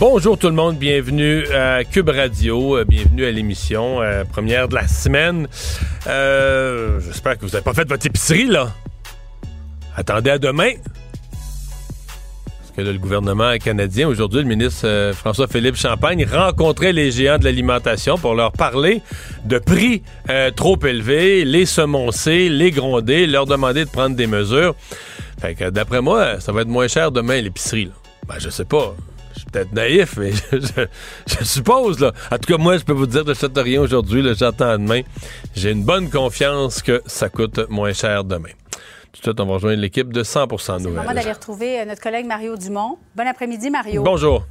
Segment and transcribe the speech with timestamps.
[0.00, 4.76] Bonjour tout le monde, bienvenue à Cube Radio, euh, bienvenue à l'émission euh, première de
[4.76, 5.48] la semaine.
[6.06, 8.72] Euh, J'espère que vous n'avez pas fait votre épicerie là.
[9.96, 10.70] Attendez à demain.
[12.46, 18.18] Parce que le gouvernement canadien, aujourd'hui, le ministre François-Philippe Champagne rencontrait les géants de l'alimentation
[18.18, 19.02] pour leur parler
[19.46, 20.04] de prix
[20.54, 24.76] trop élevés, les semoncer, les gronder, leur demander de prendre des mesures.
[25.40, 27.90] Fait que d'après moi, ça va être moins cher demain l'épicerie.
[28.28, 28.94] Ben, je sais pas.
[29.52, 30.86] Peut-être naïf, mais je, je-
[31.38, 32.00] je suppose.
[32.00, 32.12] Là.
[32.30, 34.22] En tout cas, moi, je peux vous dire n'achète rien aujourd'hui.
[34.22, 35.00] là, J'attends demain.
[35.54, 38.50] J'ai une bonne confiance que ça coûte moins cher demain.
[39.12, 41.16] Tout de suite, on va rejoindre l'équipe de 100% C'est le moment Nouvelles.
[41.16, 42.98] d'aller retrouver euh, notre collègue Mario Dumont.
[43.16, 44.02] Bon après-midi, Mario.
[44.02, 44.44] Bonjour.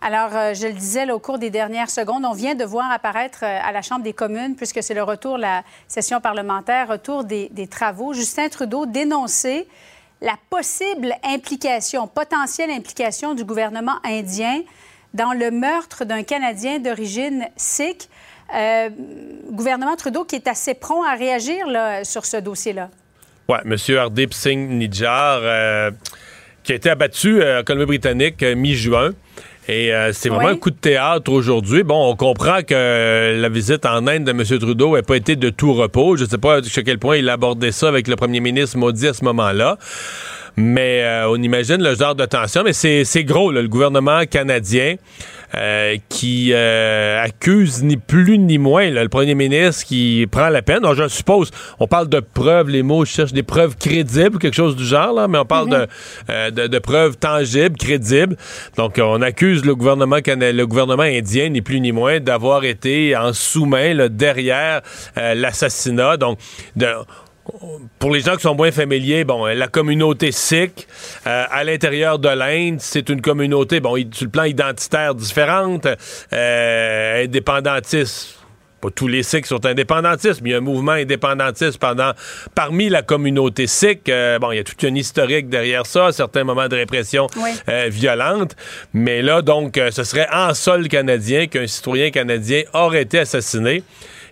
[0.00, 2.88] Alors, euh, je le disais là, au cours des dernières secondes, on vient de voir
[2.92, 6.88] apparaître euh, à la Chambre des communes, puisque c'est le retour de la session parlementaire,
[6.88, 9.66] retour des, des travaux, Justin Trudeau dénoncer
[10.20, 14.62] la possible implication, potentielle implication du gouvernement indien
[15.14, 18.08] dans le meurtre d'un Canadien d'origine sikh.
[18.54, 18.88] Euh,
[19.50, 22.88] gouvernement Trudeau qui est assez prompt à réagir là, sur ce dossier-là.
[23.48, 23.76] Ouais, M.
[23.96, 25.90] Hardip Singh Nijjar, euh,
[26.62, 29.12] qui a été abattu euh, en Colombie-Britannique euh, mi-juin.
[29.68, 31.82] Et euh, c'est vraiment un coup de théâtre aujourd'hui.
[31.82, 34.42] Bon, on comprend que euh, la visite en Inde de M.
[34.42, 36.16] Trudeau n'a pas été de tout repos.
[36.16, 38.78] Je ne sais pas jusqu'à quel point il a abordé ça avec le premier ministre
[38.78, 39.76] Modi à ce moment-là.
[40.56, 42.62] Mais euh, on imagine le genre de tension.
[42.64, 44.96] Mais c'est c'est gros, là, le gouvernement canadien
[45.54, 50.62] euh, qui euh, accuse ni plus ni moins là, le premier ministre qui prend la
[50.62, 50.78] peine.
[50.78, 54.54] Alors, je suppose, on parle de preuves, les mots, je cherche des preuves crédibles, quelque
[54.54, 55.86] chose du genre, là, mais on parle de,
[56.30, 58.36] euh, de, de preuves tangibles, crédibles.
[58.76, 63.32] Donc, on accuse le gouvernement, le gouvernement indien, ni plus ni moins, d'avoir été en
[63.32, 64.82] sous-main derrière
[65.16, 66.16] euh, l'assassinat.
[66.16, 66.38] Donc,
[66.76, 66.86] de,
[67.98, 70.86] pour les gens qui sont moins familiers, bon, la communauté sikh
[71.26, 75.86] euh, à l'intérieur de l'Inde, c'est une communauté, bon, sur le plan identitaire différente,
[76.32, 78.34] euh, indépendantiste.
[78.80, 82.12] Pas tous les Sikhs sont indépendantistes, mais il y a un mouvement indépendantiste pendant,
[82.54, 84.08] parmi la communauté sikh.
[84.08, 87.50] Euh, bon, il y a toute une historique derrière ça, certains moments de répression Oui.
[87.68, 88.54] euh, violente.
[88.94, 93.82] Mais là, donc, euh, ce serait en sol canadien qu'un citoyen canadien aurait été assassiné.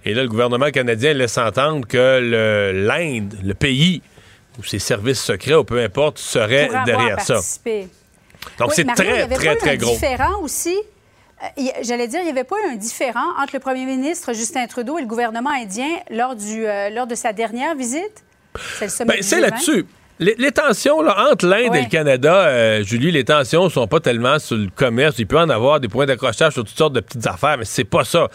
[0.06, 4.03] Et là, le gouvernement canadien laisse entendre que l'Inde, le pays,
[4.59, 7.41] ou ses services secrets, ou peu importe, serait derrière ça.
[8.59, 9.93] Donc, Oui, c'est très, très, très gros.
[9.93, 10.77] différent aussi?
[11.43, 14.66] euh, J'allais dire, il n'y avait pas eu un différent entre le premier ministre Justin
[14.69, 18.22] Trudeau et le gouvernement indien lors, du, euh, lors de sa dernière visite?
[18.78, 19.41] C'est Ben, du c'est G20.
[19.41, 19.87] là-dessus.
[20.19, 21.81] Les, les tensions là, entre l'Inde Ouais.
[21.81, 25.16] et le Canada, euh, Julie, les tensions sont pas tellement sur le commerce.
[25.19, 27.84] Il peut en avoir des points d'accrochage sur toutes sortes de petites affaires, mais c'est
[27.84, 28.28] pas ça.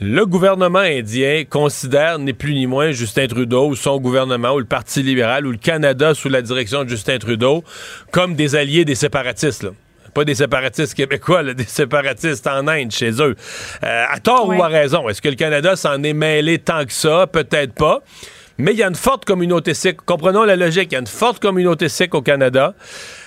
[0.00, 4.64] Le gouvernement indien considère, ni plus ni moins, Justin Trudeau ou son gouvernement ou le
[4.64, 7.64] Parti libéral ou le Canada sous la direction de Justin Trudeau
[8.12, 9.64] comme des alliés des séparatistes.
[9.64, 9.70] là.
[10.14, 13.34] Pas des séparatistes québécois, là, des séparatistes en Inde chez eux.
[13.82, 15.08] Euh, à tort ou à raison.
[15.08, 17.26] Est-ce que le Canada s'en est mêlé tant que ça?
[17.26, 18.02] Peut-être pas.
[18.58, 20.00] Mais il y a une forte communauté sikh.
[20.02, 20.88] Comprenons la logique.
[20.90, 22.74] Il y a une forte communauté sikh au Canada,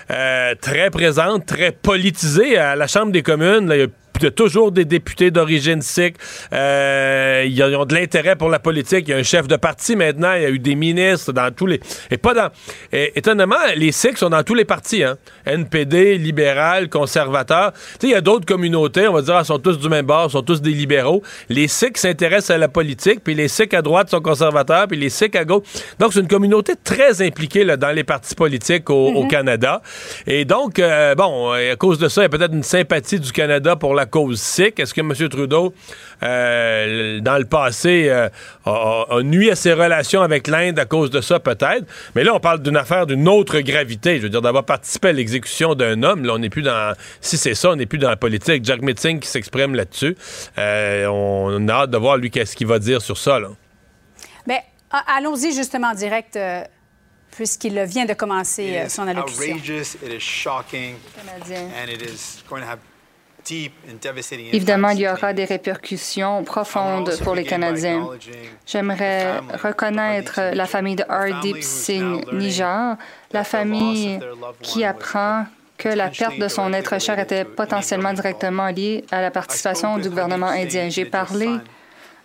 [0.09, 2.57] euh, très présente, très politisée.
[2.57, 3.87] À la Chambre des communes, il y a
[4.19, 6.15] il y a toujours des députés d'origine sikh.
[6.53, 9.05] Euh, ils ont de l'intérêt pour la politique.
[9.07, 10.33] Il y a un chef de parti maintenant.
[10.35, 11.79] Il y a eu des ministres dans tous les.
[12.11, 12.49] Et pas dans.
[12.91, 15.03] et- étonnamment, les Sikhs sont dans tous les partis.
[15.03, 15.17] Hein?
[15.45, 17.71] NPD, libéral, conservateur.
[17.73, 19.07] Tu sais, il y a d'autres communautés.
[19.07, 21.21] On va dire, ah, sont tous du même bord, sont tous des libéraux.
[21.49, 25.09] Les Sikhs s'intéressent à la politique, puis les Sikhs à droite sont conservateurs, puis les
[25.09, 25.63] Sikhs à gauche.
[25.99, 29.81] Donc, c'est une communauté très impliquée là, dans les partis politiques au, au Canada.
[30.25, 33.31] Et donc, euh, bon, à cause de ça, il y a peut-être une sympathie du
[33.31, 34.79] Canada pour la cause sikh.
[34.79, 35.13] Est-ce que M.
[35.29, 35.73] Trudeau,
[36.23, 38.29] euh, dans le passé, euh,
[38.65, 41.85] a, nuit à ses relations avec l'Inde à cause de ça, peut-être?
[42.15, 44.17] Mais là, on parle d'une affaire d'une autre gravité.
[44.17, 46.93] Je veux dire, d'avoir participé à l'exécution d'un homme, là, on n'est plus dans...
[47.21, 48.65] Si c'est ça, on n'est plus dans la politique.
[48.65, 50.15] Jack Metzing qui s'exprime là-dessus.
[50.57, 53.49] Euh, on a hâte de voir, lui, qu'est-ce qu'il va dire sur ça, là.
[54.47, 54.59] Bien,
[54.91, 56.63] a- allons-y justement en direct, euh,
[57.35, 59.57] puisqu'il vient de commencer It is son allocution.
[61.15, 61.67] Canadien.
[64.53, 68.07] Évidemment, il y aura des répercussions profondes pour les Canadiens.
[68.65, 72.97] J'aimerais reconnaître la famille de who's Singh Nijar,
[73.31, 74.19] la famille
[74.61, 75.45] qui apprend
[75.77, 80.09] que la perte de son être cher était potentiellement directement liée à la participation du
[80.09, 80.89] gouvernement indien.
[80.89, 81.49] J'ai parlé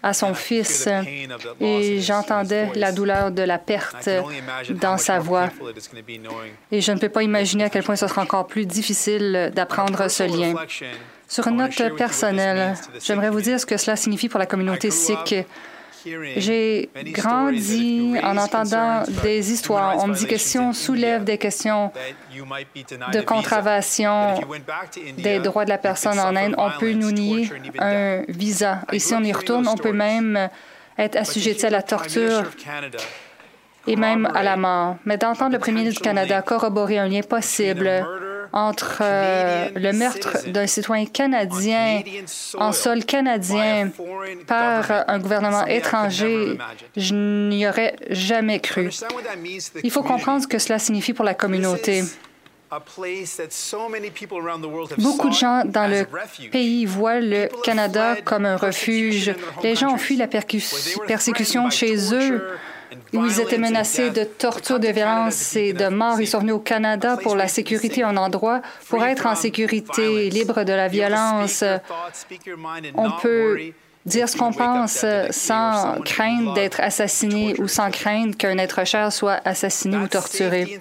[0.02, 0.88] à son fils
[1.60, 4.08] et j'entendais la douleur de la perte
[4.70, 5.48] dans sa voix.
[6.70, 10.08] Et je ne peux pas imaginer à quel point ce sera encore plus difficile d'apprendre
[10.08, 10.54] ce lien.
[11.28, 15.34] Sur une note personnelle, j'aimerais vous dire ce que cela signifie pour la communauté sikh.
[16.36, 19.96] J'ai grandi en entendant des histoires.
[20.02, 21.90] On me dit que si on soulève des questions
[23.12, 24.34] de contravention
[25.18, 28.80] des droits de la personne en Inde, on peut nous nier un visa.
[28.92, 30.48] Et si on y retourne, on peut même
[30.98, 32.44] être assujetti à la torture
[33.86, 34.96] et même à la mort.
[35.04, 38.06] Mais d'entendre le premier ministre du Canada corroborer un lien possible
[38.52, 42.02] entre euh, le meurtre d'un citoyen canadien
[42.54, 43.90] en sol canadien
[44.46, 46.58] par un gouvernement étranger,
[46.96, 47.14] je
[47.48, 48.90] n'y aurais jamais cru.
[49.82, 52.02] Il faut comprendre ce que cela signifie pour la communauté.
[54.98, 56.06] Beaucoup de gens dans le
[56.50, 59.34] pays voient le Canada comme un refuge.
[59.62, 62.42] Les gens ont fui la persécution chez eux
[63.12, 66.20] où ils étaient menacés de torture, de violence et de mort.
[66.20, 70.64] Ils sont venus au Canada pour la sécurité, un endroit pour être en sécurité, libre
[70.64, 71.64] de la violence.
[72.94, 73.58] On peut
[74.04, 79.40] dire ce qu'on pense sans crainte d'être assassiné ou sans crainte qu'un être cher soit
[79.44, 80.78] assassiné ou torturé.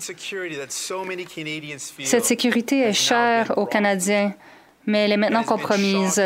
[2.04, 4.34] Cette sécurité est chère aux Canadiens,
[4.86, 6.22] mais elle est maintenant compromise.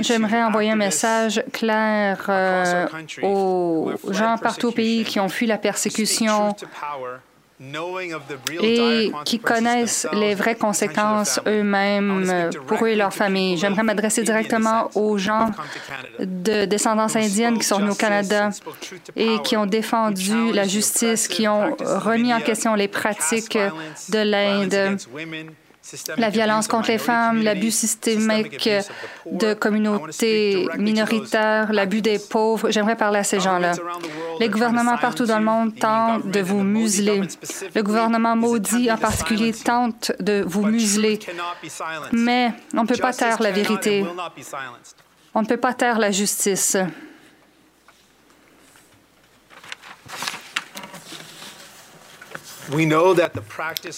[0.00, 2.86] J'aimerais envoyer un message clair euh,
[3.22, 6.54] aux gens partout au pays qui ont fui la persécution
[8.62, 13.56] et qui connaissent les vraies conséquences eux-mêmes pour eux et leur famille.
[13.56, 15.50] J'aimerais m'adresser directement aux gens
[16.20, 18.50] de descendance indienne qui sont venus au Canada
[19.16, 23.58] et qui ont défendu la justice, qui ont remis en question les pratiques
[24.08, 24.98] de l'Inde
[26.16, 28.68] la violence contre les femmes, l'abus systémique
[29.30, 32.70] de communautés minoritaires, l'abus des pauvres.
[32.70, 33.72] J'aimerais parler à ces gens-là.
[34.40, 37.22] Les gouvernements partout dans le monde tentent de vous museler.
[37.74, 41.18] Le gouvernement maudit en particulier tente de vous museler.
[42.12, 44.04] Mais on ne peut pas taire la vérité.
[45.34, 46.76] On ne peut pas taire la justice.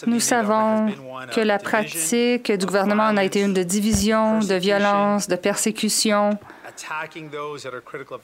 [0.06, 0.92] Nous savons
[1.34, 6.38] que la pratique du gouvernement en a été une de division, de violence, de persécution.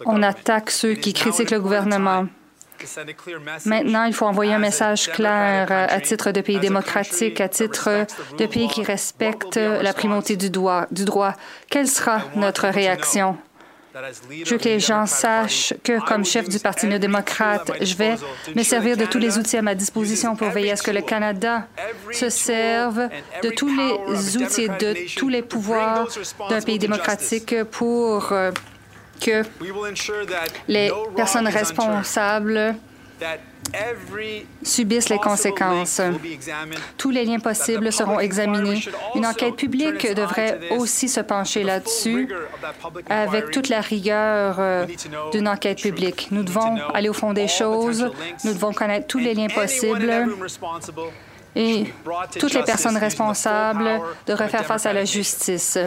[0.06, 2.26] On attaque ceux qui critiquent le gouvernement.
[3.64, 8.06] Maintenant, il faut envoyer un message clair à titre de pays démocratique, à titre
[8.38, 10.86] de pays qui respecte la primauté du droit?
[11.70, 13.36] Quelle sera notre réaction?
[14.30, 18.14] Je veux que les gens sachent que, comme chef du Parti néo-démocrate, je vais
[18.54, 21.02] me servir de tous les outils à ma disposition pour veiller à ce que le
[21.02, 21.66] Canada
[22.10, 23.08] se serve
[23.42, 26.08] de tous les outils et de tous les pouvoirs
[26.48, 28.50] d'un pays démocratique pour euh,
[29.20, 29.42] que
[30.68, 32.76] les personnes responsables
[34.62, 36.00] subissent les conséquences.
[36.98, 38.80] Tous les liens possibles seront examinés.
[39.14, 42.28] Une enquête publique devrait aussi se pencher là-dessus
[43.08, 44.86] avec toute la rigueur euh,
[45.32, 46.28] d'une enquête publique.
[46.30, 48.10] Nous devons aller au fond des choses,
[48.44, 50.12] nous devons connaître tous les liens possibles
[51.54, 51.84] et
[52.38, 55.78] toutes les personnes responsables devraient faire face à la justice.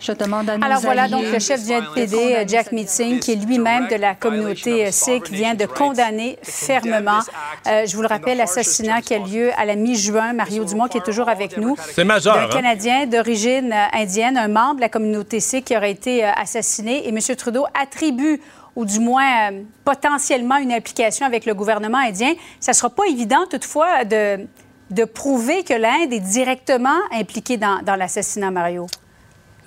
[0.00, 3.36] Je demande à nos Alors voilà, donc le chef du NPD, Jack Meeting, qui est
[3.36, 7.20] lui-même de la communauté sikh, vient de condamner fermement,
[7.66, 10.32] euh, je vous le rappelle, l'assassinat qui a lieu à la mi-juin.
[10.32, 11.76] Mario Dumont, qui est toujours avec nous.
[11.94, 12.36] C'est majeur.
[12.36, 12.48] Un hein?
[12.50, 17.06] Canadien d'origine euh, indienne, un membre de la communauté sikh qui aurait été euh, assassiné.
[17.06, 17.18] Et M.
[17.36, 18.40] Trudeau attribue
[18.74, 19.50] ou du moins
[19.84, 22.32] potentiellement une implication avec le gouvernement indien.
[22.58, 24.46] Ça ne sera pas évident toutefois de,
[24.92, 28.86] de prouver que l'Inde est directement impliquée dans, l'assassinat Mario?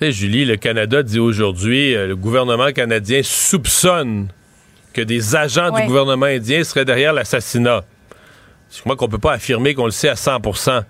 [0.00, 4.28] Julie, le Canada dit aujourd'hui, euh, le gouvernement canadien soupçonne
[4.92, 7.84] que des agents du gouvernement indien seraient derrière l'assassinat.
[8.70, 10.82] Je crois qu'on ne peut pas affirmer qu'on le sait à 100%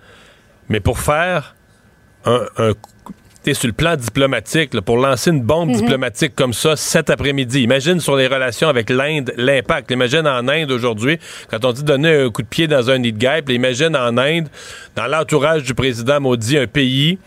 [0.69, 1.55] Mais pour faire
[2.25, 2.73] un, un
[3.55, 5.77] sur le plan diplomatique, pour lancer une bombe mhm.
[5.77, 7.63] diplomatique comme ça cet après-midi.
[7.63, 9.91] Imagine sur les relations avec l'Inde l'impact.
[9.91, 11.19] Imagine en Inde aujourd'hui,
[11.51, 14.17] quand on dit donner un coup de pied dans un nid de guêpe, imagine en
[14.19, 14.49] Inde,
[14.95, 17.19] dans l'entourage du président maudit, un pays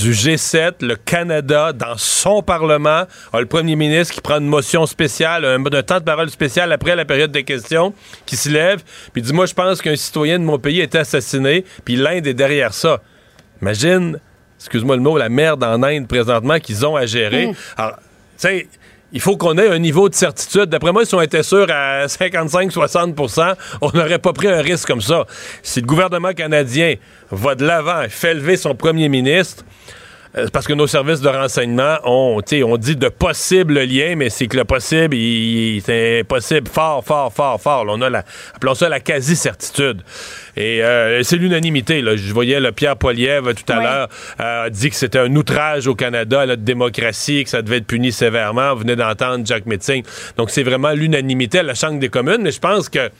[0.00, 4.86] du G7, le Canada, dans son Parlement, a le premier ministre qui prend une motion
[4.86, 7.92] spéciale, un, un temps de parole spécial après la période des questions,
[8.24, 10.98] qui se lève, puis dit Moi, je pense qu'un citoyen de mon pays a été
[10.98, 13.02] assassiné, puis l'Inde est derrière ça.
[13.60, 14.18] Imagine
[14.62, 17.48] excuse-moi le mot, la merde en Inde présentement qu'ils ont à gérer.
[17.48, 17.54] Mm.
[17.76, 18.02] Alors, tu
[18.36, 18.68] sais,
[19.12, 20.66] il faut qu'on ait un niveau de certitude.
[20.66, 25.02] D'après moi, si on était sûr à 55-60% on n'aurait pas pris un risque comme
[25.02, 25.26] ça.
[25.62, 26.94] Si le gouvernement canadien
[27.30, 29.64] va de l'avant et fait lever son premier ministre,
[30.52, 34.56] parce que nos services de renseignement ont, on dit de possibles liens, mais c'est que
[34.56, 35.14] le possible,
[35.84, 37.84] c'est possible fort, fort, fort, fort.
[37.88, 38.24] on a la,
[38.54, 40.02] appelons ça la quasi-certitude.
[40.56, 42.02] Et euh, c'est l'unanimité.
[42.16, 44.08] Je voyais le Pierre Poilievre tout à l'heure
[44.40, 47.78] euh, a dit que c'était un outrage au Canada à notre démocratie, que ça devait
[47.78, 48.72] être puni sévèrement.
[48.74, 50.02] Vous venez d'entendre Jack Metzing.
[50.38, 52.40] Donc c'est vraiment l'unanimité à la Chambre des communes.
[52.40, 53.10] Mais je pense que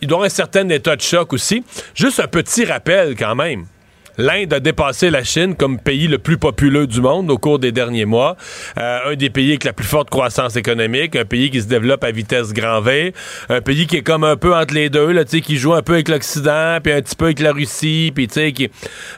[0.00, 1.62] il doit y avoir un certain état de choc aussi.
[1.94, 3.66] Juste un petit rappel quand même
[4.18, 7.72] l'Inde a dépassé la Chine comme pays le plus populeux du monde au cours des
[7.72, 8.36] derniers mois.
[8.78, 12.04] Euh, un des pays avec la plus forte croissance économique, un pays qui se développe
[12.04, 13.12] à vitesse grand V,
[13.48, 15.94] un pays qui est comme un peu entre les deux, là, qui joue un peu
[15.94, 18.70] avec l'Occident, puis un petit peu avec la Russie, puis qui...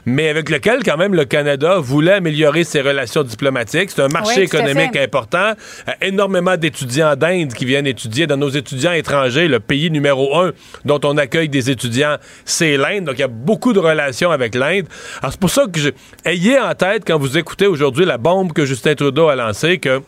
[0.05, 3.91] mais avec lequel quand même le Canada voulait améliorer ses relations diplomatiques.
[3.91, 5.53] C'est un marché économique important.
[5.87, 8.27] Euh, énormément d'étudiants d'Inde qui viennent étudier.
[8.27, 10.51] Dans nos étudiants étrangers, le pays numéro un
[10.85, 13.05] dont on accueille des étudiants, c'est l'Inde.
[13.05, 14.85] Donc il y a beaucoup de relations avec l'Inde.
[15.21, 15.89] Alors, c'est pour ça que je...
[16.25, 20.01] ayez en tête, quand vous écoutez aujourd'hui la bombe que Justin Trudeau a lancée, que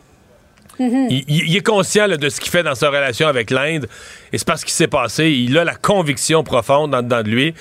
[0.78, 1.08] mhm.
[1.10, 3.88] il, est conscient de ce qu'il fait dans sa relation avec l'Inde.
[4.32, 5.30] Et c'est parce qu'il s'est passé.
[5.30, 7.54] Il a la conviction profonde en dedans de lui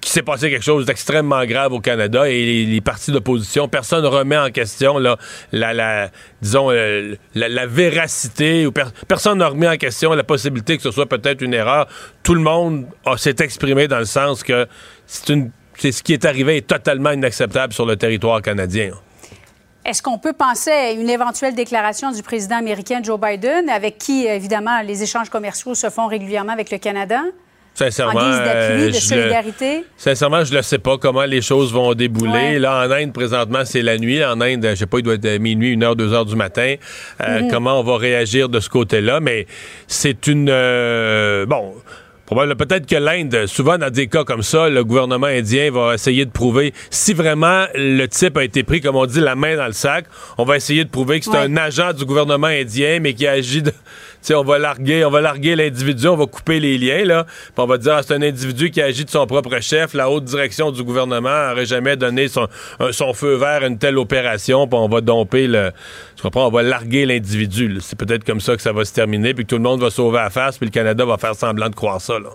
[0.00, 4.08] qu'il s'est passé quelque chose d'extrêmement grave au Canada et les, partis d'opposition, personne ne
[4.08, 5.18] remet en question là,
[5.52, 10.90] la, disons, euh, la, véracité ou personne n'a remis en question la possibilité que ce
[10.90, 11.88] soit peut-être une erreur.
[12.22, 14.66] Tout le monde s'est exprimé dans le sens que
[15.06, 18.90] c'est une c'est ce qui est arrivé est totalement inacceptable sur le territoire canadien.
[19.84, 24.26] Est-ce qu'on peut penser à une éventuelle déclaration du président américain Joe Biden, avec qui,
[24.26, 27.22] évidemment, les échanges commerciaux se font régulièrement avec le Canada?
[27.72, 29.84] Sincèrement, en guise d'appui, de euh, solidarité?
[29.96, 32.58] sincèrement, je ne sais pas comment les choses vont débouler.
[32.58, 34.24] Là, en Inde, présentement, c'est la nuit.
[34.24, 36.76] En Inde, je sais pas, il doit être minuit, une heure, deux heures du matin.
[37.20, 37.50] Euh, mhm.
[37.50, 39.20] Comment on va réagir de ce côté-là?
[39.20, 39.46] Mais
[39.86, 40.48] c'est une...
[40.50, 41.74] Euh, bon
[42.28, 46.30] Peut-être que l'Inde, souvent dans des cas comme ça, le gouvernement indien va essayer de
[46.30, 49.72] prouver si vraiment le type a été pris, comme on dit, la main dans le
[49.72, 50.06] sac.
[50.36, 53.62] On va essayer de prouver que c'est un agent du gouvernement indien, mais qui agit
[53.62, 53.72] de,
[54.34, 57.24] on va larguer, on va larguer l'individu, on va couper les liens, là.
[57.24, 59.94] Puis on va dire, ah, c'est un individu qui agit de son propre chef.
[59.94, 62.48] La haute direction du gouvernement n'aurait jamais donné son,
[62.90, 65.72] son, feu vert à une telle opération, puis on va domper le.
[66.16, 66.46] Tu comprends?
[66.46, 67.78] On va larguer l'individu.
[67.80, 69.90] C'est peut-être comme ça que ça va se terminer, puis que tout le monde va
[69.90, 72.30] sauver la face, puis le Canada va faire semblant de croire ça, là.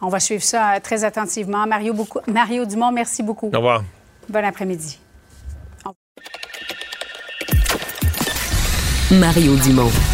[0.00, 1.66] On va suivre ça euh, très attentivement.
[1.66, 2.20] Mario, beaucoup...
[2.26, 3.50] Mario Dumont, merci beaucoup.
[3.54, 3.82] Au revoir.
[4.28, 4.98] Bon après-midi.
[9.10, 10.13] Mario Dumont.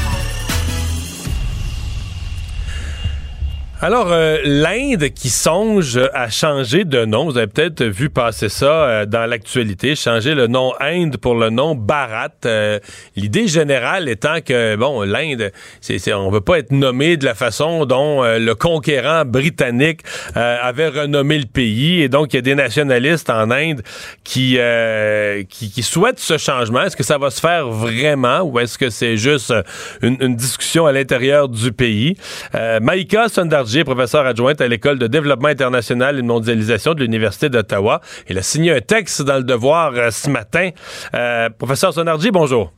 [3.83, 8.71] Alors, euh, l'Inde qui songe à changer de nom, vous avez peut-être vu passer ça
[8.71, 12.29] euh, dans l'actualité, changer le nom Inde pour le nom Bharat.
[12.45, 12.77] Euh,
[13.15, 15.51] l'idée générale étant que, bon, l'Inde,
[16.13, 20.01] on veut pas être nommé de la façon dont le conquérant britannique
[20.35, 22.03] avait renommé le pays.
[22.03, 23.81] Et donc, il y a des nationalistes en Inde
[24.23, 24.59] qui,
[25.49, 26.83] qui, qui, souhaitent ce changement.
[26.83, 29.51] Est-ce que ça va se faire vraiment ou est-ce que c'est juste
[30.03, 32.15] une, une discussion à l'intérieur du pays?
[32.53, 38.01] Maïka Sundarji professeur adjointe à l'École de développement international et de mondialisation de l'Université d'Ottawa.
[38.29, 40.69] Il a signé un texte dans le Devoir euh, ce matin.
[41.13, 42.71] Euh, professeur Sonardi, bonjour.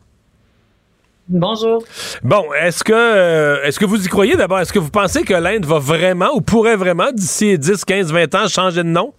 [1.27, 1.83] Bonjour.
[2.21, 4.35] Bon, est-ce que euh, est-ce que vous y croyez?
[4.35, 4.59] D'abord?
[4.59, 8.35] Est-ce que vous pensez que l'Inde va vraiment ou pourrait vraiment, d'ici 10, 15, 20
[8.35, 9.13] ans, changer de nom?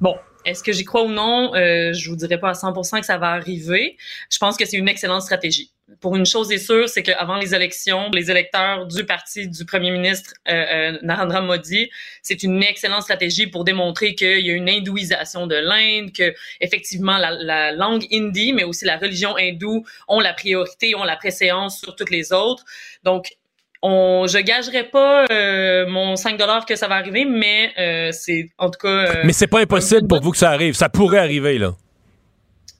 [0.00, 1.54] Bon, est-ce que j'y crois ou non?
[1.54, 3.96] Euh, je vous dirais pas à 100% que ça va arriver.
[4.30, 7.54] Je pense que c'est une excellente stratégie pour une chose est sûre, c'est qu'avant les
[7.54, 11.90] élections, les électeurs du parti du premier ministre euh, euh, Narendra Modi,
[12.22, 17.18] c'est une excellente stratégie pour démontrer qu'il y a une hindouisation de l'Inde, que effectivement
[17.18, 21.80] la, la, langue hindi, mais aussi la religion hindoue ont la priorité, ont la préséance
[21.80, 22.64] sur toutes les autres.
[23.04, 23.36] Donc
[23.80, 28.70] on, je gagerais pas euh, mon 5 dollars que ça va arriver, mais c'est en
[28.70, 29.22] tout cas.
[29.24, 30.74] mais c'est pas impossible pour vous que ça arrive.
[30.74, 31.74] Ça pourrait arriver là.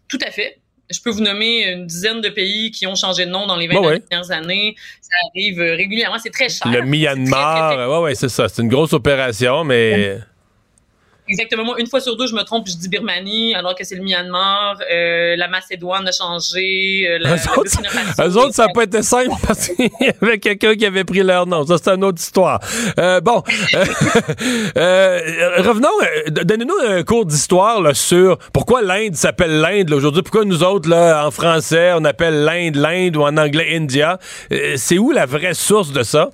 [0.09, 0.59] Tout à fait
[0.91, 3.67] je peux vous nommer une dizaine de pays qui ont changé de nom dans les
[3.69, 4.77] 20 dernières années.
[5.01, 6.19] Ça arrive euh, régulièrement.
[6.19, 6.71] C'est très cher.
[6.71, 8.49] Le Myanmar, ouais, ouais, c'est ça.
[8.49, 10.19] C'est une grosse opération, mais.
[11.29, 11.65] Exactement.
[11.65, 14.03] Moi, une fois sur deux, je me trompe, je dis Birmanie, alors que c'est le
[14.03, 14.79] Myanmar.
[14.93, 17.07] Euh, la Macédoine a changé.
[17.09, 17.39] Euh, la, eux,
[18.39, 21.47] autres, ça n'a pas été simple parce qu'il y avait quelqu'un qui avait pris leur
[21.47, 21.67] nom.
[21.67, 22.61] Ça, c'est une autre histoire.
[22.99, 23.43] Euh, bon,
[24.77, 25.89] revenons.
[26.29, 30.23] Donnez-nous un cours d'histoire sur pourquoi l'Inde s'appelle l'Inde aujourd'hui.
[30.23, 34.19] Pourquoi nous autres, là, en français, on appelle l'Inde l'Inde ou en anglais India?
[34.77, 36.31] c'est où la vraie source de ça?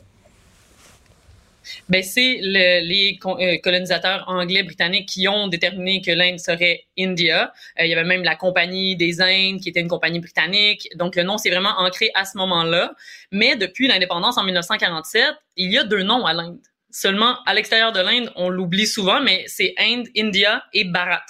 [1.88, 7.52] Ben c'est le, les euh, colonisateurs anglais britanniques qui ont déterminé que l'Inde serait India.
[7.78, 10.88] Euh, il y avait même la compagnie des Indes qui était une compagnie britannique.
[10.96, 12.94] Donc le nom s'est vraiment ancré à ce moment-là.
[13.30, 15.24] Mais depuis l'indépendance en 1947,
[15.56, 16.58] il y a deux noms à l'Inde.
[16.90, 21.24] Seulement à l'extérieur de l'Inde, on l'oublie souvent, mais c'est Inde, India et Bharat.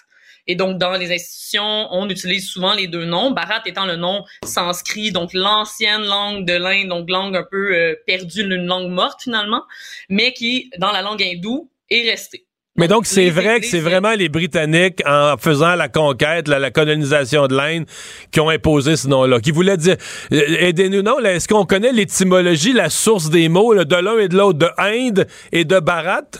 [0.46, 3.30] Et donc, dans les institutions, on utilise souvent les deux noms.
[3.30, 7.94] Bharat étant le nom sanskrit, donc l'ancienne langue de l'Inde, donc langue un peu euh,
[8.06, 9.62] perdue, une langue morte finalement,
[10.08, 12.46] mais qui, dans la langue hindoue, est restée.
[12.76, 17.46] Mais donc, c'est vrai que c'est vraiment les Britanniques, en faisant la conquête, la, colonisation
[17.46, 17.84] de l'Inde,
[18.30, 19.96] qui ont imposé ce nom-là, qui voulait dire...
[20.32, 21.18] Euh, aidez-nous, non?
[21.18, 25.26] Est-ce qu'on connaît l'étymologie, la source des mots de l'un et de l'autre, de Inde
[25.52, 26.30] et de Bharat?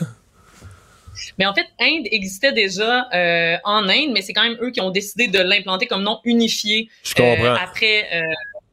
[1.37, 4.81] Mais en fait, Inde existait déjà euh, en Inde, mais c'est quand même eux qui
[4.81, 8.21] ont décidé de l'implanter comme nom unifié euh, après euh,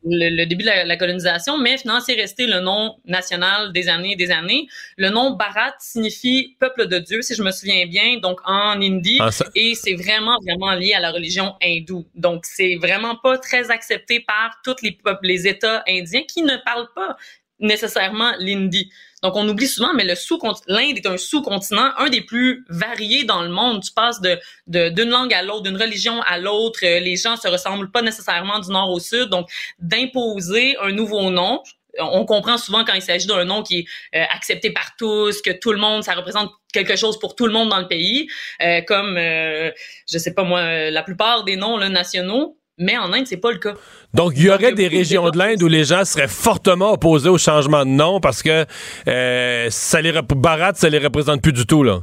[0.04, 1.58] le, début de la, colonisation.
[1.58, 4.66] Mais finalement, c'est resté le nom national des années et des années.
[4.96, 9.18] Le nom Bharat signifie peuple de Dieu, si je me souviens bien, donc en hindi,
[9.20, 12.06] ah, et c'est vraiment vraiment lié à la religion hindoue.
[12.14, 16.56] Donc c'est vraiment pas très accepté par tous les peuples, les États indiens qui ne
[16.64, 17.16] parlent pas
[17.60, 18.90] nécessairement l'hindi.
[19.22, 23.24] Donc, on oublie souvent, mais le sous l'Inde est un sous-continent, un des plus variés
[23.24, 23.82] dans le monde.
[23.82, 26.80] Tu passes de d'une langue à l'autre, d'une religion à l'autre.
[26.84, 29.28] Euh, les gens se ressemblent pas nécessairement du nord au sud.
[29.28, 29.48] Donc,
[29.78, 31.62] d'imposer un nouveau nom,
[31.98, 35.50] on comprend souvent quand il s'agit d'un nom qui est euh, accepté par tous, que
[35.50, 38.28] tout le monde, ça représente quelque chose pour tout le monde dans le pays,
[38.62, 43.26] euh, comme je sais pas moi, la plupart des noms là, nationaux mais en Inde,
[43.26, 43.74] c'est pas le cas.
[44.14, 47.38] Donc, il y aurait des régions de l'Inde où les gens seraient fortement opposés au
[47.38, 48.64] changement de nom parce que
[49.06, 52.00] euh, ça les Bharat, ça les représente plus du tout, là.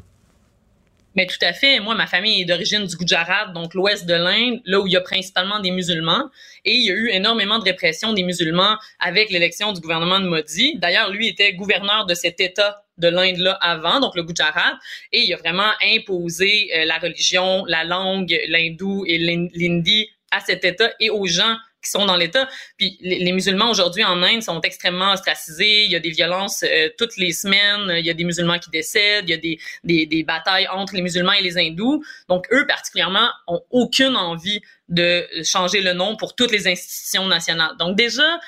[1.15, 1.79] Mais tout à fait.
[1.79, 4.95] Moi, ma famille est d'origine du Gujarat, donc l'ouest de l'Inde, là où il y
[4.95, 6.29] a principalement des musulmans.
[6.63, 10.27] Et il y a eu énormément de répression des musulmans avec l'élection du gouvernement de
[10.27, 10.77] Modi.
[10.77, 14.77] D'ailleurs, lui était gouverneur de cet État de l'Inde-là avant, donc le Gujarat,
[15.11, 20.63] et il a vraiment imposé euh, la religion, la langue, l'hindou et l'hindi à cet
[20.63, 22.47] État et aux gens qui sont dans l'État.
[22.77, 25.85] Puis les, musulmans aujourd'hui en Inde sont extrêmement ostracisés.
[25.85, 27.93] Il y a des violences euh, toutes les semaines.
[27.97, 29.25] Il y a des musulmans qui décèdent.
[29.27, 32.03] Il y a des, des, des, batailles entre les musulmans et les hindous.
[32.29, 37.75] Donc eux particulièrement ont aucune envie de changer le nom pour toutes les institutions nationales.
[37.77, 38.39] Donc déjà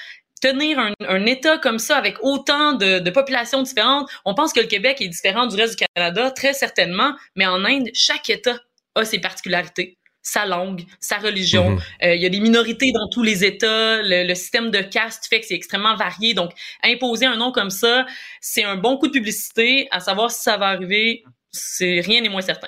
[0.41, 4.62] tenir un, un, État comme ça avec autant de, de, populations différentes, on pense que
[4.62, 8.58] le Québec est différent du reste du Canada, très certainement, mais en Inde, chaque État
[8.95, 11.71] a ses particularités sa langue, sa religion.
[11.71, 11.79] Mhm.
[12.03, 14.01] Euh, il y a des minorités dans tous les États.
[14.01, 16.34] Le, système de caste fait que c'est extrêmement varié.
[16.34, 16.51] Donc,
[16.84, 18.05] imposer un nom comme ça,
[18.41, 19.88] c'est un bon coup de publicité.
[19.91, 22.67] À savoir si ça va arriver, c'est rien n'est moins certain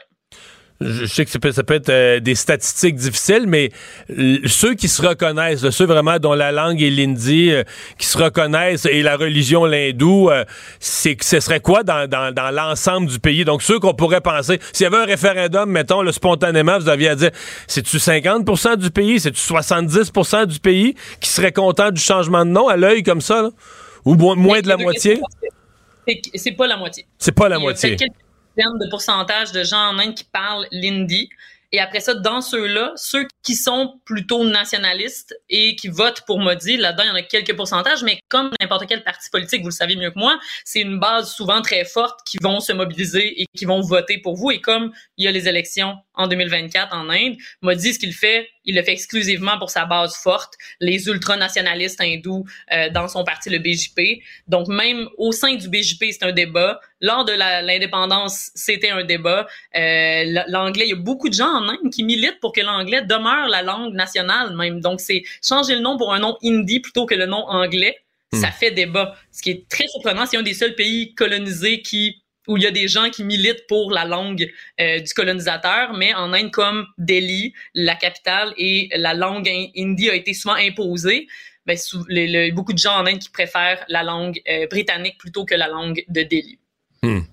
[0.81, 3.71] je sais que ça peut, ça peut être euh, des statistiques difficiles, mais
[4.45, 7.63] ceux qui se reconnaissent, ceux vraiment dont la langue est l'hindi, euh,
[7.97, 10.43] qui se reconnaissent, et la religion l'hindou, euh,
[10.79, 13.45] c'est ce serait quoi dans, dans, dans l'ensemble du pays?
[13.45, 17.09] Donc, ceux qu'on pourrait penser, s'il y avait un référendum, mettons, le spontanément, vous aviez
[17.09, 17.31] à dire,
[17.67, 22.67] c'est-tu 50% du pays, c'est-tu 70% du pays qui serait content du changement de nom
[22.67, 23.49] à l'œil comme ça, là?
[24.03, 25.19] ou moins, de la moitié?
[26.33, 27.05] C'est pas la moitié.
[27.19, 27.95] C'est pas la moitié
[28.57, 31.29] de pourcentage de gens en Inde qui parlent l'hindi.
[31.73, 36.75] Et après ça, dans ceux-là, ceux qui sont plutôt nationalistes et qui votent pour Modi,
[36.75, 39.73] là-dedans, il y en a quelques pourcentages, mais comme n'importe quel parti politique, vous le
[39.73, 43.45] savez mieux que moi, c'est une base souvent très forte qui vont se mobiliser et
[43.55, 44.51] qui vont voter pour vous.
[44.51, 48.49] Et comme il y a les élections en 2024 en Inde, Modi, ce qu'il fait,
[48.65, 53.49] il le fait exclusivement pour sa base forte, les ultranationalistes hindous euh, dans son parti,
[53.49, 54.21] le BJP.
[54.47, 56.81] Donc, même au sein du BJP, c'est un débat.
[57.01, 59.47] Lors de l'indépendance, c'était un débat.
[59.75, 63.01] Euh, l'anglais, il y a beaucoup de gens en Inde qui militent pour que l'anglais
[63.01, 64.81] demeure la langue nationale même.
[64.81, 67.97] Donc, c'est changer le nom pour un nom hindi plutôt que le nom anglais.
[68.33, 68.51] Ça hmm.
[68.51, 69.15] fait débat.
[69.31, 72.67] Ce qui est très surprenant, c'est un des seuls pays colonisés qui où il y
[72.67, 76.87] a des gens qui militent pour la langue euh, du colonisateur, mais en Inde comme
[76.97, 81.27] Delhi, la capitale, et la langue hindi a été souvent imposée,
[81.65, 81.77] ben,
[82.09, 85.45] il y a beaucoup de gens en Inde qui préfèrent la langue euh, britannique plutôt
[85.45, 86.57] que la langue de Delhi.
[87.03, 87.30] Hmm.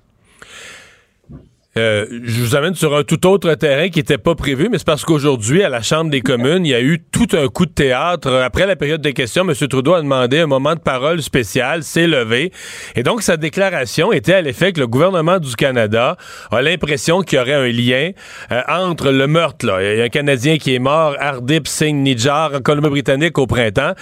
[1.78, 4.86] Euh, je vous amène sur un tout autre terrain qui n'était pas prévu, mais c'est
[4.86, 7.70] parce qu'aujourd'hui, à la Chambre des communes, il y a eu tout un coup de
[7.70, 8.32] théâtre.
[8.32, 9.54] Après la période des questions, M.
[9.54, 12.52] Trudeau a demandé un moment de parole spécial, s'est levé.
[12.96, 16.16] Et donc, sa déclaration était à l'effet que le gouvernement du Canada
[16.50, 18.10] a l'impression qu'il y aurait un lien
[18.50, 19.66] euh, entre le meurtre.
[19.66, 19.78] Là.
[19.80, 23.92] Il y a un Canadien qui est mort, Ardip Singh Nijjar, en Colombie-Britannique au printemps,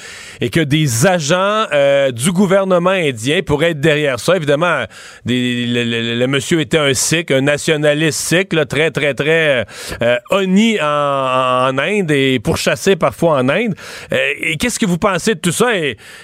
[0.40, 4.36] et que des agents euh, du gouvernement indien pourraient être derrière ça.
[4.36, 4.84] Évidemment,
[5.26, 9.66] le, monsieur était un Sikh, un nationaliste très, très, très
[10.02, 13.74] euh, honni en, Inde et pourchassé parfois en Inde.
[14.12, 15.72] Euh, et qu'est-ce que vous pensez de tout ça?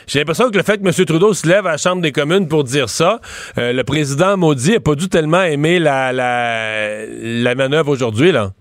[0.06, 1.04] J'ai l'impression que le fait que M.
[1.04, 3.20] Trudeau se lève à la Chambre des communes pour dire ça,
[3.58, 6.12] euh, le président maudit n'a pas dû tellement aimer la,
[7.54, 8.52] manœuvre aujourd'hui, là.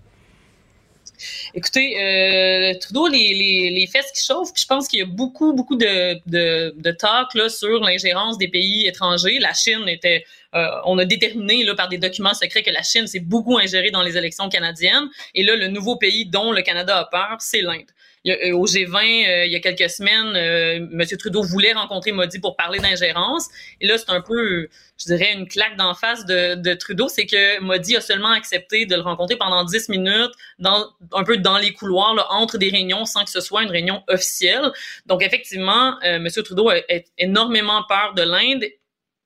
[1.54, 5.52] Écoutez, euh, Trudeau, les, les, fesses qui chauffent, puis je pense qu'il y a beaucoup,
[5.52, 9.38] beaucoup de, de, talk là, sur l'ingérence des pays étrangers.
[9.38, 13.06] La Chine était, euh, on a déterminé là, par des documents secrets que la Chine
[13.06, 15.08] s'est beaucoup ingérée dans les élections canadiennes.
[15.34, 17.90] Et là, le nouveau pays dont le Canada a peur, c'est l'Inde.
[18.26, 21.04] Euh, au G20, euh, il y a quelques semaines, euh, M.
[21.18, 23.48] Trudeau voulait rencontrer Modi pour parler d'ingérence.
[23.80, 27.26] Et là, c'est un peu, je dirais, une claque d'en face de, de Trudeau, c'est
[27.26, 31.58] que Modi a seulement accepté de le rencontrer pendant 10 minutes, dans, un peu dans
[31.58, 34.70] les couloirs, là, entre des réunions, sans que ce soit une réunion officielle.
[35.06, 36.28] Donc, effectivement, M.
[36.28, 36.76] Trudeau a
[37.18, 38.64] énormément peur de l'Inde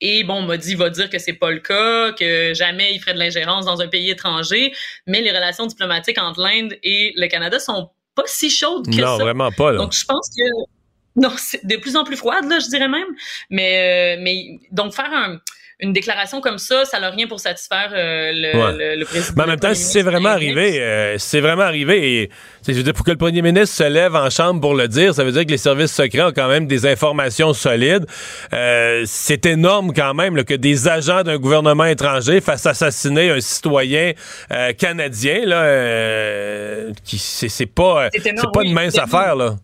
[0.01, 3.19] et bon, Modi va dire que c'est pas le cas, que jamais il ferait de
[3.19, 4.73] l'ingérence dans un pays étranger,
[5.07, 9.03] mais les relations diplomatiques entre l'Inde et le Canada sont pas si chaude que ça.
[9.03, 9.73] Non, vraiment pas.
[9.73, 9.79] Là.
[9.79, 10.43] Donc, je pense que
[11.17, 13.09] non, c'est de plus en plus froide, là, je dirais même.
[13.49, 15.41] Mais, euh, mais donc faire un,
[15.79, 18.73] une déclaration comme ça, ça n'a rien pour satisfaire euh, le, Ouais.
[18.95, 19.35] le, le président.
[19.37, 22.31] Mais en même temps, si c'est vraiment arrivé, euh, si c'est vraiment arrivé, et,
[22.67, 25.15] je veux dire, pour que le premier ministre se lève en chambre pour le dire,
[25.15, 28.07] ça veut dire que les services secrets ont quand même des informations solides.
[28.55, 33.41] Euh, c'est énorme quand même là, que des agents d'un gouvernement étranger fassent assassiner un
[33.41, 34.13] citoyen
[34.53, 35.45] euh, canadien.
[35.45, 39.57] Là, euh, qui c'est pas, C'est énorme, pas une mince affaire là.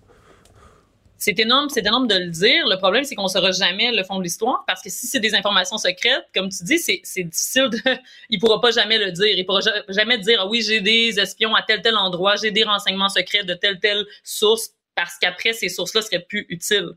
[1.22, 2.66] C'est énorme, c'est énorme de le dire.
[2.66, 5.37] Le problème, c'est qu'on saura jamais le fond de l'histoire parce que si c'est des
[5.37, 7.78] informations secrètes, comme tu dis, c'est, difficile de,
[8.28, 9.28] il pourra pas jamais le dire.
[9.38, 12.50] Il pourra ja- jamais dire, ah oui, j'ai des espions à tel tel endroit, j'ai
[12.50, 16.90] des renseignements secrets de telle telle source parce qu'après, ces sources-là seraient plus utiles.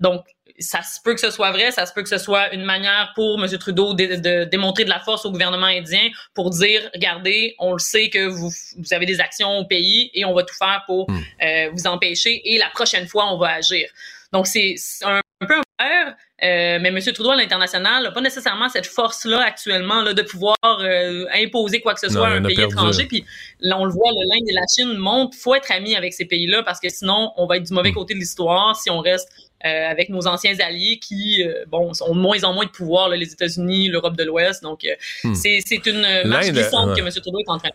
[0.00, 0.24] Donc,
[0.58, 3.12] ça se peut que ce soit vrai, ça se peut que ce soit une manière
[3.14, 3.48] pour M.
[3.58, 7.78] Trudeau de, de démontrer de la force au gouvernement indien pour dire, regardez, on le
[7.78, 11.08] sait que vous, vous avez des actions au pays et on va tout faire pour
[11.42, 13.88] euh, vous empêcher et la prochaine fois, on va agir.
[14.32, 17.00] Donc, c'est un, un peu un euh, mais M.
[17.00, 21.94] Trudeau à l'international n'a pas nécessairement cette force-là actuellement là, de pouvoir euh, imposer quoi
[21.94, 22.74] que ce Non, soit à un pays perdu.
[22.74, 23.06] étranger.
[23.06, 23.24] Puis
[23.60, 26.24] là, on le voit, le l'Inde et la Chine montrent, faut être ami avec ces
[26.26, 27.76] pays-là parce que sinon, on va être du Hmm.
[27.76, 29.28] mauvais côté de l'histoire si on reste
[29.66, 33.08] euh, avec nos anciens alliés qui, euh, bon, ont de moins en moins de pouvoir,
[33.08, 34.62] là, les États-Unis, l'Europe de l'Ouest.
[34.62, 35.34] Donc, euh, Hmm.
[35.34, 36.94] c'est une marche glissante ouais.
[37.00, 37.10] que M.
[37.10, 37.74] Trudeau est en train de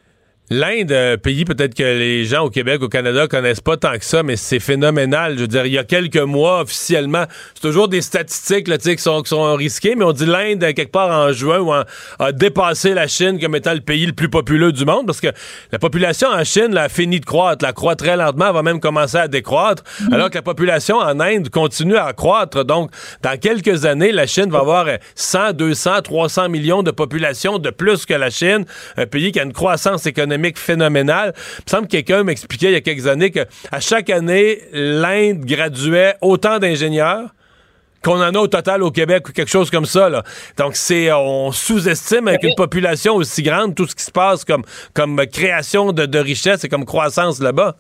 [0.50, 4.04] L'Inde, euh, pays peut-être que les gens au Québec, au Canada connaissent pas tant que
[4.04, 5.36] ça, mais c'est phénoménal.
[5.38, 7.24] Je veux dire, il y a quelques mois, officiellement,
[7.56, 10.92] c'est toujours des statistiques là, qui, sont, qui sont risquées, mais on dit l'Inde, quelque
[10.92, 11.84] part en juin, ou en-
[12.20, 15.30] a dépassé la Chine comme étant le pays le plus populeux du monde, parce que
[15.72, 18.64] la population en Chine là, a fini de croître, la croît très lentement, elle va
[18.64, 22.66] même commencer à décroître, alors que la population en Inde continue à croître.
[22.66, 27.60] Donc, dans quelques années, la Chine va avoir euh, 100, 200, 300 millions de population
[27.60, 28.66] de plus que la Chine,
[28.98, 31.34] un pays qui a une croissance économique phénoménale.
[31.36, 33.42] Il me semble que quelqu'un m'expliquait il y a quelques années que
[33.72, 37.30] à chaque année, l'Inde graduait autant d'ingénieurs
[38.04, 40.10] qu'on en a au total au Québec ou quelque chose comme ça.
[40.58, 44.64] Donc, c'est on sous-estime avec une population aussi grande tout ce qui se passe comme,
[44.94, 47.78] comme création de, de richesse et comme croissance là-bas.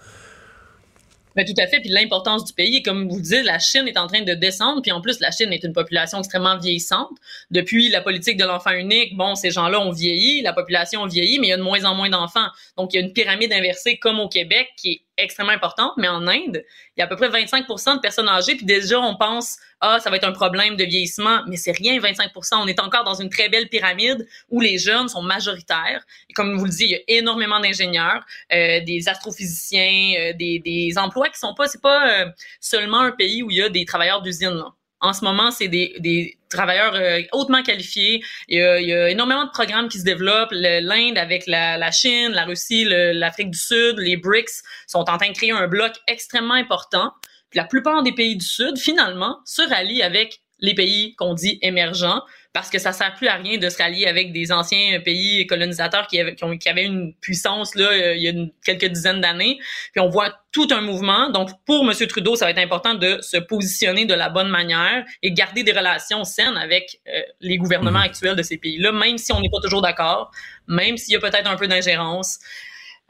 [1.36, 1.80] Ben, tout à fait.
[1.80, 4.82] Puis l'importance du pays, comme vous le dites, la Chine est en train de descendre.
[4.82, 7.12] Puis en plus, la Chine est une population extrêmement vieillissante.
[7.50, 11.48] Depuis la politique de l'enfant unique, bon, ces gens-là ont vieilli, la population vieillit, mais
[11.48, 12.48] il y a de moins en moins d'enfants.
[12.78, 15.94] Donc, il y a une pyramide inversée comme au Québec qui est extrêmement importante.
[15.98, 16.64] Mais en Inde,
[16.96, 18.56] il y a à peu près 25% de personnes âgées.
[18.56, 21.42] Puis déjà, on pense, ah, ça va être un problème de vieillissement.
[21.48, 25.10] Mais c'est rien, 25% On est encore dans une très belle pyramide où les jeunes
[25.10, 26.06] sont majoritaires.
[26.30, 30.60] Et comme vous le dites, il y a énormément d'ingénieurs, euh, des astrophysiciens, euh, des,
[30.60, 32.30] des emplois qui sont pas, c'est pas euh,
[32.62, 34.64] seulement un pays où il y a des travailleurs d'usine.
[35.02, 38.24] En ce moment, c'est des, des travailleurs euh, hautement qualifiés.
[38.48, 40.54] Il y, a, il y a énormément de programmes qui se développent.
[40.54, 45.28] L'Inde avec la, la Chine, la Russie, l'Afrique du Sud, les BRICS sont en train
[45.28, 47.12] de créer un bloc extrêmement important.
[47.54, 52.22] La plupart des pays du Sud, finalement, se rallient avec les pays qu'on dit émergents
[52.54, 56.06] parce que ça sert plus à rien de se rallier avec des anciens pays colonisateurs
[56.06, 59.58] qui avaient, qui, avaient une puissance là euh, il y a quelques dizaines d'années.
[59.92, 61.32] Puis on voit tout un mouvement.
[61.32, 62.08] Donc pour M.
[62.08, 65.72] Trudeau, ça va être important de se positionner de la bonne manière et garder des
[65.72, 68.06] relations saines avec euh, les gouvernements mhm.
[68.06, 70.30] actuels de ces pays-là, même si on n'est pas toujours d'accord,
[70.68, 72.38] même s'il y a peut-être un peu d'ingérence.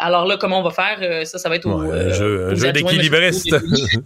[0.05, 0.97] Alors là, comment on va faire?
[1.01, 3.55] Euh, ça, ça va être au, un jeu, jeu d'équilibriste.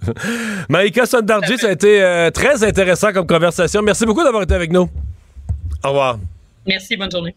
[0.69, 3.81] Maïka Sondarji, ça a été très intéressant comme conversation.
[3.81, 4.87] Merci beaucoup d'avoir été avec nous.
[5.83, 6.19] Au revoir.
[6.67, 7.35] Merci, bonne journée.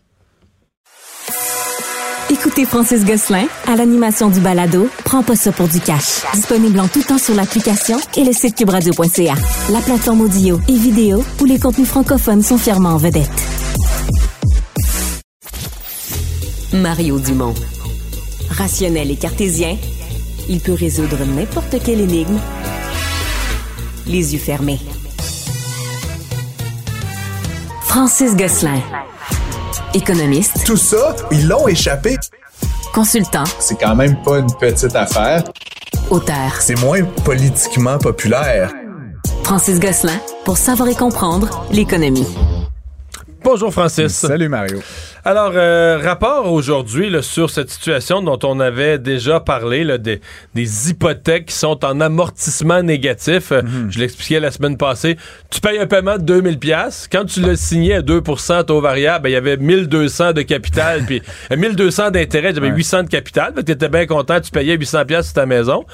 [2.31, 6.23] Écoutez Francis Gosselin à l'animation du balado Prends pas ça pour du cash.
[6.33, 9.35] Disponible en tout temps sur l'application et le site cubradio.ca.
[9.73, 13.29] La plateforme audio et vidéo où les contenus francophones sont fièrement en vedette.
[16.73, 17.55] Mario Dumont.
[18.51, 19.77] Rationnel et cartésien,
[20.49, 22.39] il peut résoudre n'importe quelle énigme
[24.07, 24.81] les yeux fermés.
[27.83, 28.81] Francis Gosselin.
[29.95, 30.65] Économiste.
[30.65, 32.17] Tout ça, ils l'ont échappé.
[32.93, 33.45] Consultant.
[33.59, 35.45] C'est quand même pas une petite affaire.
[36.11, 36.61] Auteur.
[36.61, 38.73] C'est moins politiquement populaire.
[39.45, 42.27] Francis Gosselin, pour savoir et comprendre l'économie.
[43.43, 44.13] Bonjour Francis.
[44.13, 44.81] Salut Mario.
[45.25, 50.21] Alors, euh, rapport aujourd'hui sur cette situation dont on avait déjà parlé, là, des,
[50.55, 53.53] hypothèques qui sont en amortissement négatif.
[53.53, 53.91] Euh, mhm.
[53.91, 55.17] Je l'expliquais la semaine passée.
[55.51, 57.09] Tu payes un paiement de 2000 pièces.
[57.11, 61.05] Quand tu le signais à 2% taux variable, ben, il y avait 1200 de capital,
[61.07, 61.23] puis
[61.55, 63.53] 1200 euh, d'intérêt, j'avais 800 de capital.
[63.65, 65.85] Tu étais bien content, tu payais 800 pièces sur ta maison.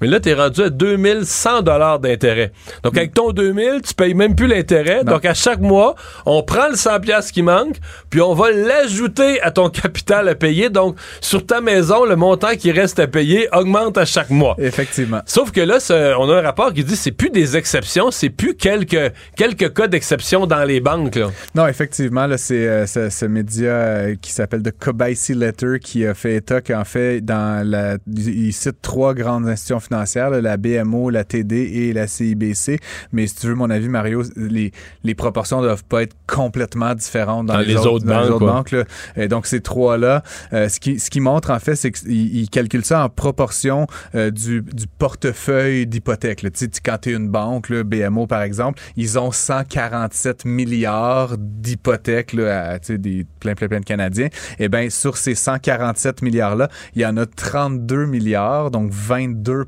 [0.00, 2.52] Mais là, tu es rendu à 2100 dollars d'intérêt.
[2.82, 5.04] Donc, avec ton 2000, tu payes même plus l'intérêt.
[5.04, 5.94] Donc, à chaque mois,
[6.26, 7.76] on prend le 100 pièces qui manque,
[8.08, 10.70] puis on va l'ajouter à ton capital à payer.
[10.70, 14.56] Donc, sur ta maison, le montant qui reste à payer augmente à chaque mois.
[14.58, 15.20] Effectivement.
[15.26, 15.78] Sauf que là,
[16.18, 19.86] on a un rapport qui dit c'est plus des exceptions, c'est plus quelques, quelques cas
[19.86, 21.16] d'exception dans les banques.
[21.16, 21.28] Là.
[21.54, 26.14] Non, effectivement, là, c'est euh, ce, média euh, qui s'appelle The Kobaisi Letter qui a
[26.14, 31.24] fait état qu'en fait, dans la, il cite trois grandes institutions financières, la BMO, la
[31.24, 32.80] TD et la CIBC.
[33.12, 34.72] Mais si tu veux mon avis, Mario, les,
[35.04, 38.74] les proportions doivent pas être complètement différentes dans, les, autres, banques.
[39.16, 40.22] Et donc, ces trois-là,
[40.52, 44.30] euh, ce, qui, ce qui montre, en fait, c'est qu'ils calculent ça en proportion euh,
[44.30, 46.40] du, du, portefeuille d'hypothèque.
[46.40, 51.36] Tu sais, quand tu es une banque, là, BMO par exemple, ils ont 147 milliards
[51.38, 54.26] d'hypothèques à des plein, plein, plein de Canadiens.
[54.58, 59.64] Et eh bien, sur ces 147 milliards-là, il y en a 32 milliards, donc 22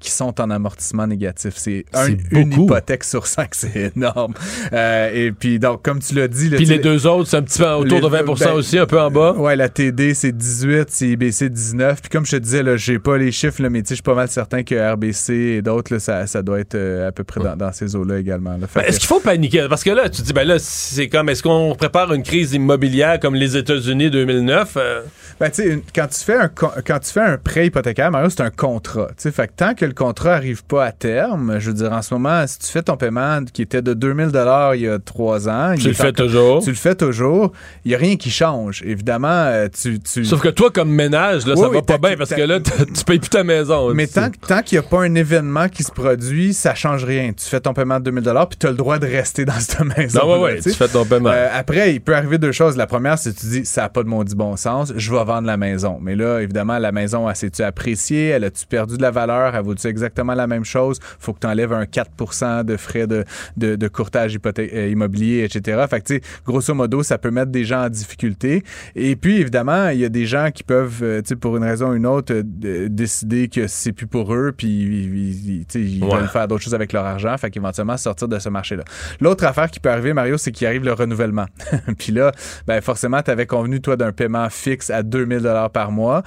[0.00, 1.54] qui sont en amortissement négatif.
[1.56, 1.84] C'est
[2.30, 4.34] une hypothèque sur cinq, c'est énorme.
[4.72, 6.50] Euh, et puis, donc, comme tu l'as dit...
[6.50, 9.00] puis les deux autres, c'est un petit peu autour de 20% ben, aussi, un peu
[9.00, 9.32] en bas.
[9.32, 12.00] Ouais, la TD, c'est 18, CIBC, 19.
[12.00, 14.14] Puis comme je te disais, là, j'ai pas les chiffres, là, mais je suis pas
[14.14, 17.72] mal certain que RBC et d'autres, ça, ça doit être euh, à peu près dans,
[17.72, 18.56] ces eaux-là également.
[18.74, 19.66] Ben, est-ce qu'il faut paniquer?
[19.68, 23.18] Parce que là, tu dis, ben là, c'est comme, est-ce qu'on prépare une crise immobilière
[23.20, 24.76] comme les États-Unis 2009?
[24.76, 25.02] Euh?
[25.40, 28.42] Ben, tu sais, quand tu fais un, quand tu fais un prêt hypothécaire, Mario, c'est
[28.42, 29.08] un contrat.
[29.34, 32.14] Fait que tant que le contrat arrive pas à terme, je veux dire, en ce
[32.14, 35.48] moment, si tu fais ton paiement qui était de 2000 dollars il y a trois
[35.48, 36.62] ans, tu le fais toujours.
[36.62, 37.50] Tu le fais toujours.
[37.84, 38.84] Il y a rien qui change.
[38.86, 40.24] Évidemment, euh, tu, tu...
[40.24, 43.18] Sauf que toi, comme ménage, là, ça va pas bien parce que là, tu payes
[43.18, 43.92] plus ta maison.
[43.92, 47.32] Mais tant, tant qu'il n'y a pas un événement qui se produit, ça change rien.
[47.32, 49.58] Tu fais ton paiement de 2000 dollars puis tu as le droit de rester dans
[49.58, 50.20] cette maison.
[50.20, 51.30] Non, ouais, ouais, tu fais ton paiement.
[51.30, 52.76] Euh, après, il peut arriver deux choses.
[52.76, 55.10] La première, c'est que tu dis, ça n'a pas de mon dit bon sens, je
[55.12, 55.98] vais vendre la maison.
[56.00, 58.28] Mais là, évidemment, la maison, elle s'est-tu appréciée?
[58.28, 59.54] Elle a-tu perdu de la valeur?
[59.54, 60.98] Elle vaut-tu exactement la même chose?
[61.18, 63.24] Faut que tu enlèves un 4 de frais de,
[63.56, 65.84] de, courtage euh, immobilier, etc.
[65.88, 68.62] Fait que, tu sais, grosso modo, ça peut mettre des gens en difficulté.
[68.94, 71.64] Et puis, évidemment, il y a des gens qui peuvent, euh, tu sais, pour une
[71.64, 76.28] raison ou une autre, euh, décider que c'est plus pour eux, puis ils, ils veulent
[76.28, 77.36] faire d'autres choses avec leur argent.
[77.38, 78.84] Fait qu'éventuellement, sortir de ce marché-là.
[79.20, 81.46] L'autre affaire qui peut arriver, Mario, c'est qu'il arrive le renouvellement.
[81.98, 82.32] puis là,
[82.66, 86.22] ben forcément, tu avais convenu, toi, d'un paiement fixe à 2000 dollars par mois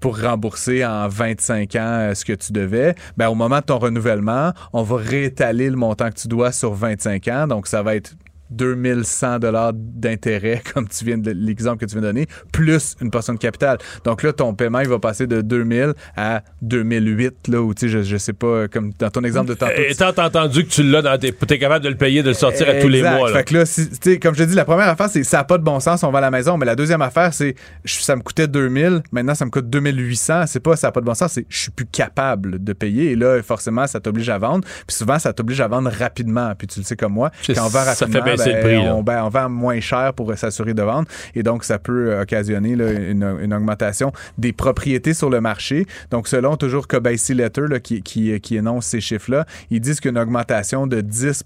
[0.00, 2.94] pour rembourser en 25 ans ce que tu devais.
[3.16, 6.74] Ben, au moment de ton renouvellement, on va réétaler le montant que tu dois sur
[6.74, 7.46] 25 ans.
[7.46, 8.14] Donc, ça va être
[8.50, 13.10] 2100 dollars d'intérêt, comme tu viens de l'exemple que tu viens de donner, plus une
[13.10, 13.78] portion de capital.
[14.04, 17.88] Donc là, ton paiement, il va passer de 2000 à 2008, là, où tu sais,
[17.88, 19.72] je, je sais pas, comme dans ton exemple de tantôt.
[19.88, 22.68] Étant entendu que tu l'as dans tes, t'es capable de le payer, de le sortir
[22.68, 23.38] à tous les mois, là.
[23.38, 25.44] Fait que là, tu sais, comme je te dis, la première affaire, c'est ça n'a
[25.44, 26.56] pas de bon sens, on va à la maison.
[26.56, 30.46] Mais la deuxième affaire, c'est ça me coûtait 2000, maintenant ça me coûte 2800.
[30.46, 33.12] C'est pas ça n'a pas de bon sens, c'est je suis plus capable de payer.
[33.12, 34.66] Et là, forcément, ça t'oblige à vendre.
[34.86, 36.52] Puis souvent, ça t'oblige à vendre rapidement.
[36.56, 38.94] Puis tu le sais comme moi, quand on vend rapidement, baisser le ben, prix, là.
[38.94, 41.08] on, ben, on vend moins cher pour s'assurer de vendre.
[41.34, 45.86] Et donc, ça peut euh, occasionner là, une, une augmentation des propriétés sur le marché.
[46.10, 50.18] Donc, selon toujours Kobayashi Letter là, qui, qui, qui énonce ces chiffres-là, ils disent qu'une
[50.18, 51.44] augmentation de 10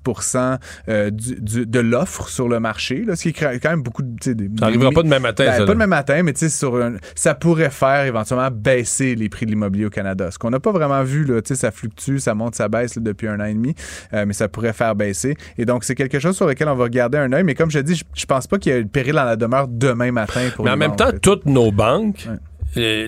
[0.89, 4.03] euh, du- du- de l'offre sur le marché, là, ce qui est quand même beaucoup
[4.03, 4.33] de...
[4.33, 5.65] des- Ça n'arrivera pas demain matin, Ben, ça.
[5.67, 9.87] pas demain matin, mais sur un- ça pourrait faire éventuellement baisser les prix de l'immobilier
[9.87, 10.31] au Canada.
[10.31, 13.29] Ce qu'on n'a pas vraiment vu, là, ça fluctue, ça monte, ça baisse là, depuis
[13.29, 13.75] un an et demi,
[14.13, 15.37] euh, mais ça pourrait faire baisser.
[15.59, 17.45] Et donc, c'est quelque chose sur lequel on va garder un œil.
[17.45, 19.37] Mais comme je dis, je, je pense pas qu'il y ait le péril dans la
[19.37, 22.29] demeure demain matin pour Mais en même banques, temps, toutes nos banques,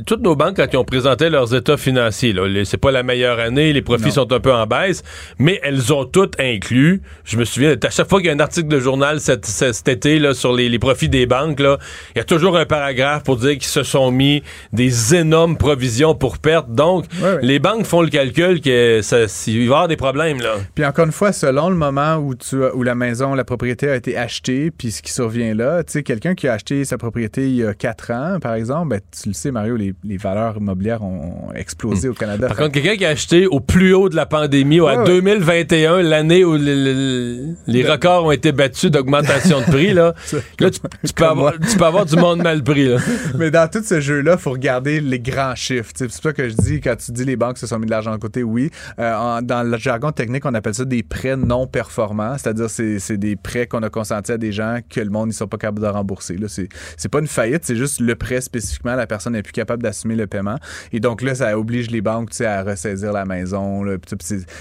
[0.07, 3.72] toutes nos banques, quand ils ont présenté leurs états financiers, c'est pas la meilleure année,
[3.72, 4.11] les profits Non.
[4.11, 5.03] sont un peu en baisse,
[5.38, 7.00] mais elles ont toutes inclus.
[7.24, 10.18] Je me souviens, à chaque fois qu'il y a un article de journal cet, été
[10.18, 11.77] là, sur les, les profits des banques, il
[12.16, 16.38] y a toujours un paragraphe pour dire qu'ils se sont mis des énormes provisions pour
[16.38, 16.70] pertes.
[16.70, 17.07] Donc,
[17.42, 20.40] les banques font le calcul que ça, il va y avoir des problèmes.
[20.40, 20.55] Là.
[20.74, 23.88] Puis encore une fois, selon le moment où, tu as- où la maison, la propriété
[23.88, 26.98] a été achetée, puis ce qui survient là, tu sais, quelqu'un qui a acheté sa
[26.98, 30.17] propriété il y a quatre ans, par exemple, ben, tu le sais, Mario, les, les
[30.19, 32.47] valeurs immobilières ont, explosé au Canada.
[32.47, 32.49] Hmm.
[32.49, 35.05] Par contre, quelqu'un qui a acheté au plus haut de la pandémie, à Ouais, ouais.
[35.07, 40.14] 2021, l'année où le- le- les records ont été battus d'augmentation de prix, là,
[40.61, 41.67] là tu, tu peux avoir, moi.
[41.71, 42.88] tu peux avoir du monde mal pris.
[42.88, 42.97] Là.
[43.38, 45.93] Mais dans tout ce jeu-là, il faut regarder les grands chiffres.
[45.95, 47.90] C'est pour ça que je dis, quand tu dis les banques se sont mis de
[47.90, 48.71] l'argent de côté, oui.
[48.99, 52.37] Euh, en- dans le jargon technique, on appelle ça des prêts non performants.
[52.38, 55.33] C'est-à-dire c'est c'est des prêts qu'on a consentis à des gens que le monde ne
[55.33, 56.37] sont pas capables de rembourser.
[56.37, 58.95] Là, C'est c'est pas une faillite, c'est juste le prêt spécifiquement.
[58.97, 60.57] La personne plus capable d'assumer le paiement.
[60.93, 63.85] Et donc là, ça oblige les banques tu sais, à ressaisir la maison.
[63.85, 63.97] là.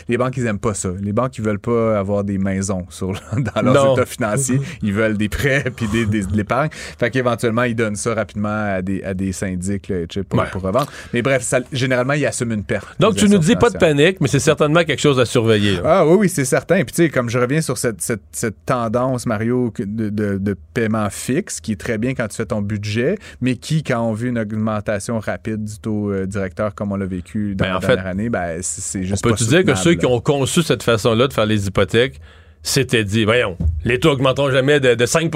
[0.07, 0.89] Les banques, ils aiment pas ça.
[1.01, 3.13] Les banques, ils veulent pas avoir des maisons sur,
[3.55, 3.93] dans leurs Non.
[3.95, 4.59] états financiers.
[4.81, 6.69] Ils veulent des prêts puis des, des- de l'épargne.
[6.71, 9.95] Fait qu'éventuellement, ils donnent ça rapidement à des, à des syndics là,
[10.29, 10.45] pour, Ouais.
[10.51, 10.91] pour revendre.
[11.13, 12.87] Mais bref, ça- généralement, ils assument une perte.
[12.99, 15.75] Donc, tu nous dis pas de panique, mais c'est certainement quelque chose à surveiller.
[15.77, 15.81] là.
[15.85, 16.75] Ah oui, oui, c'est certain.
[16.83, 20.55] Puis tu sais, comme je reviens sur cette, cette, cette tendance, Mario, de, de, de
[20.73, 24.13] paiement fixe, qui est très bien quand tu fais ton budget, mais qui, quand on
[24.13, 24.72] vit une augmentation
[25.19, 28.07] rapide du taux euh, directeur comme on l'a vécu dans Ben, la en fait, dernière
[28.07, 30.83] année, ben, c'est On juste peut pas te dire que ceux qui ont conçu cette
[30.83, 32.19] façon-là de faire les hypothèques,
[32.65, 35.29] c'était dit, voyons, les taux augmenteront jamais de, de 5,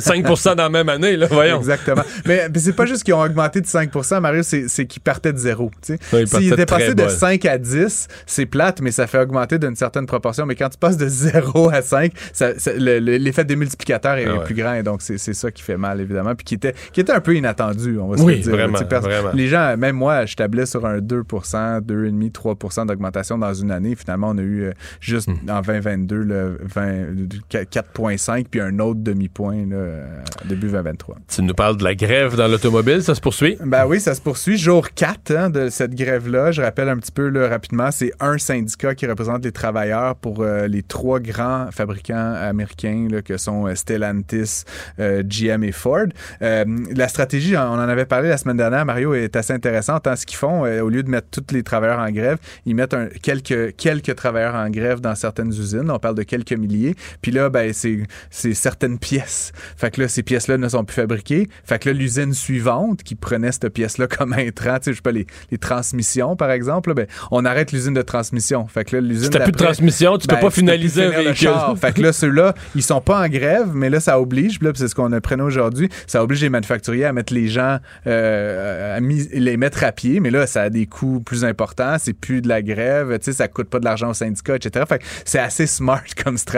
[0.00, 0.24] 5
[0.56, 1.58] dans la même année, là, voyons.
[1.58, 2.02] Exactement.
[2.24, 5.38] Mais, mais c'est pas juste qu'ils ont augmenté de 5% Mario, c'est qu'ils partaient de
[5.38, 5.70] zéro.
[5.82, 7.08] S'ils étaient passés de bas.
[7.10, 10.46] 5 à 10, c'est plate, mais ça fait augmenter d'une certaine proportion.
[10.46, 14.24] Mais quand tu passes de 0 à 5, ça- ça- le- le- l'effet démultiplicateur est,
[14.26, 14.44] Ah ouais.
[14.44, 14.72] plus grand.
[14.74, 16.34] Et donc, c'est ça qui fait mal, évidemment.
[16.34, 18.52] Puis qui était, qui était un peu inattendu, on va se Oui, le dire.
[18.52, 19.30] vraiment, vraiment.
[19.34, 23.94] Les gens, même moi, je tablais sur un 2% 2,5 3% d'augmentation dans une année.
[23.94, 25.50] Finalement, on a eu euh, juste Hmm.
[25.50, 30.06] en 2022 le 20 4,5 puis un autre demi-point euh,
[30.44, 31.16] début 2023.
[31.28, 33.56] Tu nous parles de la grève dans l'automobile, ça se poursuit?
[33.64, 34.58] Ben oui, ça se poursuit.
[34.58, 36.52] Jour 4 hein, de cette grève-là.
[36.52, 40.42] Je rappelle un petit peu là, rapidement, c'est un syndicat qui représente les travailleurs pour
[40.42, 44.64] euh, les trois grands fabricants américains là, que sont euh, Stellantis,
[44.98, 46.06] euh, GM et Ford.
[46.40, 50.06] La stratégie, on en avait parlé la semaine dernière, Mario, est assez intéressante.
[50.06, 52.94] Hein, ce qu'ils font, au lieu de mettre tous les travailleurs en grève, ils mettent
[52.94, 55.90] un- quelques, quelques travailleurs en grève dans certaines usines.
[55.90, 56.94] On parle de quelques milliers.
[57.22, 59.52] Puis là, ben, c'est c'est certaines pièces.
[59.76, 61.48] Fait que là, ces pièces-là ne sont plus fabriquées.
[61.64, 65.02] Fait que là, l'usine suivante qui prenait cette pièce-là comme intrant, tu sais, je sais
[65.02, 68.66] pas, les, les transmissions, par exemple, là, ben, on arrête l'usine de transmission.
[68.66, 71.10] Fait que là, l'usine Si t'as plus de transmission, tu peux ben, pas finaliser un
[71.10, 71.50] véhicule.
[71.80, 74.72] fait que là, ceux-là, ils sont pas en grève, mais là, ça oblige, puis là,
[74.74, 79.00] c'est ce qu'on apprenait aujourd'hui, ça oblige les manufacturiers à mettre les gens, euh, à
[79.00, 82.40] mis- les mettre à pied, mais là, ça a des coûts plus importants, c'est plus
[82.42, 84.84] de la grève, tu sais, ça coûte pas de l'argent au syndicat, etc.
[84.88, 86.49] Fait que c'est assez smart comme stratégie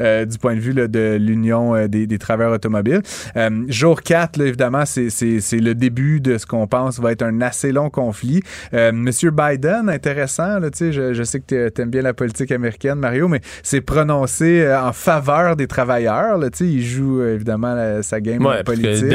[0.00, 3.02] euh, du point de vue là, de l'Union euh, des, des travailleurs automobiles.
[3.36, 5.06] Euh, jour 4, là, évidemment, c'est-
[5.52, 8.42] le début de ce qu'on pense va être un assez long conflit.
[8.72, 13.28] Monsieur Biden, intéressant, là, je, je sais que tu aimes bien la politique américaine, Mario,
[13.28, 16.38] mais c'est prononcé en faveur des travailleurs.
[16.38, 19.06] Là, il joue évidemment la- sa game Ouais, parce que politique.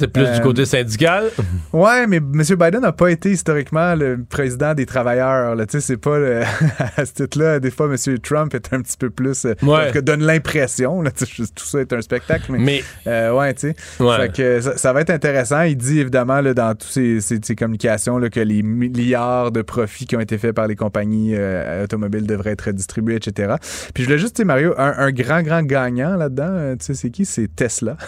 [0.00, 1.24] c'est plus du côté syndical.
[1.72, 2.42] Ouais, mais M.
[2.58, 5.56] Biden n'a pas été historiquement le président des travailleurs.
[5.68, 6.42] C'est pas le...
[6.96, 7.60] à ce titre-là.
[7.60, 8.18] Des fois, M.
[8.18, 9.33] Trump est un petit peu plus.
[9.44, 9.90] Euh, Ouais.
[9.92, 11.02] cas, donne l'impression.
[11.54, 12.58] Tout ça est un spectacle, mais.
[12.58, 13.76] Mais, euh, ouais, tu sais.
[14.02, 14.28] ouais.
[14.34, 15.62] Que ça, ça va être intéressant.
[15.62, 20.16] Il dit évidemment là, dans toutes ses communications là, que les milliards de profits qui
[20.16, 23.54] ont été faits par les compagnies euh, automobiles devraient être distribués, etc.
[23.94, 26.94] Puis je voulais juste, tu sais, Mario, un, un grand, grand gagnant là-dedans, tu sais,
[26.94, 27.24] c'est qui?
[27.24, 27.96] C'est Tesla.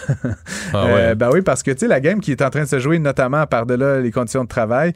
[0.73, 0.93] Ah ouais.
[0.97, 2.79] Euh, ben oui, parce que tu sais, la game qui est en train de se
[2.81, 4.93] jouer, notamment par-delà les conditions de travail,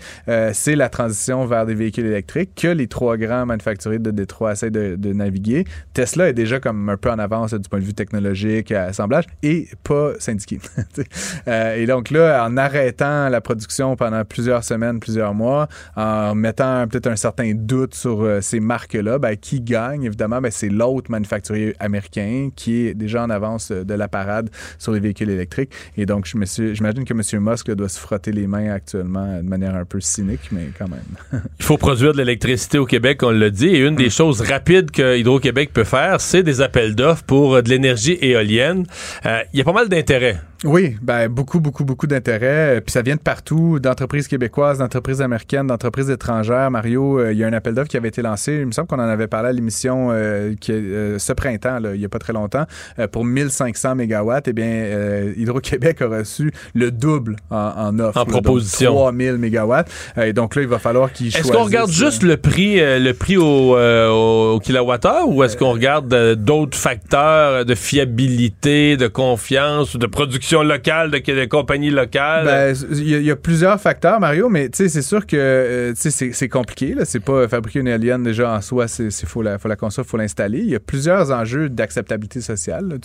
[0.52, 4.70] c'est la transition vers des véhicules électriques que les trois grands manufacturiers de Détroit essaient
[4.70, 5.64] de, de naviguer.
[5.94, 9.24] Tesla Tesla est déjà comme un peu en avance du point de vue technologique, assemblage,
[9.44, 10.58] et pas syndiqué.
[11.46, 17.06] et donc là, en arrêtant la production pendant plusieurs semaines, plusieurs mois, en mettant peut-être
[17.06, 22.50] un certain doute sur ces marques-là, ben, qui gagne, évidemment, ben, c'est l'autre manufacturier américain
[22.56, 25.72] qui est déjà en avance de la parade sur les véhicules électriques.
[25.96, 27.42] Et donc, j'imagine que M.
[27.44, 31.42] Musk doit se frotter les mains actuellement de manière un peu cynique, mais quand même.
[31.60, 34.10] Il faut produire de l'électricité au Québec, on l'a dit, et une des mm.
[34.10, 38.86] choses rapides que Hydro-Québec peut faire, c'est des appels d'offres pour de l'énergie éolienne.
[39.26, 42.82] Euh, il y a pas mal d'intérêt oui, ben beaucoup, beaucoup, beaucoup d'intérêt.
[42.84, 46.70] Puis ça vient de partout, d'entreprises québécoises, d'entreprises américaines, d'entreprises étrangères.
[46.70, 48.58] Mario, euh, il y a un appel d'offres qui avait été lancé.
[48.60, 51.98] Il me semble qu'on en avait parlé à l'émission euh, euh, ce printemps, là, il
[51.98, 52.66] n'y a pas très longtemps,
[53.10, 54.48] pour 1500 mégawatts.
[54.48, 58.18] Eh bien, Hydro-Québec a reçu le double en, offre.
[58.18, 58.92] En proposition.
[58.92, 59.90] 3000 mégawatts.
[60.18, 61.50] et donc là, il va falloir qu'ils choisissent.
[61.50, 65.89] Est-ce qu'on regarde juste le prix, le prix au, au kilowattheure ou est-ce qu'on regarde
[66.00, 72.44] d'autres facteurs de fiabilité, de confiance de production locale, de, de compagnies locales?
[72.44, 76.94] Ben, il y, a plusieurs facteurs, Mario, mais c'est sûr que euh, c'est compliqué.
[77.04, 80.16] C'est pas fabriquer une éolienne déjà en soi, il faut la, faut la construire, faut
[80.16, 80.60] l'installer.
[80.60, 82.88] Il y a plusieurs enjeux d'acceptabilité sociale.
[82.88, 82.96] Là,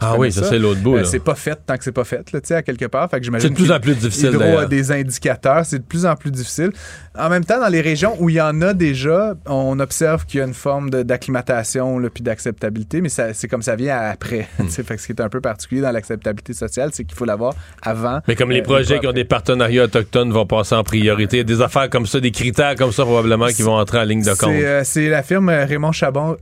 [0.00, 0.96] ah oui, ça, c'est l'autre bout.
[0.96, 3.10] Euh, c'est pas fait tant que c'est pas fait, là, à quelque part.
[3.10, 4.30] Fait que c'est de plus en plus difficile.
[4.34, 6.72] Hydro a des indicateurs, c'est de plus en plus difficile.
[7.16, 10.40] En même temps, dans les régions où il y en a déjà, on observe qu'il
[10.40, 14.48] y a une forme d'acclimatation puis d'acceptabilité, mais c'est comme ça vient après.
[14.58, 14.68] Hmm.
[14.68, 17.54] fait que ce qui est un peu particulier dans l'acceptabilité sociale, c'est qu'il faut l'avoir
[17.82, 18.20] avant.
[18.28, 21.60] Mais comme les euh, projets qui ont des partenariats autochtones vont passer en priorité, des
[21.60, 24.84] affaires comme ça, des critères comme ça probablement qui vont entrer en ligne de compte.
[24.84, 26.36] C'est euh, la firme euh, Raymond Chabot,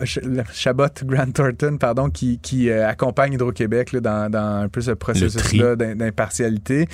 [0.53, 6.89] Chabot Grant Thornton pardon, qui, qui accompagne Hydro-Québec dans, dans, un peu ce processus-là d'impartialité.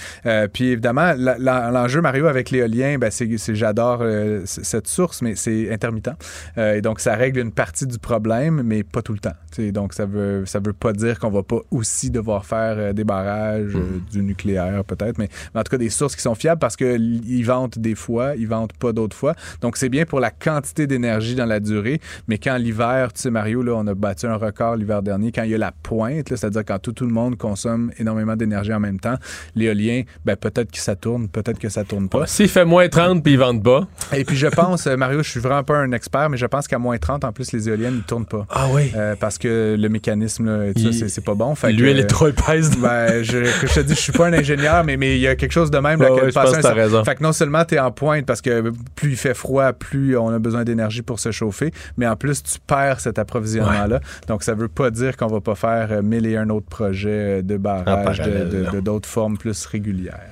[0.53, 4.03] puis évidemment, l'enjeu, Mario, avec l'éolien, ben, c'est j'adore
[4.45, 6.11] cette source, mais c'est intermittent.
[6.57, 9.35] et donc, ça règle une partie du problème, mais pas tout le temps.
[9.73, 13.75] Donc, ça veut, ça veut pas dire qu'on va pas aussi devoir faire des barrages,
[13.75, 14.03] euh, mhm.
[14.11, 17.75] du nucléaire peut-être, mais, en tout cas des sources qui sont fiables parce qu'ils vendent
[17.77, 19.35] des fois, ils vendent pas d'autres fois.
[19.61, 23.31] Donc c'est bien pour la quantité d'énergie dans la durée, mais quand l'hiver, tu sais
[23.31, 26.29] Mario, là, on a battu un record l'hiver dernier, quand il y a la pointe,
[26.29, 29.17] c'est-à-dire quand tout, tout le monde consomme énormément d'énergie en même temps,
[29.55, 32.27] l'éolien, ben, peut-être que ça tourne, peut-être que ça tourne pas.
[32.27, 33.87] S'il fait moins 30 puis ils vendent pas.
[34.13, 36.69] Et puis je pense, euh, Mario, je suis vraiment pas un expert, mais je pense
[36.69, 38.47] qu'à moins 30, en plus, les éoliennes, ne tournent pas.
[38.51, 38.93] Ah oui.
[38.97, 40.73] Euh, parce que le mécanisme, là,
[41.09, 41.55] c'est pas bon.
[41.65, 42.71] L'huile est trop épaisse.
[42.79, 45.35] Ben, je, je te dis, je suis pas un ingénieur, mais mais il y a
[45.37, 46.01] quelque chose de même.
[46.01, 47.05] Là, je pense que as raison.
[47.05, 50.17] Fait que non seulement tu es en pointe parce que plus il fait froid, plus
[50.17, 54.01] on a besoin d'énergie pour se chauffer, mais en plus tu perds cet approvisionnement-là.
[54.29, 57.43] Donc ça veut pas dire qu'on va pas faire euh, mille et un autres projets
[57.43, 60.29] de barrage, de d'autres formes plus régulières.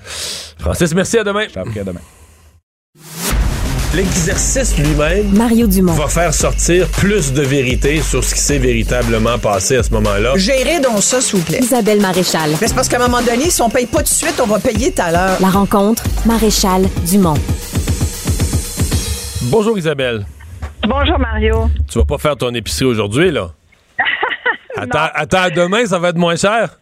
[0.59, 1.47] Francis, merci, à demain.
[1.55, 2.01] à demain.
[3.97, 5.95] L'exercice lui-même Mario Dumont.
[5.95, 10.35] va faire sortir plus de vérité sur ce qui s'est véritablement passé à ce moment-là.
[10.37, 11.61] Gérez donc ça, s'il vous plaît.
[11.63, 12.51] Isabelle Maréchal.
[12.61, 14.59] c'est parce qu'à un moment donné, si on paye pas tout de suite, on va
[14.59, 15.39] payer tout à l'heure.
[15.41, 17.39] La rencontre, Maréchal Dumont.
[19.45, 20.27] Bonjour Isabelle.
[20.87, 21.71] Bonjour Mario.
[21.91, 23.53] Tu vas pas faire ton épicerie aujourd'hui, là?
[24.77, 26.79] attends, attends, demain, ça va être moins cher?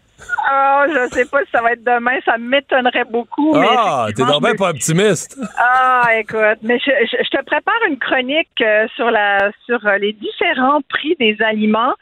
[0.47, 3.55] Ah, je sais pas si ça va être demain, ça m'étonnerait beaucoup.
[3.57, 5.39] Ah, t'es normalement pas optimiste.
[5.57, 10.83] Ah, écoute, mais je, te prépare une chronique euh, sur la sur euh, les différents
[10.89, 11.95] prix des aliments.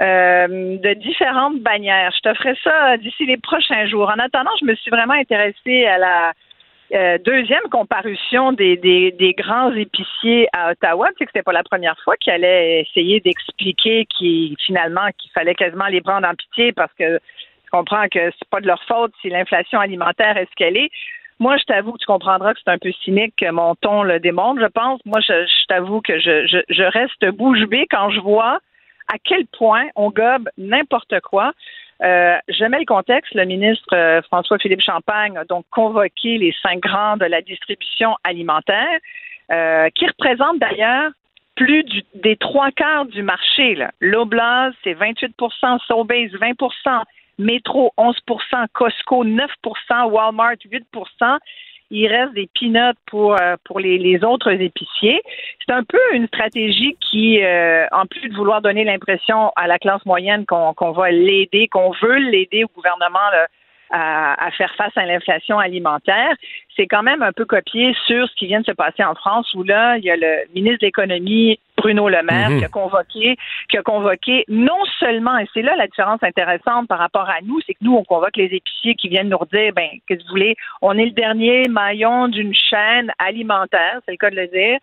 [0.00, 2.10] Euh, de différentes bannières.
[2.16, 4.08] Je te ferai ça d'ici les prochains jours.
[4.08, 10.48] En attendant, je me suis vraiment intéressée à la deuxième comparution des, des, grands épiciers
[10.52, 11.08] à Ottawa.
[11.08, 15.30] Tu sais que c'était pas la première fois qu'ils allaient essayer d'expliquer qu'il finalement qu'il
[15.30, 17.20] fallait quasiment les prendre en pitié parce que
[17.72, 20.90] comprends que c'est pas de leur faute si l'inflation alimentaire est ce qu'elle est.
[21.38, 24.60] Moi, je t'avoue tu comprendras que c'est un peu cynique que mon ton le démontre,
[24.60, 25.00] je pense.
[25.04, 28.60] Moi, je, t'avoue que je, je, reste bouche bée quand je vois
[29.12, 31.52] à quel point on gobe n'importe quoi.
[32.02, 33.34] Euh, je mets le contexte.
[33.34, 38.98] Le ministre euh, François-Philippe Champagne a donc convoqué les cinq grands de la distribution alimentaire,
[39.50, 41.10] euh, qui représentent d'ailleurs
[41.56, 43.76] plus des trois quarts du marché.
[44.00, 46.52] L'Oblast, c'est 28% Sobeys, 20
[47.38, 51.38] Métro 11% Costco 9% Walmart 8%
[51.92, 55.22] il reste des peanuts pour euh, les, autres épiciers.
[55.64, 59.78] C'est un peu une stratégie qui, euh, en plus de vouloir donner l'impression à la
[59.78, 63.18] classe moyenne qu'on va l'aider, qu'on veut l'aider au gouvernement
[63.92, 66.34] à, faire face à l'inflation alimentaire,
[66.76, 69.52] c'est quand même un peu copié sur ce qui vient de se passer en France,
[69.54, 72.58] où là, il y a le ministre de l'économie Bruno Le Maire mhm.
[72.58, 73.36] qui a convoqué,
[73.68, 77.60] qui a convoqué non seulement, et c'est là la différence intéressante par rapport à nous,
[77.66, 80.30] c'est que nous, on convoque les épiciers qui viennent nous redire, ben, qu'est-ce que vous
[80.30, 84.78] voulez, on est le dernier maillon d'une chaîne alimentaire, c'est le cas de le dire,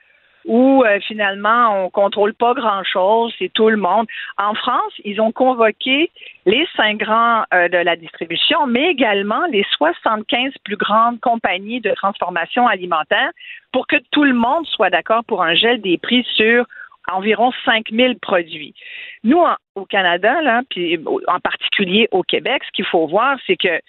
[0.50, 4.08] où euh, finalement on contrôle pas grand-chose, c'est tout le monde.
[4.38, 6.10] En France, ils ont convoqué
[6.48, 11.92] les cinq grands euh, de la distribution, mais également les 75 plus grandes compagnies de
[11.92, 13.30] transformation alimentaire
[13.72, 16.66] pour que tout le monde soit d'accord pour un gel des prix sur
[17.12, 18.74] environ 5000 produits.
[19.24, 19.44] Nous,
[19.76, 23.80] au Canada, puis en particulier au Québec, ce qu'il faut voir, c'est que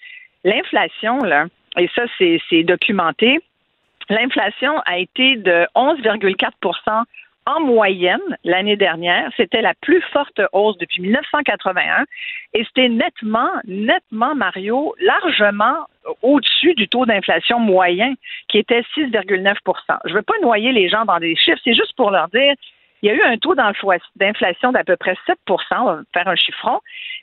[0.44, 1.46] l'inflation, là,
[1.78, 3.40] et ça, c'est documenté,
[4.11, 7.04] l'inflation a été de 11,4%
[7.46, 9.30] en moyenne l'année dernière.
[9.36, 12.04] C'était la plus forte hausse depuis 1981
[12.52, 15.86] et c'était nettement, nettement, Mario, largement
[16.22, 18.14] au-dessus du taux d'inflation moyen
[18.48, 19.54] qui était 6,9%
[20.04, 22.54] Je ne veux pas noyer les gens dans des chiffres, c'est juste pour leur dire
[23.03, 26.36] il y a eu un taux d'inflation d'à peu près 7 on va faire un
[26.36, 26.80] chiffron.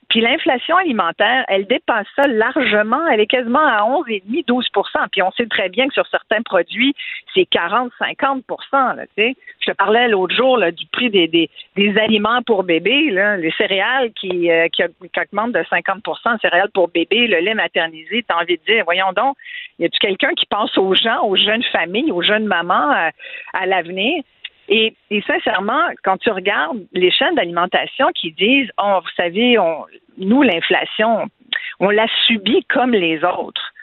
[0.10, 3.06] Puis l'inflation alimentaire, elle dépasse ça largement.
[3.08, 6.96] Elle est quasiment à 11,5, 12% Puis on sait très bien que sur certains produits,
[7.34, 11.98] c'est 40, 50 là, Je te parlais l'autre jour là, du prix des, des, des,
[11.98, 17.28] aliments pour bébés, là, les céréales qui, euh, qui, augmentent de 50% céréales pour bébés,
[17.28, 18.24] le lait maternisé.
[18.24, 19.36] Tu as envie de dire, voyons donc,
[19.80, 23.10] y a-tu quelqu'un qui pense aux gens, aux jeunes familles, aux jeunes mamans euh,
[23.54, 24.24] à l'avenir?
[24.70, 24.96] Et,
[25.26, 29.86] sincèrement, quand tu regardes les chaînes d'alimentation qui disent, oh, vous savez, on,
[30.18, 31.28] nous, l'inflation,
[31.80, 33.74] on l'a subie comme les autres.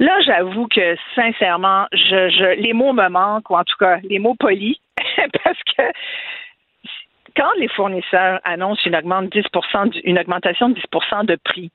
[0.00, 4.18] Là, j'avoue que sincèrement, je, je, les mots me manquent, ou en tout cas, les
[4.18, 4.76] mots polis,
[5.44, 5.82] parce que
[7.36, 9.00] quand les fournisseurs annoncent une,
[10.04, 11.70] une augmentation de 10% de prix,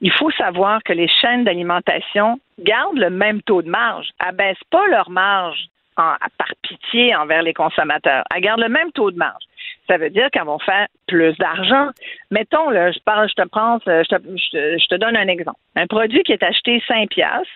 [0.00, 4.86] il faut savoir que les chaînes d'alimentation gardent le même taux de marge, abaissent pas
[4.86, 5.66] leur marge
[5.96, 8.24] par pitié envers les consommateurs.
[8.34, 9.42] Elles gardent le même taux de marge.
[9.88, 11.90] Ça veut dire qu'elles vont faire plus d'argent.
[12.30, 15.58] Mettons, là, je parle, je te prends, je te, je te, donne un exemple.
[15.76, 17.48] Un produit qui est acheté 5 piastres,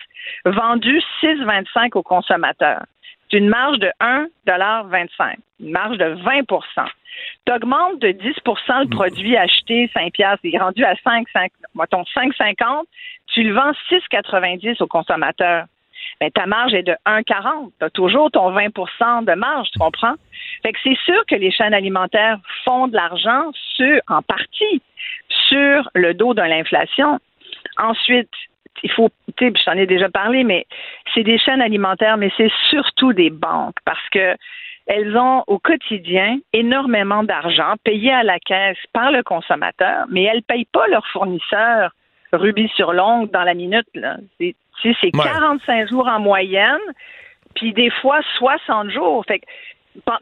[0.45, 2.83] vendu 6,25 aux consommateurs.
[3.29, 6.41] C'est une marge de 1,25 une marge de 20
[7.45, 11.51] Tu augmentes de 10% le produit acheté 5 piastres, il est rendu à 5, 5
[11.75, 12.83] mettons 5,50,
[13.27, 15.65] tu le vends 6,90 aux consommateurs
[16.19, 17.71] ben, ta marge est de 1,40.
[17.79, 20.15] Tu as toujours ton 20% de marge, tu comprends?
[20.63, 24.81] Fait que c'est sûr que les chaînes alimentaires font de l'argent sur, en partie,
[25.49, 27.19] sur le dos de l'inflation.
[27.77, 28.29] Ensuite,
[28.83, 30.65] il faut, tu sais, je t'en ai déjà parlé, mais
[31.13, 34.35] c'est des chaînes alimentaires, mais c'est surtout des banques parce que
[34.87, 40.37] elles ont au quotidien énormément d'argent payé à la caisse par le consommateur, mais elles
[40.37, 41.91] ne payent pas leurs fournisseurs
[42.31, 43.87] rubis sur l'ongle dans la minute.
[43.93, 44.17] Là.
[44.81, 46.77] C'est c'est 45 jours en moyenne,
[47.55, 49.23] puis des fois 60 jours.
[49.27, 49.41] Fait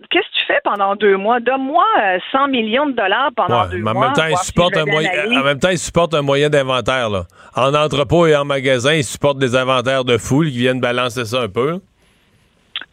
[0.10, 1.39] Qu'est-ce que tu fais pendant deux mois?
[1.41, 1.84] Donne-moi
[2.32, 3.93] 100 euh, millions de dollars pendant deux mais mois.
[3.93, 7.10] En même temps, ils supportent un moyen, en même temps, ils supportent un moyen d'inventaire.
[7.56, 11.41] En entrepôt et en magasin, ils supportent des inventaires de foule qui viennent balancer ça
[11.41, 11.82] un peu.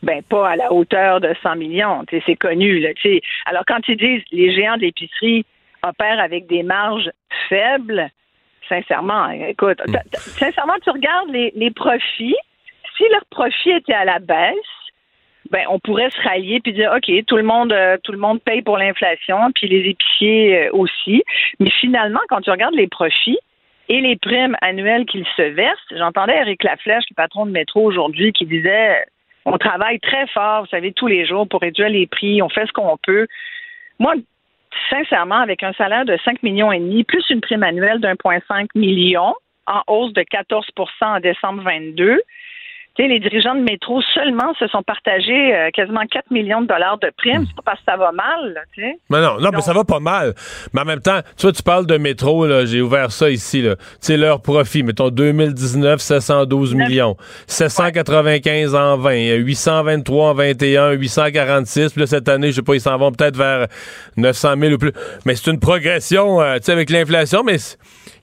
[0.03, 2.05] Ben, pas à la hauteur de 100 millions.
[2.27, 2.81] C'est connu.
[2.81, 2.89] Là,
[3.47, 5.47] Alors, quand ils disent les géants d'épicerie
[5.85, 7.11] opèrent avec des marges
[7.49, 8.11] faibles,
[8.69, 9.29] sincèrement.
[9.31, 9.81] Écoute,
[10.15, 12.37] sincèrement, tu regardes les, profits.
[12.97, 14.57] Si leurs profits étaient à la baisse,
[15.51, 18.41] ben, on pourrait se rallier puis dire OK, tout le monde, euh, tout le monde
[18.41, 21.23] paye pour l'inflation, puis les épiciers euh, aussi.
[21.61, 23.39] Mais finalement, quand tu regardes les profits
[23.89, 28.33] et les primes annuelles qu'ils se versent, j'entendais Eric Laflèche, le patron de métro aujourd'hui,
[28.33, 29.05] qui disait
[29.45, 32.67] on travaille très fort, vous savez, tous les jours pour réduire les prix, on fait
[32.67, 33.27] ce qu'on peut.
[33.99, 34.15] Moi,
[34.91, 39.35] sincèrement, avec un salaire de 5 millions et demi, plus une prime annuelle d'1,5 million,
[39.67, 40.63] en hausse de 14%
[41.01, 42.21] en décembre 22,
[42.99, 47.11] les dirigeants de métro seulement se sont partagés euh, quasiment 4 millions de dollars de
[47.17, 47.45] primes.
[47.47, 48.99] C'est pas parce que ça va mal, sais.
[49.11, 50.35] Mais non, non, mais ça va pas mal.
[50.73, 53.63] Mais en même temps, tu vois, tu parles de métro, là, j'ai ouvert ça ici,
[53.63, 53.77] là.
[53.77, 57.17] Tu sais, leur profit, mettons 2019, 712 millions.
[57.47, 61.93] 795 en 20, 823 en 21, 846.
[61.93, 63.67] Puis là, cette année, je sais pas, ils s'en vont peut-être vers
[64.17, 64.93] 900 000 ou plus.
[65.25, 67.57] Mais c'est une progression, euh, tu sais, avec l'inflation, mais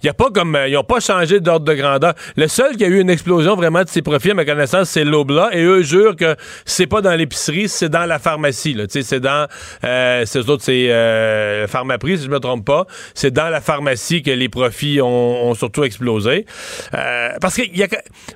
[0.02, 2.14] il a pas comme, euh, ils ont pas changé d'ordre de grandeur.
[2.36, 5.04] Le seul qui a eu une explosion vraiment de ses profits, à ma connaissance, c'est
[5.04, 5.50] Lobla.
[5.52, 6.36] Et eux jurent que
[6.66, 8.78] c'est pas dans l'épicerie, c'est dans la pharmacie.
[8.90, 9.48] C'est dans,
[9.84, 12.86] euh, c'est autres, c'est euh, Pharmaprix, si je me trompe pas.
[13.14, 16.46] C'est dans la pharmacie que les profits ont, surtout explosé.
[16.94, 17.88] Euh, parce que y a,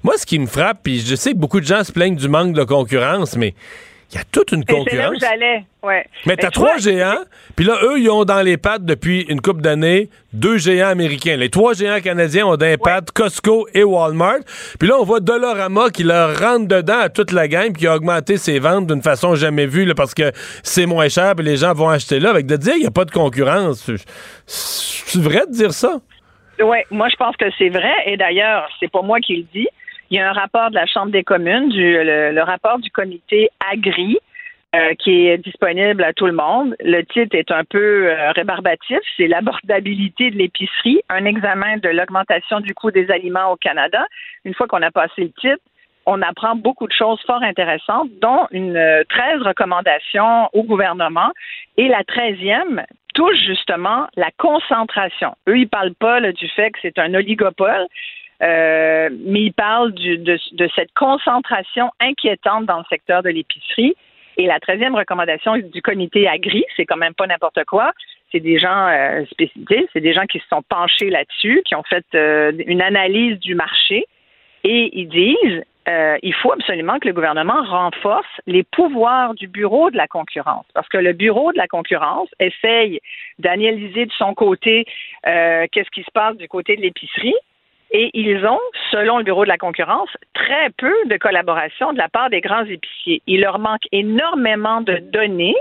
[0.03, 2.27] moi, ce qui me frappe, puis je sais que beaucoup de gens se plaignent du
[2.27, 3.53] manque de concurrence, mais
[4.13, 5.17] il y a toute une concurrence.
[5.81, 6.05] Où ouais.
[6.25, 7.23] Mais t'as trois géants,
[7.55, 11.35] puis là, eux, ils ont dans les pattes depuis une couple d'années deux géants américains.
[11.35, 14.39] Les trois géants canadiens ont dans les pattes Costco et Walmart.
[14.79, 17.95] Puis là, on voit Dolorama qui leur rentre dedans à toute la gamme, qui a
[17.95, 21.57] augmenté ses ventes d'une façon jamais vue, là, parce que c'est moins cher, puis les
[21.57, 22.29] gens vont acheter là.
[22.29, 23.89] Avec de dire qu'il n'y a pas de concurrence,
[24.45, 25.99] c'est vrai de dire ça?
[26.59, 27.93] Oui, moi, je pense que c'est vrai.
[28.05, 29.67] Et d'ailleurs, c'est pas moi qui le dis.
[30.13, 34.19] Il y a un rapport de la Chambre des communes, le, rapport du comité Agri,
[34.75, 36.75] euh, qui est disponible à tout le monde.
[36.81, 42.59] Le titre est un peu euh, rébarbatif, c'est l'abordabilité de l'épicerie, un examen de l'augmentation
[42.59, 44.05] du coût des aliments au Canada.
[44.45, 45.63] Une fois qu'on a passé le titre,
[46.05, 51.31] on apprend beaucoup de choses fort intéressantes, dont une 13 euh, recommandations au gouvernement.
[51.77, 52.83] Et la treizième
[53.15, 55.33] touche justement la concentration.
[55.49, 57.87] Eux, ils parlent pas du fait que c'est un oligopole,
[58.43, 63.95] mais ils parlent de, cette concentration inquiétante dans le secteur de l'épicerie.
[64.37, 67.91] Et la treizième recommandation du comité Agri, c'est quand même pas n'importe quoi.
[68.31, 71.83] C'est des gens euh, spécialisés, c'est des gens qui se sont penchés là-dessus, qui ont
[71.83, 74.07] fait euh, une analyse du marché.
[74.63, 79.91] Et ils disent euh, il faut absolument que le gouvernement renforce les pouvoirs du bureau
[79.91, 83.01] de la concurrence, parce que le bureau de la concurrence essaye
[83.39, 84.85] d'analyser de son côté
[85.27, 87.35] euh, qu'est-ce qui se passe du côté de l'épicerie,
[87.93, 88.59] et ils ont,
[88.91, 92.65] selon le Bureau de la concurrence, très peu de collaboration de la part des grands
[92.65, 93.21] épiciers.
[93.27, 95.55] Il leur manque énormément de données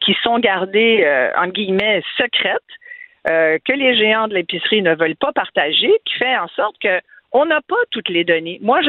[0.00, 2.60] qui sont gardées, euh, en guillemets, secrètes,
[3.30, 7.00] euh, que les géants de l'épicerie ne veulent pas partager, qui fait en sorte que
[7.32, 8.58] on n'a pas toutes les données.
[8.62, 8.80] Moi,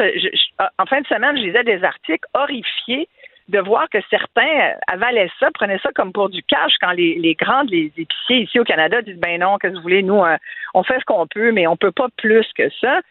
[0.78, 3.10] en fin de semaine, je lisais des articles horrifiés
[3.50, 7.34] de voir que certains avalaient ça, prenaient ça comme pour du cash quand les, les
[7.34, 10.38] grandes, les épiciers ici au Canada disent ben non, qu'est-ce que vous voulez, nous, euh,
[10.76, 13.02] on fait ce qu'on peut, mais on peut pas plus que ça.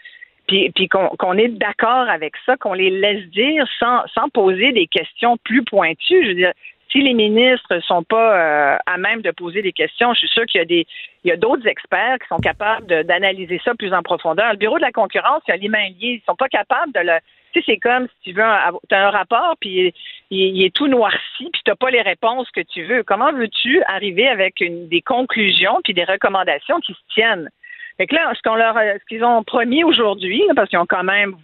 [0.47, 4.87] Puis, puis qu'on est d'accord avec ça, qu'on les laisse dire sans, sans poser des
[4.87, 6.23] questions plus pointues.
[6.23, 6.53] Je veux dire,
[6.91, 10.47] si les ministres sont pas euh, à même de poser des questions, je suis sûr
[10.47, 10.87] qu'il y a des
[11.25, 14.53] il y a d'autres experts qui sont capables d'analyser ça plus en profondeur.
[14.53, 16.93] Le bureau de la concurrence, il y a les mains liées, ils sont pas capables
[16.93, 17.19] de le
[17.53, 18.45] tu sais, c'est comme si tu veux,
[18.89, 19.93] tu as un rapport, puis
[20.31, 23.03] il, est tout noirci, puis tu n'as pas les réponses que tu veux.
[23.03, 27.49] Comment veux-tu arriver avec des conclusions puis des recommandations qui se tiennent?
[27.97, 31.05] Fait que là, ce qu'on leur, ce qu'ils ont promis aujourd'hui, parce qu'ils ont quand
[31.05, 31.37] même,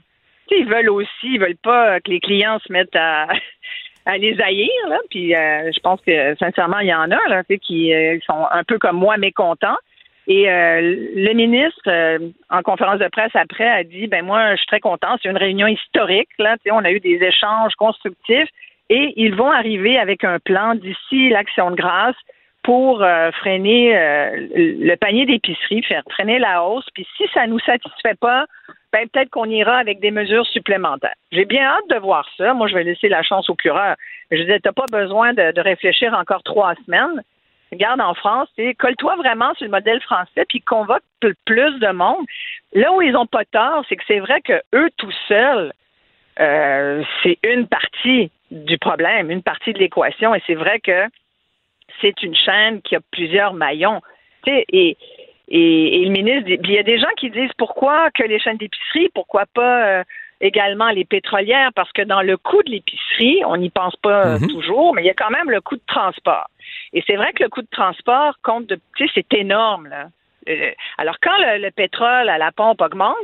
[0.48, 3.28] tu sais, ils veulent aussi, ils veulent pas que les clients se mettent à,
[4.06, 4.98] à les haïr, là.
[5.10, 8.62] Puis euh, je pense que sincèrement, il y en a là, qui euh, sont un
[8.64, 9.78] peu comme moi mécontents.
[10.26, 12.18] Et euh, le ministre, euh,
[12.48, 15.16] en conférence de presse après, a dit ben moi, je suis très content.
[15.22, 16.30] C'est une réunion historique.
[16.38, 18.48] Là, on a eu des échanges constructifs
[18.88, 22.16] et ils vont arriver avec un plan d'ici l'action de grâce
[22.62, 23.92] pour euh, freiner
[24.54, 26.86] le panier d'épicerie, faire freiner la hausse.
[26.94, 28.46] Puis si ça nous satisfait pas,
[28.94, 31.16] ben peut-être qu'on ira avec des mesures supplémentaires.
[31.32, 32.54] J'ai bien hâte de voir ça.
[32.54, 33.96] Moi, je vais laisser la chance au cureur.
[34.30, 37.22] Je disais, t'as pas besoin de réfléchir encore trois semaines
[37.74, 38.48] regarde en France,
[38.78, 42.24] colle-toi vraiment sur le modèle français, puis convoque plus de monde.
[42.72, 45.72] Là où ils n'ont pas tort, c'est que c'est vrai que eux tout seuls,
[46.40, 51.06] euh, c'est une partie du problème, une partie de l'équation, et c'est vrai que
[52.00, 54.00] c'est une chaîne qui a plusieurs maillons.
[54.46, 54.96] Et,
[55.48, 59.10] et, le ministre, il y a des gens qui disent pourquoi que les chaînes d'épicerie,
[59.14, 60.04] pourquoi pas euh,
[60.40, 64.48] également les pétrolières, parce que dans le coût de l'épicerie, on n'y pense pas mhm.
[64.48, 66.46] toujours, mais il y a quand même le coût de transport.
[66.92, 70.08] Et c'est vrai que le coût de transport compte de, tu sais, c'est énorme, là.
[70.48, 73.16] Euh, alors, quand le, pétrole à la pompe augmente,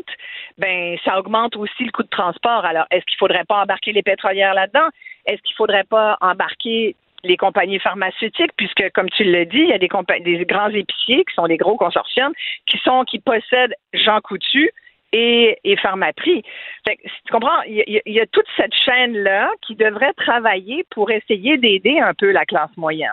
[0.56, 2.64] ben ça augmente aussi le coût de transport.
[2.64, 4.88] Alors, est-ce qu'il faudrait pas embarquer les pétrolières là-dedans?
[5.26, 9.72] Est-ce qu'il faudrait pas embarquer les compagnies pharmaceutiques, puisque, comme tu l'as dit, il y
[9.72, 9.88] a des,
[10.20, 12.32] des grands épiciers qui sont des gros consortiums
[12.66, 14.70] qui sont qui possèdent Jean Coutu,
[15.12, 16.42] et, et Pharmaprix.
[16.86, 22.14] tu comprends, il y, a, toute cette chaîne-là qui devrait travailler pour essayer d'aider un
[22.14, 23.08] peu la classe moyenne.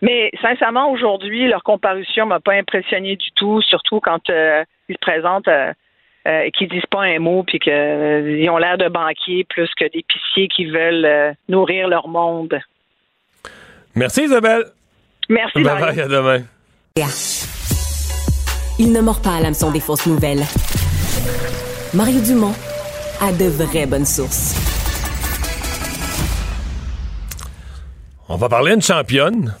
[0.00, 5.00] Mais sincèrement, aujourd'hui, leur comparution m'a pas impressionné du tout, surtout quand euh, ils se
[5.00, 5.72] présentent euh,
[6.28, 9.84] euh, et qu'ils disent pas un mot, puis qu'ils ont l'air de banquiers plus que
[9.84, 12.60] d'épiciers qui veulent nourrir leur monde.
[13.96, 14.64] Merci Isabelle.
[15.28, 15.62] Merci.
[15.62, 16.42] Bye bye, à demain.
[18.78, 20.44] Il ne mord pas à l'hameçon des fausses nouvelles.
[21.94, 22.54] Mario Dumont
[23.20, 24.54] a de vraies bonnes sources.
[28.28, 29.54] On va parler d'une championne.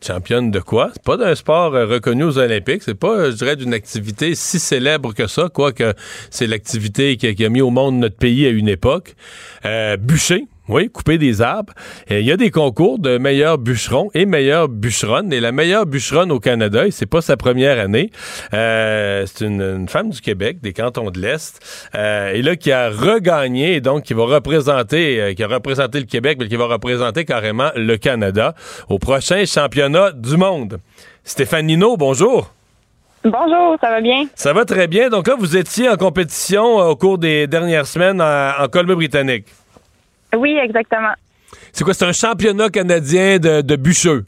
[0.00, 0.90] championne de quoi?
[0.92, 2.82] C'est pas d'un sport euh, reconnu aux Olympiques.
[2.84, 5.92] C'est pas, je dirais, d'une activité si célèbre que ça, quoique
[6.30, 9.16] c'est l'activité qui, a mis au monde notre pays à une époque.
[9.64, 11.72] Euh, bûcher, oui, couper des arbres.
[12.10, 15.32] Il y a des concours de meilleurs bûcherons et meilleures bûcheronnes.
[15.32, 18.10] Et la meilleure bûcheronne au Canada, et c'est pas sa première année,
[18.54, 21.60] euh, c'est une, femme du Québec, des cantons de l'Est,
[21.94, 26.06] euh, et là qui a regagné, donc qui va représenter, euh, qui a représenté le
[26.06, 28.54] Québec, mais qui va représenter carrément le Canada
[28.88, 30.78] au prochain championnat du monde.
[31.24, 32.52] Stéphane Nino, bonjour.
[33.24, 34.26] Bonjour, ça va bien?
[34.34, 35.08] Ça va très bien.
[35.08, 39.46] Donc là, vous étiez en compétition au cours des dernières semaines en, en Colombie-Britannique.
[40.36, 41.12] Oui, exactement.
[41.72, 41.94] C'est quoi?
[41.94, 44.24] C'est un championnat canadien de, de bûcheux?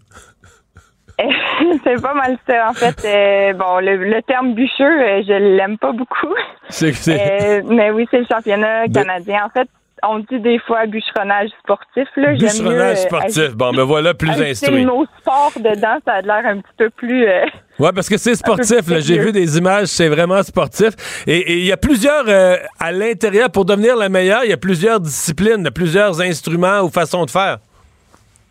[1.85, 3.05] c'est pas mal ça, en fait.
[3.05, 6.35] Euh, bon, le, terme bûcheux, euh, je l'aime pas beaucoup.
[6.83, 9.45] Euh, mais oui, c'est le championnat canadien.
[9.45, 9.69] En fait,
[10.03, 12.09] on dit des fois bûcheronnage sportif.
[12.17, 12.33] Là.
[12.33, 13.57] Mieux, Bûcheronnage euh, sportif.
[13.57, 14.83] Bon, me voilà plus instruit.
[14.83, 17.27] le mot sport dedans, ça a l'air un petit peu plus.
[17.27, 17.45] euh,
[17.79, 18.81] Ouais, parce que c'est sportif.
[19.01, 20.91] J'ai vu des images, c'est vraiment sportif.
[21.27, 24.59] Et il y a plusieurs, euh, à l'intérieur, pour devenir la meilleure, il y a
[24.59, 27.59] plusieurs disciplines, plusieurs instruments ou façons de faire.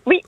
[0.05, 0.21] Oui.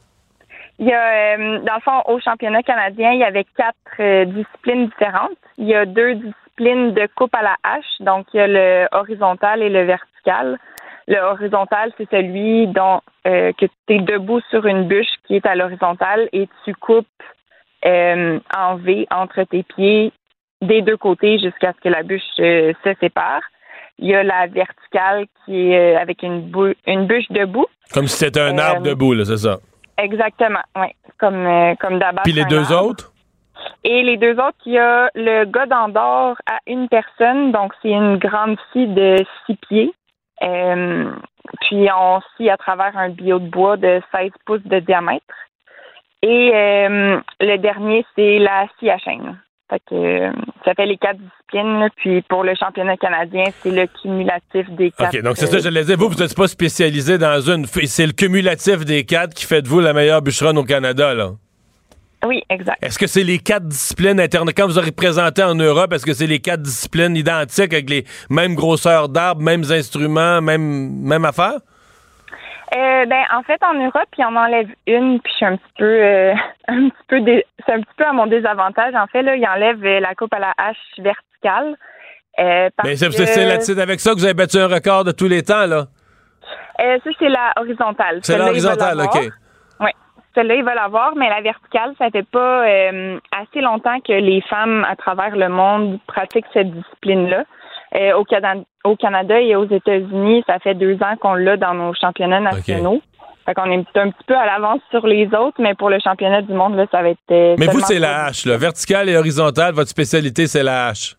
[0.78, 5.38] Il y a, dans le fond, au championnat canadien, il y avait quatre disciplines différentes.
[5.58, 7.86] Il y a deux disciplines de coupe à la hache.
[8.02, 10.58] Donc, il y a le horizontal et le vertical.
[11.12, 15.46] Le horizontal, c'est celui dont euh, que tu es debout sur une bûche qui est
[15.46, 17.06] à l'horizontale et tu coupes
[17.86, 20.14] euh, en V entre tes pieds
[20.62, 23.42] des deux côtés jusqu'à ce que la bûche euh, se sépare.
[24.00, 27.66] Il y a la verticale qui est avec une, bou- une bûche debout.
[27.94, 29.58] Comme si c'était un arbre debout, là, c'est ça.
[29.98, 30.88] Exactement, oui.
[31.20, 32.90] Comme, euh, comme d'abattre Puis les deux arbre.
[32.92, 33.12] autres?
[33.84, 37.90] Et les deux autres, il y a le gars d'Andorre à une personne, donc c'est
[37.92, 39.92] une grande scie de six pieds.
[40.44, 41.12] Euh,
[41.62, 45.36] puis on scie à travers un bio de bois de 16 pouces de diamètre.
[46.24, 49.38] Et euh, le dernier, c'est la scie à chaîne.
[49.70, 50.32] Fait que, euh,
[50.66, 51.80] ça fait les quatre disciplines.
[51.80, 51.90] là.
[51.96, 55.16] Puis pour le championnat canadien, c'est le cumulatif des quatre.
[55.16, 55.96] OK, donc c'est ça, je l'ai dit.
[55.96, 57.66] Vous, vous n'êtes pas spécialisé dans une.
[57.66, 61.32] C'est le cumulatif des quatre qui fait de vous la meilleure bûcheronne au Canada, là?
[62.26, 62.78] Oui, exact.
[62.84, 64.52] Est-ce que c'est les quatre disciplines internes?
[64.56, 68.06] Quand vous aurez présenté en Europe, est-ce que c'est les quatre disciplines identiques avec les
[68.30, 71.56] mêmes grosseurs d'arbres, mêmes instruments, même, même affaire?
[72.74, 75.74] Euh, ben, en fait, en Europe, il en enlève une, puis je suis un petit
[75.78, 76.34] peu, euh,
[76.70, 78.94] un petit peu, dé- c'est un petit peu à mon désavantage.
[78.96, 81.76] En fait, là, il enlève euh, la coupe à la hache verticale.
[82.40, 85.12] Euh, Mais c'est que- c'est- c'est avec ça que vous avez battu un record de
[85.12, 85.88] tous les temps, là.
[86.78, 88.20] Ça, c'est la horizontale.
[88.24, 89.16] C'est l'horizontale, l'avoir.
[89.18, 89.30] OK.
[90.36, 94.42] Celle-là, il va l'avoir, mais la verticale, ça fait pas euh, assez longtemps que les
[94.42, 97.44] femmes à travers le monde pratiquent cette discipline-là.
[97.96, 101.74] Euh, au, Cana- au Canada et aux États-Unis, ça fait deux ans qu'on l'a dans
[101.74, 103.02] nos championnats nationaux.
[103.46, 106.42] Fait qu'on est un petit peu à l'avance sur les autres, mais pour le championnat
[106.44, 107.20] du monde, là, ça va être.
[107.32, 108.56] euh, Mais vous, c'est la hache, là.
[108.56, 111.16] Verticale et horizontale, votre spécialité, c'est la hache.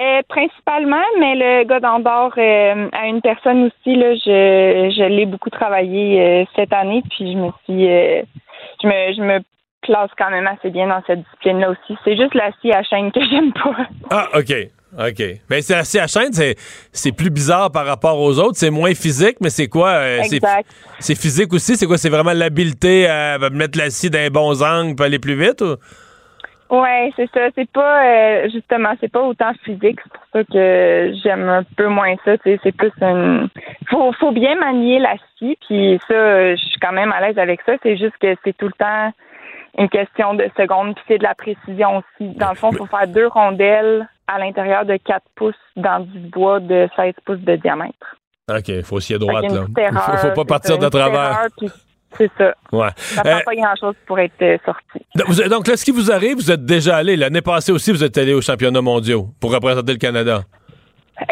[0.00, 5.26] Euh, principalement, mais le gars d'Andorre euh, à une personne aussi, là, je, je l'ai
[5.26, 8.22] beaucoup travaillé euh, cette année, puis je me suis euh,
[8.80, 9.40] je me je me
[9.82, 11.98] classe quand même assez bien dans cette discipline-là aussi.
[12.04, 13.76] C'est juste la scie à chaîne que j'aime pas.
[14.10, 14.52] Ah, OK.
[14.96, 15.22] OK.
[15.50, 16.54] Mais c'est assez à chaîne, c'est,
[16.92, 18.56] c'est plus bizarre par rapport aux autres.
[18.56, 20.00] C'est moins physique, mais c'est quoi?
[20.22, 20.66] c'est, Exact.
[20.98, 21.76] c'est physique aussi?
[21.76, 21.98] C'est quoi?
[21.98, 25.60] C'est vraiment l'habileté à mettre la scie dans les bons angles pour aller plus vite?
[25.60, 25.76] Ou?
[26.70, 27.48] Ouais, c'est ça.
[27.54, 30.00] C'est pas euh, justement, c'est pas autant physique.
[30.02, 32.32] C'est pour ça que j'aime un peu moins ça.
[32.44, 33.48] C'est plus une.
[33.88, 35.56] Faut, faut bien manier la scie.
[35.66, 37.72] Puis ça, euh, je suis quand même à l'aise avec ça.
[37.82, 39.12] C'est juste que c'est tout le temps
[39.78, 40.94] une question de secondes.
[40.94, 42.34] Puis c'est de la précision aussi.
[42.34, 46.18] Dans le fond, il faut faire deux rondelles à l'intérieur de 4 pouces dans du
[46.18, 48.16] bois de 16 pouces de diamètre.
[48.50, 49.64] OK, il faut s'y Fait droite, là.
[49.92, 51.32] faut, faut pas partir de travers.
[51.32, 51.70] erreur, puis
[52.16, 52.54] C'est ça.
[52.72, 52.88] Ouais.
[52.96, 55.48] Ça prend Euh, pas grand-chose pour être euh, sorti.
[55.48, 57.16] donc, là, ce qui vous arrive, vous êtes déjà allé.
[57.16, 60.40] L'année passée aussi, vous êtes allé aux championnats mondiaux pour représenter le Canada.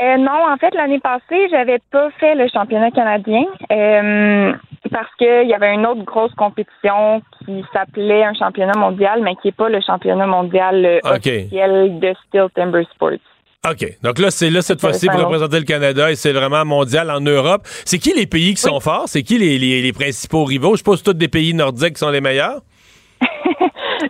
[0.03, 4.53] Euh, non, en fait, l'année passée, j'avais pas fait le championnat canadien euh,
[4.91, 9.47] parce qu'il y avait une autre grosse compétition qui s'appelait un championnat mondial, mais qui
[9.49, 13.13] n'est pas le championnat mondial officiel de Steel Timber Sports.
[13.71, 13.99] OK.
[14.03, 17.21] Donc là, c'est là cette fois-ci pour représenter le Canada et c'est vraiment mondial en
[17.21, 17.63] Europe.
[17.85, 19.05] C'est qui les pays qui sont forts?
[19.07, 20.73] C'est qui les, les- les principaux rivaux?
[20.73, 22.61] Je suppose tous des pays nordiques qui sont les meilleurs?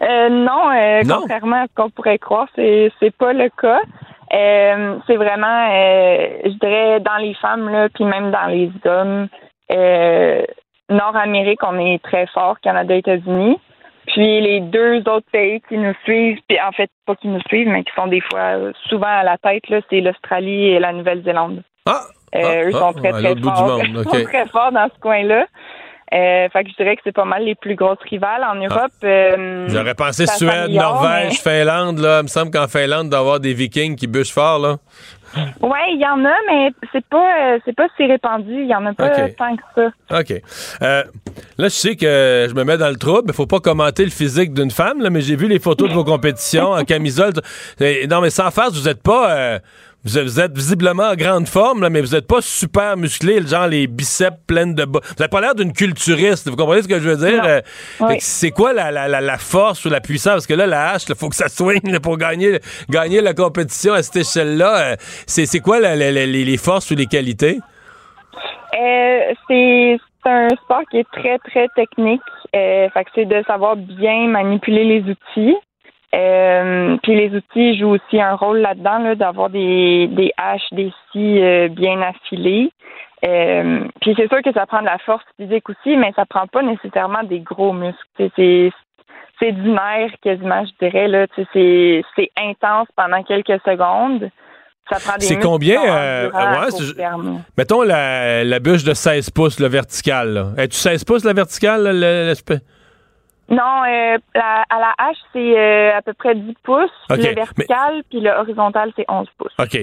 [0.02, 1.20] Euh, non, euh, Non?
[1.22, 3.80] contrairement à ce qu'on pourrait croire, c'est c'est pas le cas.
[4.34, 9.28] Euh, c'est vraiment, euh, je dirais, dans les femmes là, puis même dans les hommes.
[9.72, 10.42] Euh,
[10.90, 13.59] Nord-Amérique, on est très fort, Canada, États-Unis.
[14.07, 17.68] Puis les deux autres pays qui nous suivent, puis en fait pas qui nous suivent,
[17.68, 20.92] mais qui sont des fois euh, souvent à la tête, là, c'est l'Australie et la
[20.92, 21.62] Nouvelle-Zélande.
[21.86, 22.02] Ah!
[22.34, 23.80] Euh, Ah, eux ah, sont très à très du forts.
[23.84, 25.46] Ils sont très forts dans ce coin-là.
[26.14, 28.92] Euh, fait que je dirais que c'est pas mal les plus grosses rivales en Europe.
[29.02, 31.98] euh, J'aurais pensé Suède, Norvège, Finlande.
[31.98, 32.20] Là.
[32.20, 34.61] Il me semble qu'en Finlande, d'avoir des Vikings qui bûchent fort.
[34.61, 34.76] Là.
[35.35, 38.53] Ouais, il y en a, mais c'est pas euh, c'est pas si répandu.
[38.62, 40.18] Il y en a pas tant que ça.
[40.20, 40.33] OK.
[40.83, 41.03] Euh,
[41.59, 43.24] là, je sais que je me mets dans le trouble.
[43.29, 45.95] Il faut pas commenter le physique d'une femme, là, mais j'ai vu les photos de
[45.95, 47.33] vos compétitions en camisole.
[48.09, 49.31] Non, mais sans face, vous êtes pas...
[49.31, 49.59] euh,
[50.07, 53.44] vous êtes, vous êtes visiblement en grande forme, là, mais vous êtes pas super musclé,
[53.46, 55.00] genre les biceps pleines de bas.
[55.02, 56.48] Vous avez pas l'air d'une culturiste.
[56.48, 57.42] Vous comprenez ce que je veux dire?
[57.44, 57.61] Euh,
[58.00, 58.16] Oui.
[58.20, 60.34] C'est quoi la, la, la, la force ou la puissance?
[60.34, 63.34] Parce que là, la hache, il faut que ça swing là, pour gagner, gagner la
[63.34, 64.92] compétition à cette échelle-là.
[64.92, 64.96] Euh,
[65.26, 67.59] c'est c'est quoi les, les forces ou les qualités?
[68.78, 72.20] Euh, c'est c'est un sport qui est très très technique.
[72.54, 75.57] Euh, fait que c'est de savoir bien manipuler les outils.
[76.14, 80.90] Euh, puis les outils jouent aussi un rôle là-dedans, là, d'avoir des, des haches, des
[81.11, 82.70] scies euh, bien affilées.
[83.26, 86.46] Euh, puis c'est sûr que ça prend de la force physique aussi, mais ça prend
[86.46, 87.98] pas nécessairement des gros muscles.
[88.36, 88.70] C'est
[89.38, 91.26] c'est du nerf quasiment, je dirais là.
[91.52, 94.30] C'est c'est intense pendant quelques secondes.
[94.90, 95.82] Ça prend des C'est combien?
[95.82, 97.02] euh, ouais, c'est-
[97.59, 100.32] mettons la, la bûche de 16 pouces, le vertical.
[100.32, 100.46] Là.
[100.59, 101.82] Es-tu 16 pouces, la verticale?
[102.00, 102.34] le-?
[103.49, 106.90] Non, euh, la- à la hache, c'est euh, à peu près 10 pouces.
[107.11, 109.53] OK, Le vertical, puis le horizontal, c'est 11 pouces.
[109.59, 109.78] OK.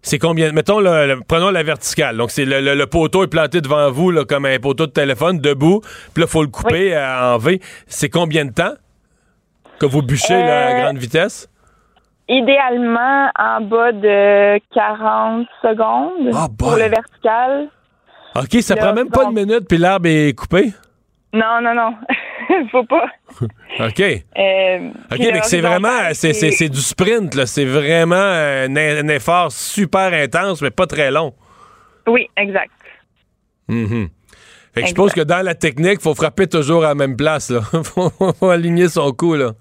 [0.00, 0.52] C'est combien?
[0.52, 2.16] Mettons, le, le- prenons la verticale.
[2.16, 5.40] Donc, c'est le, le- poteau est planté devant vous là, comme un poteau de téléphone,
[5.40, 5.80] debout.
[6.14, 7.60] Puis là, il faut le couper euh, en V.
[7.88, 8.74] C'est combien de temps
[9.80, 11.48] que vous bûchez là, à grande vitesse?
[12.28, 17.68] Idéalement, en bas de 40 secondes Ah, pour le vertical.
[18.36, 20.72] OK, ça prend même pas une minute, puis l'arbre est coupé?
[21.32, 21.94] Non, non, non.
[22.70, 23.06] Faut pas.
[23.80, 24.00] OK.
[24.00, 27.46] Euh, OK, mais c'est vraiment, c'est, c'est, c'est du sprint, là.
[27.46, 31.34] C'est vraiment un, un effort super intense, mais pas très long.
[32.06, 32.70] Oui, exact.
[33.68, 34.08] Mhm.
[34.74, 37.50] Fait que je suppose que dans la technique, faut frapper toujours à la même place,
[37.50, 37.60] là.
[37.82, 39.52] faut, faut aligner son coup, là.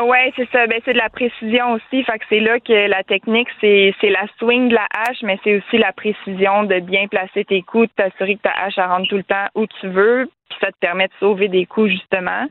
[0.00, 0.66] Ouais, c'est ça.
[0.66, 2.04] Ben, c'est de la précision aussi.
[2.04, 5.38] Fait que c'est là que la technique, c'est, c'est la swing de la hache, mais
[5.42, 8.84] c'est aussi la précision de bien placer tes coups, de t'assurer que ta hache elle
[8.84, 11.90] rentre tout le temps où tu veux, puis ça te permet de sauver des coups,
[11.90, 12.46] justement.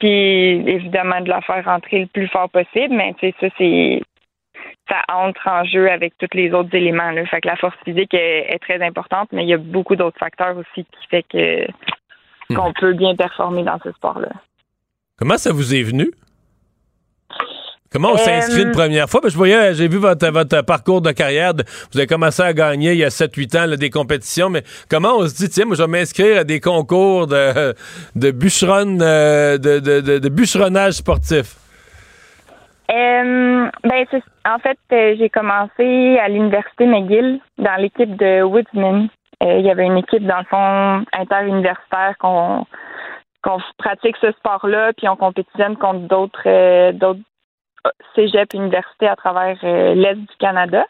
[0.00, 0.08] Puis,
[0.68, 4.02] évidemment, de la faire rentrer le plus fort possible, mais tu sais, ça, c'est,
[4.88, 7.24] ça entre en jeu avec tous les autres éléments, là.
[7.26, 10.18] Fait que la force physique est, est très importante, mais il y a beaucoup d'autres
[10.18, 11.66] facteurs aussi qui fait que,
[12.54, 14.30] qu'on peut bien performer dans ce sport-là.
[15.16, 16.10] Comment ça vous est venu?
[17.92, 19.20] Comment on Euh, s'inscrit une première fois?
[19.20, 21.54] Que je voyais, j'ai vu votre, votre parcours de carrière.
[21.54, 24.62] de- vous avez commencé à gagner il y a 7-8 ans là, des compétitions, mais
[24.90, 27.74] comment on se dit, tiens, moi, je vais m'inscrire à des concours de,
[28.16, 31.56] de bûcheron, euh, de, de, de- bûcheronnage sportif?
[32.90, 39.08] Euh, ben, c'est- en fait, euh, j'ai commencé à l'université McGill dans l'équipe de Woodsman.
[39.42, 42.66] Euh, il y avait une équipe, dans le fond, interuniversitaire qu'on
[43.44, 47.18] qu'on pratique ce sport-là, puis on compétitionne contre d'autres euh, d'autres
[48.14, 50.84] cégep universités à travers euh, l'Est du Canada.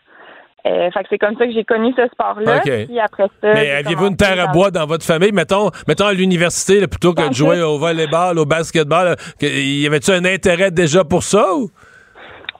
[0.64, 2.58] Euh, fait que c'est comme ça que j'ai connu ce sport-là.
[2.58, 2.86] OK.
[2.86, 3.52] Puis après ça.
[3.52, 5.32] Mais aviez-vous une terre à bois dans votre famille?
[5.32, 9.46] Mettons, mettons à l'université, là, plutôt que de jouer au volleyball, au basketball, là, que-
[9.46, 11.52] y avait-tu un intérêt déjà pour ça?
[11.54, 11.68] Ou?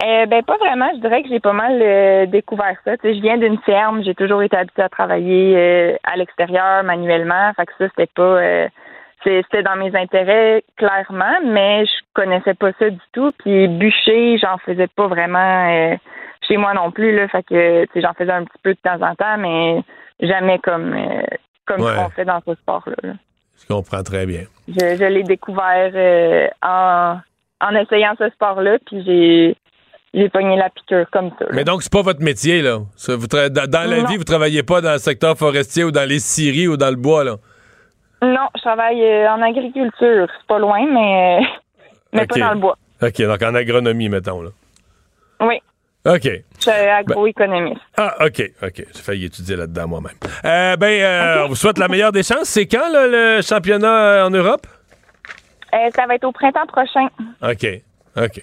[0.04, 0.88] Euh, ben pas vraiment.
[0.96, 2.90] Je dirais que j'ai pas mal euh, découvert ça.
[3.04, 4.02] Je viens d'une ferme.
[4.02, 7.52] J'ai toujours été habituée à travailler à l'extérieur manuellement.
[7.56, 8.66] Fait que ça c'était pas.
[9.24, 13.30] C'était dans mes intérêts clairement, mais je connaissais pas ça du tout.
[13.38, 15.96] Puis bûcher, j'en faisais pas vraiment euh,
[16.46, 17.14] chez moi non plus.
[17.14, 19.82] Là, fait que j'en faisais un petit peu de temps en temps, mais
[20.20, 21.22] jamais comme euh,
[21.66, 21.92] comme Ouais.
[21.92, 22.96] ce qu'on fait dans ce sport-là.
[23.02, 23.12] là.
[23.60, 24.42] Je comprends très bien.
[24.68, 27.18] Je, je l'ai découvert euh, en,
[27.60, 29.56] en essayant ce sport-là, puis j'ai
[30.14, 31.44] j'ai pogné la piqûre comme ça.
[31.46, 31.50] là.
[31.54, 32.80] Mais donc, c'est pas votre métier, là.
[33.08, 34.06] Vous dans, dans la Non.
[34.08, 36.96] vie, vous travaillez pas dans le secteur forestier ou dans les scieries ou dans le
[36.96, 37.36] bois, là.
[38.22, 40.28] Non, je travaille euh, en agriculture.
[40.30, 41.44] C'est pas loin, mais, euh,
[42.12, 42.78] mais pas dans le bois.
[43.02, 44.50] OK, donc en agronomie, mettons, là.
[45.40, 45.60] Oui,
[46.04, 46.22] OK.
[46.24, 47.80] je suis agroéconomiste.
[47.96, 48.74] Ah, OK, OK.
[48.76, 50.16] J'ai failli étudier là-dedans moi-même.
[50.44, 52.48] Euh, ben, euh, on vous souhaite la meilleure des chances.
[52.48, 54.66] C'est quand, là, le championnat euh, en Europe?
[55.74, 57.06] Euh, ça va être au printemps prochain.
[57.42, 57.66] OK,
[58.16, 58.42] OK.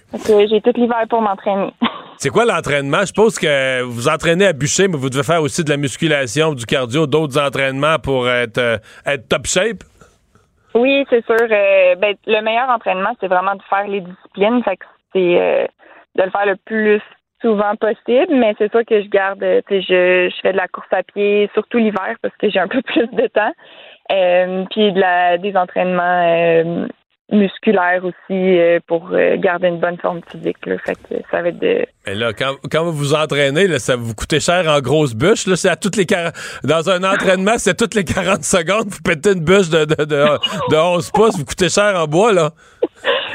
[0.50, 1.72] J'ai tout l'hiver pour m'entraîner.
[2.18, 3.02] C'est quoi l'entraînement?
[3.02, 6.54] Je suppose que vous entraînez à bûcher, mais vous devez faire aussi de la musculation,
[6.54, 9.84] du cardio, d'autres entraînements pour être, euh, être top shape?
[10.76, 11.38] Oui, c'est sûr.
[11.40, 14.62] euh, ben, le meilleur entraînement, c'est vraiment de faire les disciplines.
[14.64, 15.66] Fait que c'est euh,
[16.16, 17.02] de le faire le plus
[17.42, 19.80] souvent possible, mais c'est sûr que je garde, je,
[20.30, 23.08] je fais de la course à pied, surtout l'hiver parce que j'ai un peu plus
[23.08, 23.54] de temps.
[24.12, 26.90] Euh, puis de la, des entraînements
[27.32, 30.66] musculaires aussi euh, pour euh, garder une bonne forme physique.
[30.66, 30.76] Là.
[30.86, 33.96] Fait que ça va être de, Mais là, quand, quand vous vous entraînez, là, ça
[33.96, 35.46] vous coûte cher en grosses bûches.
[35.48, 36.06] Là, c'est à toutes les
[36.64, 40.26] Dans un entraînement, c'est toutes les 40 secondes, vous pétez une bûche de, de, de,
[40.72, 42.50] de 11 pouces, vous coûtez cher en bois, là.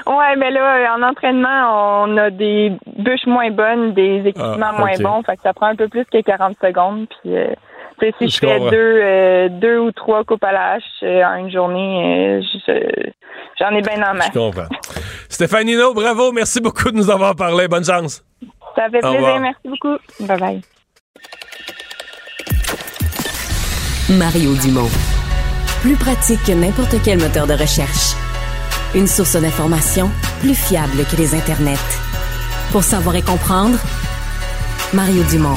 [0.07, 4.99] Ouais, mais là, en entraînement, on a des bûches moins bonnes, des équipements Ah, moins
[5.01, 5.23] bons.
[5.23, 7.07] Fait que ça prend un peu plus que 40 secondes.
[7.09, 7.47] Puis, euh,
[8.01, 11.37] si je, Je fais deux, euh, deux ou trois coupes à la hache euh, en
[11.37, 13.11] une journée, euh, je-
[13.59, 14.31] j'en ai bien en masse.
[14.35, 14.69] Je comprends.
[15.29, 17.69] Stéphanie No, bravo, merci beaucoup de nous avoir parlé.
[17.69, 18.25] Bonne chance.
[18.77, 19.13] Ça fait Au plaisir.
[19.19, 19.41] revoir.
[19.41, 19.97] Merci beaucoup.
[20.21, 20.61] Bye bye.
[24.19, 24.91] Mario Dumont.
[25.81, 28.15] Plus pratique que n'importe quel moteur de recherche.
[28.95, 31.79] Une source d'information plus fiable que les internets.
[32.71, 33.79] Pour savoir et comprendre,
[34.93, 35.57] Mario Dumont.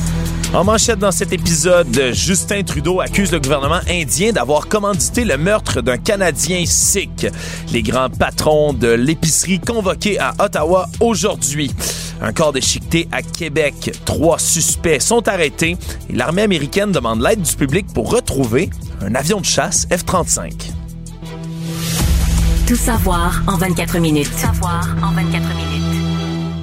[0.53, 5.81] En manchette dans cet épisode, Justin Trudeau accuse le gouvernement indien d'avoir commandité le meurtre
[5.81, 7.25] d'un Canadien sikh.
[7.71, 11.71] Les grands patrons de l'épicerie convoqués à Ottawa aujourd'hui.
[12.21, 13.91] Un corps déchiqueté à Québec.
[14.03, 15.77] Trois suspects sont arrêtés
[16.09, 18.69] et l'armée américaine demande l'aide du public pour retrouver
[19.01, 20.51] un avion de chasse F-35.
[22.67, 24.29] Tout savoir en 24 minutes.
[24.29, 25.60] Tout savoir en 24 minutes.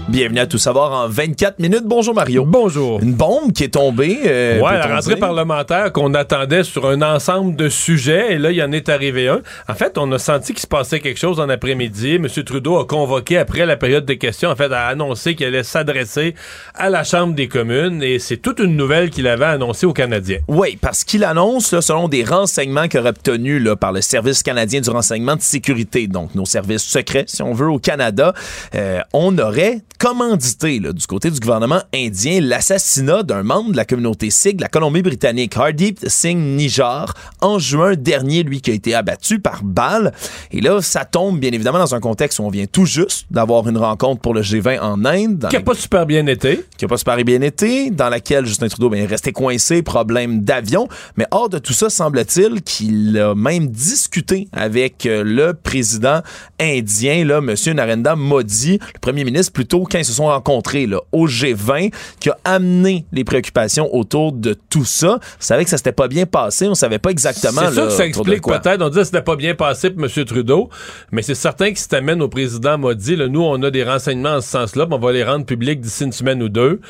[0.08, 1.82] Bienvenue à Tout savoir en 24 minutes.
[1.84, 2.46] Bonjour Mario.
[2.46, 2.98] Bonjour.
[3.02, 4.18] Une bombe qui est tombée.
[4.24, 8.56] euh, ouais, la rentrée parlementaire qu'on attendait sur un ensemble de sujets, et là, il
[8.56, 9.42] y en est arrivé un.
[9.68, 12.14] En fait, on a senti qu'il se passait quelque chose en après-midi.
[12.14, 12.26] M.
[12.26, 16.34] Trudeau a convoqué, après la période des questions, en fait, a annoncé qu'il allait s'adresser
[16.74, 20.38] à la Chambre des communes, et c'est toute une nouvelle qu'il avait annoncée aux Canadiens.
[20.48, 24.42] Oui, parce qu'il annonce, là, selon des renseignements qu'il aurait obtenus là, par le Service
[24.42, 28.32] canadien du renseignement de sécurité, donc nos services secrets, si on veut, au Canada,
[28.74, 33.84] euh, on aurait commandité là, du côté du gouvernement indien l'assassinat d'un membre de la
[33.84, 38.94] communauté sikh de la Colombie-Britannique, Hardeep Singh Nijar, en juin dernier, lui qui a été
[38.94, 40.12] abattu par balle.
[40.52, 43.68] Et là, ça tombe bien évidemment dans un contexte où on vient tout juste d'avoir
[43.68, 45.48] une rencontre pour le G20 en Inde.
[45.50, 46.64] Qui a pas super bien été.
[46.76, 50.42] qui a pas super bien été, dans laquelle Justin Trudeau ben, est resté coincé, problème
[50.42, 50.88] d'avion.
[51.16, 56.22] Mais hors de tout ça, semble-t-il qu'il a même discuté avec euh, le président
[56.60, 57.54] indien, là, M.
[57.74, 62.30] Narendra Modi, le premier ministre, plutôt quand ils se sont rencontrés là, au G20, qui
[62.30, 65.18] a amené les préoccupations autour de tout ça.
[65.20, 67.62] On savait que ça s'était pas bien passé, on savait pas exactement.
[67.66, 68.58] C'est sûr là, que ça explique quoi.
[68.58, 68.82] peut-être.
[68.82, 70.24] On dit que c'était pas bien passé pour M.
[70.24, 70.70] Trudeau,
[71.12, 74.36] mais c'est certain que si t'amènes au président Modi, là, nous, on a des renseignements
[74.36, 76.80] en ce sens-là, on va les rendre publics d'ici une semaine ou deux,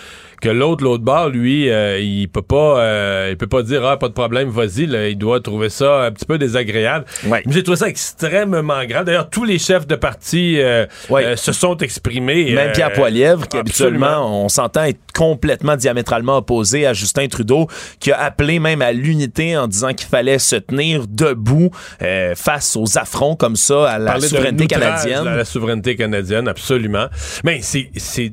[0.41, 3.97] que l'autre, l'autre bord, lui, euh, il peut pas euh, il peut pas dire, ah,
[3.99, 7.05] pas de problème, vas-y, là, il doit trouver ça un petit peu désagréable.
[7.27, 7.43] Ouais.
[7.47, 9.05] Mais J'ai trouvé ça extrêmement grave.
[9.05, 11.25] D'ailleurs, tous les chefs de parti euh, Ouais.
[11.25, 12.53] euh, se sont exprimés.
[12.55, 14.07] Même euh, Pierre Poilievre, qui absolument.
[14.07, 17.67] habituellement, on s'entend être complètement diamétralement opposé à Justin Trudeau,
[18.01, 21.71] qui a appelé même à l'unité en disant qu'il fallait se tenir debout
[22.03, 25.27] euh, face aux affronts comme ça à la Parler souveraineté canadienne.
[25.27, 27.07] à la souveraineté canadienne, absolument.
[27.45, 28.33] Mais c'est c'est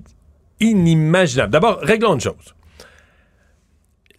[0.60, 1.52] inimaginable.
[1.52, 2.56] D'abord, réglons une chose.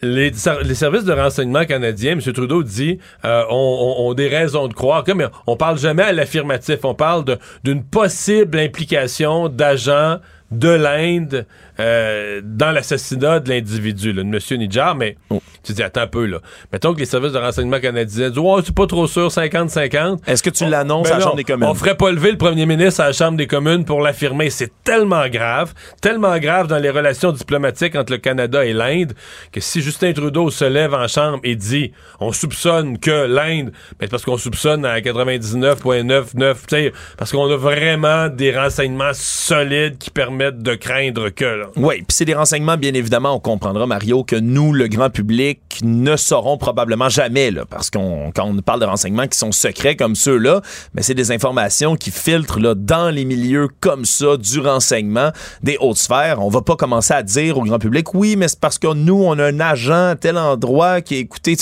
[0.03, 2.21] Les, services de renseignement canadiens, M.
[2.21, 6.81] Trudeau dit, euh, ont, des raisons de croire que, mais on parle jamais à l'affirmatif.
[6.85, 7.25] On parle
[7.65, 10.19] d'une possible implication d'agents
[10.51, 11.47] de l'Inde
[11.81, 14.39] euh, dans l'assassinat de l'individu, de M.
[14.59, 14.95] Nijar.
[14.95, 15.43] Mais Oh.
[15.63, 16.39] tu dis, attends un peu, là.
[16.73, 20.21] Mettons que les services de renseignement canadiens disent, ouais, c'est pas trop sûr, 50-50.
[20.27, 21.69] Est-ce que tu l'annonces Ben à la non, Chambre des communes?
[21.69, 24.51] On ferait pas lever le premier ministre à la Chambre des communes pour l'affirmer.
[24.51, 29.13] C'est tellement grave, tellement grave dans les relations diplomatiques entre le Canada et l'Inde
[29.51, 34.03] que si Justin Trudeau se lève en Chambre et dit on soupçonne que l'Inde, ben
[34.03, 39.99] c'est parce qu'on soupçonne à 99,99, tu sais, parce qu'on a vraiment des renseignements solides
[39.99, 41.65] qui permettent de craindre que.
[41.77, 45.61] Oui, puis c'est des renseignements, bien évidemment, on comprendra, Mario, que nous, le grand public,
[45.83, 49.97] ne saurons probablement jamais, là, parce qu'on quand on parle de renseignements qui sont secrets
[49.97, 50.63] comme ceux-là,
[50.95, 55.31] mais c'est des informations qui filtrent là, dans les milieux comme ça du renseignement
[55.63, 56.39] des hautes sphères.
[56.41, 59.23] On va pas commencer à dire au grand public, oui, mais c'est parce que nous,
[59.23, 61.57] on a un agent à tel endroit qui est écouté.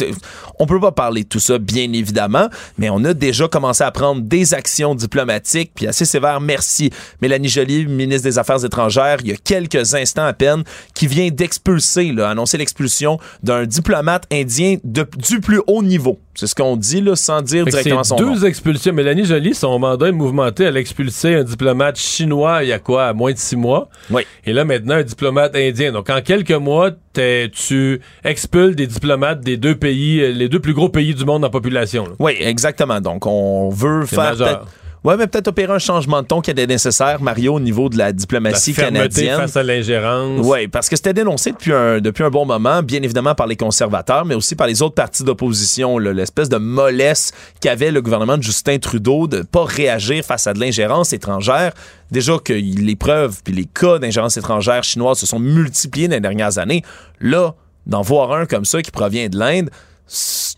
[0.58, 2.48] On peut pas parler de tout ça, bien évidemment,
[2.78, 6.40] mais on a déjà commencé à prendre des actions diplomatiques, puis assez sévères.
[6.40, 6.90] Merci.
[7.20, 11.28] Mélanie Joly, ministre des Affaires étrangères, il y a quelques instants à peine, qui vient
[11.30, 16.18] d'expulser, là, annoncer l'expulsion d'un diplomate indien de, du plus haut niveau.
[16.36, 18.42] C'est ce qu'on dit, là, sans dire Fait directement son deux nom.
[18.42, 18.92] expulsions.
[18.92, 20.64] Mélanie Joly, son mandat est mouvementé.
[20.64, 23.88] Elle a expulsé un diplomate chinois il y a quoi, à moins de six mois.
[24.10, 24.22] Oui.
[24.44, 25.92] Et là, maintenant, un diplomate indien.
[25.92, 30.58] Donc, en quelques mois, t'es- tu expulses des diplomates des deux pays, euh, les deux
[30.58, 32.04] plus gros pays du monde en population.
[32.06, 32.12] là.
[32.18, 33.00] Oui, exactement.
[33.00, 34.66] Donc, on veut C'est faire majeur.
[35.04, 37.98] Ouais, mais peut-être opérer un changement de ton qui était nécessaire, Mario, au niveau de
[37.98, 39.36] la diplomatie canadienne.
[39.36, 40.40] face à l'ingérence.
[40.42, 43.56] Oui, parce que c'était dénoncé depuis un, depuis un bon moment, bien évidemment par les
[43.56, 48.42] conservateurs, mais aussi par les autres partis d'opposition, l'espèce de mollesse qu'avait le gouvernement de
[48.42, 51.74] Justin Trudeau de pas réagir face à de l'ingérence étrangère.
[52.10, 56.20] Déjà que les preuves puis les cas d'ingérence étrangère chinoise se sont multipliés dans les
[56.20, 56.82] dernières années.
[57.20, 57.54] Là,
[57.86, 59.68] d'en voir un comme ça qui provient de l'Inde,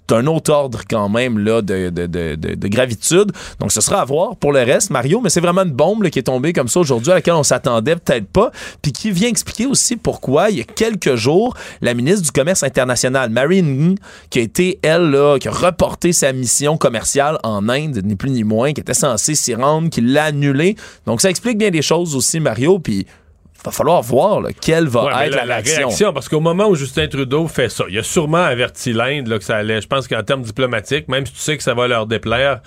[0.08, 3.32] c'est un autre ordre quand même là, de, de, de, de- de gravitude.
[3.58, 6.18] Donc, ce sera à voir pour le reste, Mario, mais c'est vraiment une bombe qui
[6.18, 8.50] est tombée comme ça aujourd'hui à laquelle on s'attendait peut-être pas,
[8.82, 12.62] puis qui vient expliquer aussi pourquoi, il y a quelques jours, la ministre du Commerce
[12.62, 13.96] international, Mary Ng,
[14.30, 18.30] qui a été, elle, là, qui a reporté sa mission commerciale en Inde, ni plus
[18.30, 20.76] ni moins, qui était censée s'y rendre, qui l'a annulée.
[21.06, 23.06] Donc, ça explique bien des choses aussi, Mario, puis
[23.66, 25.88] va falloir voir là, quelle va Ouais, être la, la, réaction.
[25.88, 29.38] réaction, parce qu'au moment où Justin Trudeau fait ça, il a sûrement averti l'Inde là,
[29.38, 29.80] que ça allait.
[29.80, 32.60] Je pense qu'en termes diplomatiques, même si tu sais que ça va leur déplaire,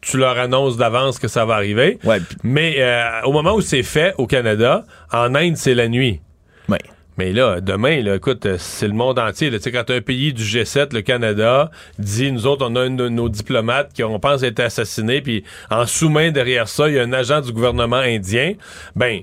[0.00, 1.98] tu leur annonces d'avance que ça va arriver.
[2.42, 6.20] Mais euh, au moment où c'est fait au Canada, en Inde, c'est la nuit.
[6.68, 6.78] Ouais.
[7.16, 9.48] Mais là, demain, là, écoute, euh, c'est le monde entier.
[9.48, 9.58] Là.
[9.58, 12.90] Tu sais, Quand un pays du G7, le Canada, dit, nous autres, on a un
[12.90, 16.96] de nos diplomates qui, on pense, a été assassiné, puis en sous-main derrière ça, il
[16.96, 18.54] y a un agent du gouvernement indien,
[18.96, 19.20] ben,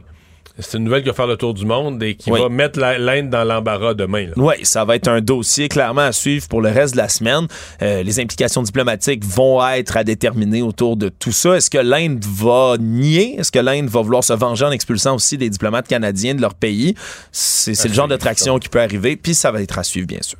[0.60, 2.40] c'est une nouvelle qui va faire le tour du monde et qui Oui.
[2.40, 4.26] va mettre l'Inde dans l'embarras demain.
[4.28, 4.34] là.
[4.38, 7.48] Oui, ça va être un dossier clairement à suivre pour le reste de la semaine.
[7.82, 11.56] Euh, les implications diplomatiques vont être à déterminer autour de tout ça.
[11.56, 13.40] Est-ce que l'Inde va nier?
[13.40, 16.54] Est-ce que l'Inde va vouloir se venger en expulsant aussi des diplomates canadiens de leur
[16.54, 16.96] pays?
[17.32, 20.08] C'est c'est le genre de traction qui peut arriver, puis ça va être à suivre,
[20.08, 20.38] bien sûr.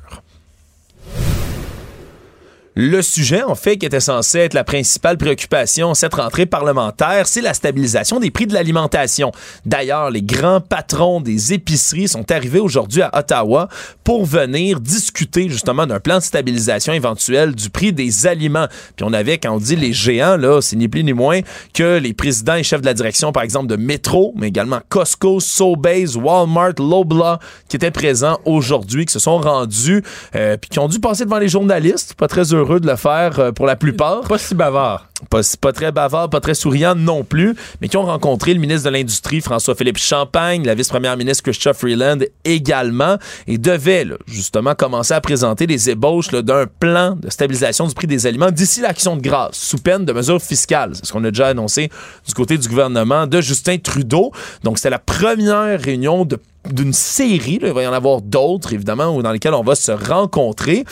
[2.74, 7.42] Le sujet, en fait, qui était censé être la principale préoccupation cette rentrée parlementaire, c'est
[7.42, 9.30] la stabilisation des prix de l'alimentation.
[9.66, 13.68] D'ailleurs, les grands patrons des épiceries sont arrivés aujourd'hui à Ottawa
[14.04, 18.68] pour venir discuter justement d'un plan de stabilisation éventuel du prix des aliments.
[18.96, 21.40] Puis on avait, quand on dit les géants, là, c'est ni plus ni moins
[21.74, 25.40] que les présidents et chefs de la direction, par exemple, de Metro, mais également Costco,
[25.40, 27.36] Sobeys, Walmart, Loblaw,
[27.68, 30.02] qui étaient présents aujourd'hui, qui se sont rendus,
[30.34, 32.14] euh, puis qui ont dû passer devant les journalistes.
[32.14, 34.22] Pas très heureux de le faire euh, pour la plupart.
[34.22, 35.11] Pas si bavard.
[35.30, 38.88] Pas, pas très bavard, pas très souriant non plus, mais qui ont rencontré le ministre
[38.88, 43.16] de l'Industrie, François-Philippe Champagne, la vice-première ministre Christophe Freeland également,
[43.46, 48.26] et devaient justement commencer à présenter les ébauches d'un plan de stabilisation du prix des
[48.26, 50.92] aliments d'ici l'action de grâce, sous peine de mesures fiscales.
[50.94, 51.90] C'est ce qu'on a déjà annoncé
[52.26, 54.32] du côté du gouvernement de Justin Trudeau.
[54.62, 56.26] Donc, c'était la première réunion
[56.70, 60.84] d'une série, il va y en avoir d'autres évidemment, dans lesquelles on va se rencontrer.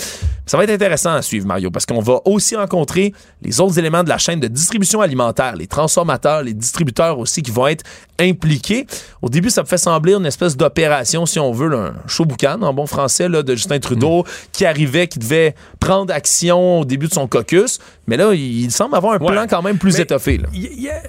[0.47, 4.03] Ça va être intéressant à suivre, Mario, parce qu'on va aussi rencontrer les autres éléments
[4.03, 7.85] de la chaîne de distribution alimentaire, les transformateurs, les distributeurs aussi qui vont être
[8.19, 8.87] impliqués.
[9.23, 12.25] Au début, ça me fait sembler une espèce d'opération, si on veut, là, un show
[12.25, 16.85] boucan en bon français, là, de Justin Trudeau, qui arrivait, qui devait prendre action au
[16.85, 17.79] début de son caucus.
[18.07, 20.39] Mais là, il, semble avoir un plan quand même plus Mais étoffé.
[20.39, 20.49] là.
[20.53, 21.03] y- y a-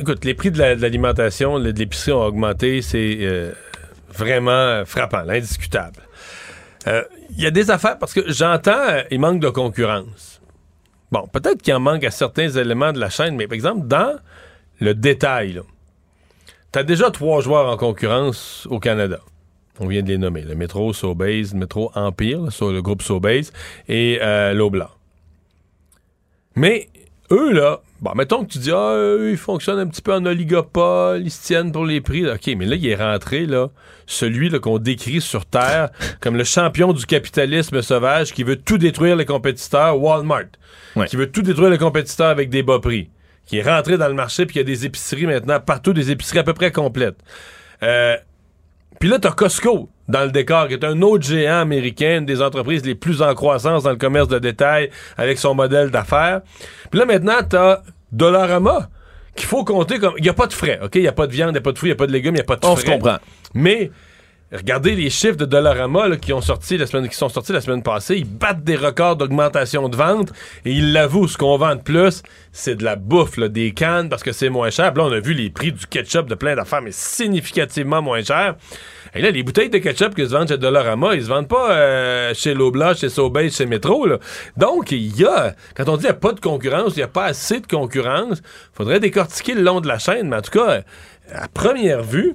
[0.00, 3.52] Écoute, les prix de la- de l'alimentation, de l'épicerie ont augmenté, c'est euh,
[4.16, 5.96] vraiment euh, frappant, là, indiscutable.
[6.86, 7.02] Euh,
[7.36, 10.33] Il y a des affaires, parce que j'entends, euh, il manque de concurrence.
[11.14, 14.18] Bon, peut-être qu'il en manque à certains éléments de la chaîne, mais par exemple, dans
[14.80, 15.62] le détail,
[16.72, 19.20] tu as déjà trois joueurs en concurrence au Canada.
[19.78, 20.42] On vient de les nommer.
[20.42, 23.52] Le métro Sobeys, le métro Empire, sur le groupe Sobeys,
[23.86, 24.70] et euh.
[26.56, 26.88] Mais
[27.30, 30.24] eux, là, bon, mettons que tu dis, ah, eux, ils fonctionnent un petit peu en
[30.26, 32.28] oligopole, ils se tiennent pour les prix.
[32.28, 33.68] OK, mais là, il est rentré, là,
[34.06, 38.78] celui là, qu'on décrit sur Terre comme le champion du capitalisme sauvage qui veut tout
[38.78, 40.44] détruire les compétiteurs, Walmart.
[41.06, 43.10] Qui veut tout détruire les compétiteurs avec des bas prix.
[43.46, 46.10] Qui est rentré dans le marché, puis il y a des épiceries maintenant, partout, des
[46.10, 47.18] épiceries à peu près complètes.
[47.82, 48.16] Euh,
[49.00, 52.42] puis là, t'as Costco dans le décor, qui est un autre géant américain, une des
[52.42, 56.42] entreprises les plus en croissance dans le commerce de détail avec son modèle d'affaires.
[56.90, 57.80] Puis là, maintenant, t'as
[58.12, 58.88] Dollarama,
[59.34, 60.14] qu'il faut compter comme...
[60.18, 60.94] Il n'y a pas de frais, OK?
[60.96, 61.98] Il n'y a pas de viande, il n'y a pas de fruits, il n'y a
[61.98, 62.86] pas de légumes, il n'y a pas de On frais.
[62.86, 63.16] se comprend.
[63.54, 63.90] Mais...
[64.52, 67.60] Regardez les chiffres de Dollarama là, qui, ont sorti la semaine, qui sont sortis la
[67.60, 68.18] semaine passée.
[68.18, 70.32] Ils battent des records d'augmentation de vente
[70.64, 74.08] et ils l'avouent, ce qu'on vend de plus, c'est de la bouffe, là, des cannes
[74.08, 74.92] parce que c'est moins cher.
[74.92, 78.22] Puis là, on a vu les prix du ketchup de plein d'affaires, mais significativement moins
[78.22, 78.54] cher.
[79.14, 81.70] Et là, les bouteilles de ketchup qui se vendent chez Dollarama, ils se vendent pas
[81.70, 84.06] euh, chez Loblaw, chez Sobeys, chez Metro.
[84.06, 84.18] Là.
[84.56, 87.04] Donc, il y a, quand on dit qu'il n'y a pas de concurrence, il n'y
[87.04, 88.42] a pas assez de concurrence,
[88.72, 90.28] faudrait décortiquer le long de la chaîne.
[90.28, 90.82] Mais en tout cas,
[91.32, 92.34] à première vue,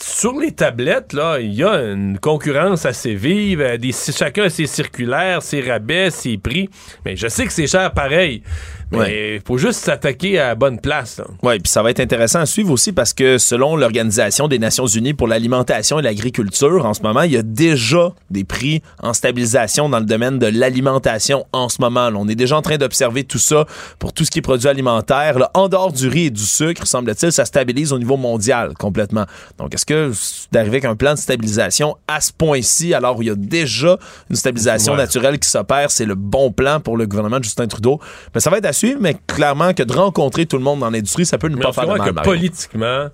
[0.00, 3.60] sur les tablettes, là, il y a une concurrence assez vive.
[3.60, 6.68] euh, Des, chacun a ses circulaires, ses rabais, ses prix.
[7.04, 8.42] Mais je sais que c'est cher pareil.
[8.90, 11.20] Mais il faut juste s'attaquer à la bonne place.
[11.42, 14.86] Oui, puis ça va être intéressant à suivre aussi parce que selon l'Organisation des Nations
[14.86, 19.12] Unies pour l'alimentation et l'agriculture, en ce moment, il y a déjà des prix en
[19.12, 22.08] stabilisation dans le domaine de l'alimentation en ce moment.
[22.08, 22.16] là.
[22.18, 23.66] On est déjà en train d'observer tout ça
[23.98, 25.38] pour tout ce qui est produit alimentaire.
[25.38, 25.50] là.
[25.52, 29.26] en dehors du riz et du sucre, semble-t-il, ça stabilise au niveau mondial complètement.
[29.58, 30.12] Donc, est-ce que
[30.52, 33.96] d'arriver avec un plan de stabilisation à ce point-ci, alors où il y a déjà
[34.30, 34.98] une stabilisation Ouais.
[34.98, 37.98] naturelle qui s'opère, c'est le bon plan pour le gouvernement de Justin Trudeau?
[38.34, 40.90] Mais ça va être à suivre, mais clairement que de rencontrer tout le monde dans
[40.90, 42.14] l'industrie, ça peut ne Mais pas faire de mal.
[42.14, 43.08] que politiquement,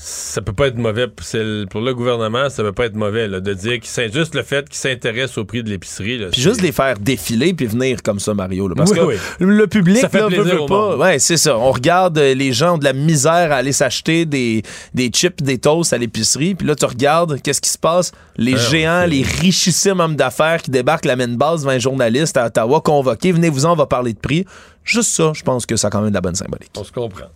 [0.00, 1.08] ça peut pas être mauvais.
[1.08, 4.08] pour- le- Pour le gouvernement, ça peut pas être mauvais là, de dire qu'il s'in-
[4.08, 6.20] juste le fait qu'il s'intéresse au prix de l'épicerie.
[6.30, 8.68] Puis juste les faire défiler puis venir comme ça, Mario.
[8.68, 8.74] là.
[8.76, 9.16] parce Oui, que oui.
[9.40, 10.66] le public, Ça fait là, veut, pas.
[10.68, 11.00] monde.
[11.00, 11.58] Ouais, c'est ça.
[11.58, 14.62] On regarde euh, les gens ont de la misère à aller s'acheter des,
[14.94, 16.54] des chips, des toasts à l'épicerie.
[16.54, 18.12] Puis là, tu regardes, qu'est-ce qui se passe?
[18.36, 22.36] Les Alors, géants, les richissimes hommes d'affaires qui débarquent la main basse devant un journaliste
[22.36, 23.32] à Ottawa, convoqués.
[23.32, 24.44] Venez-vous-en, on va parler de prix.
[24.84, 26.70] Juste ça, je pense que ça a quand même de la bonne symbolique.
[26.76, 27.26] On se comprend.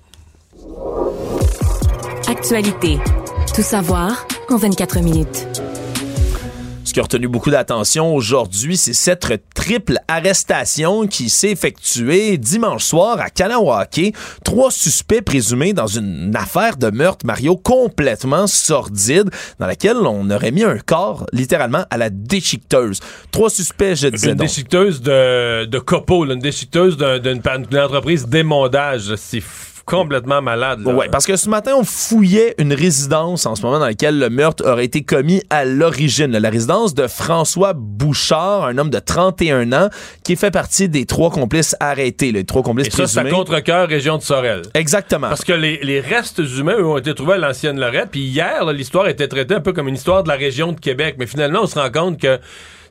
[2.29, 2.99] Actualité.
[3.55, 5.47] Tout savoir en 24 minutes.
[6.85, 12.85] Ce qui a retenu beaucoup d'attention aujourd'hui, c'est cette triple arrestation qui s'est effectuée dimanche
[12.85, 14.14] soir à Kanawake.
[14.45, 20.51] Trois suspects présumés dans une affaire de meurtre, Mario, complètement sordide, dans laquelle on aurait
[20.51, 23.01] mis un corps littéralement à la déchiqueteuse.
[23.31, 24.49] Trois suspects, je disais Une donc.
[24.49, 27.40] déchiqueteuse de, de copeaux, là, une déchiqueteuse d'un- d'une
[27.70, 29.15] d'une entreprise d'émondage.
[29.16, 29.43] C'est
[29.85, 30.81] complètement malade.
[30.87, 34.31] Ouais, parce que ce matin, on fouillait une résidence en ce moment dans laquelle le
[34.31, 36.31] meurtre aurait été commis à l'origine.
[36.37, 39.89] La résidence de François Bouchard, un homme de 31 ans,
[40.25, 43.31] qui fait partie des trois complices arrêtés, les trois complices Et ça, présumés.
[43.31, 44.63] contre-cœur, région de Sorel.
[44.75, 45.29] Exactement.
[45.29, 48.09] Parce que les, les restes humains, eux, ont été trouvés à l'ancienne Lorette.
[48.11, 50.81] Puis hier, là, l'histoire était traitée un peu comme une histoire de la région de
[50.81, 51.17] Québec.
[51.19, 52.39] Mais finalement, on se rend compte que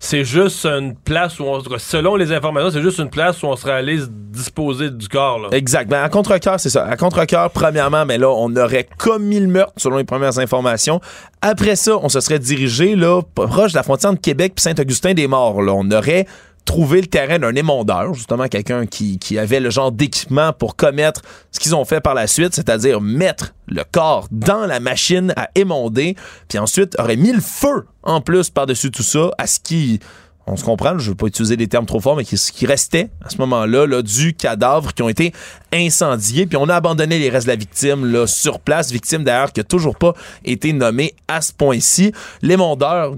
[0.04, 3.46] c'est juste une place où on se- selon les informations, c'est juste une place où
[3.46, 5.38] on serait allé se disposer du corps.
[5.38, 5.50] Là.
[5.52, 5.88] Exact.
[5.88, 6.86] Ben, à contre-cœur, c'est ça.
[6.86, 11.00] À contre-cœur, premièrement, mais là, on aurait commis le meurtre, selon les premières informations.
[11.44, 15.62] Après ça, on se serait dirigé, là, proche de la frontière de Québec puis Saint-Augustin-des-Morts.
[15.62, 15.74] Là.
[15.76, 16.26] On aurait
[16.66, 21.22] trouvé le terrain d'un émondeur, justement, quelqu'un qui, qui avait le genre d'équipement pour commettre
[21.52, 25.50] ce qu'ils ont fait par la suite, c'est-à-dire mettre le corps dans la machine à
[25.56, 26.16] émonder,
[26.48, 30.00] puis ensuite aurait mis le feu, en plus, par-dessus tout ça, à ce qui
[30.48, 32.66] on se comprend, je veux pas utiliser des termes trop forts, mais qui, ce qui
[32.66, 35.34] restait à ce moment-là là, du cadavre qui ont été
[35.74, 36.46] incendiés.
[36.46, 39.62] Puis on a abandonné les restes de la victime là, sur place, victime d'ailleurs qui
[39.62, 40.14] a toujours pas
[40.46, 42.12] été nommée à ce point-ci.
[42.42, 43.16] L'émondeur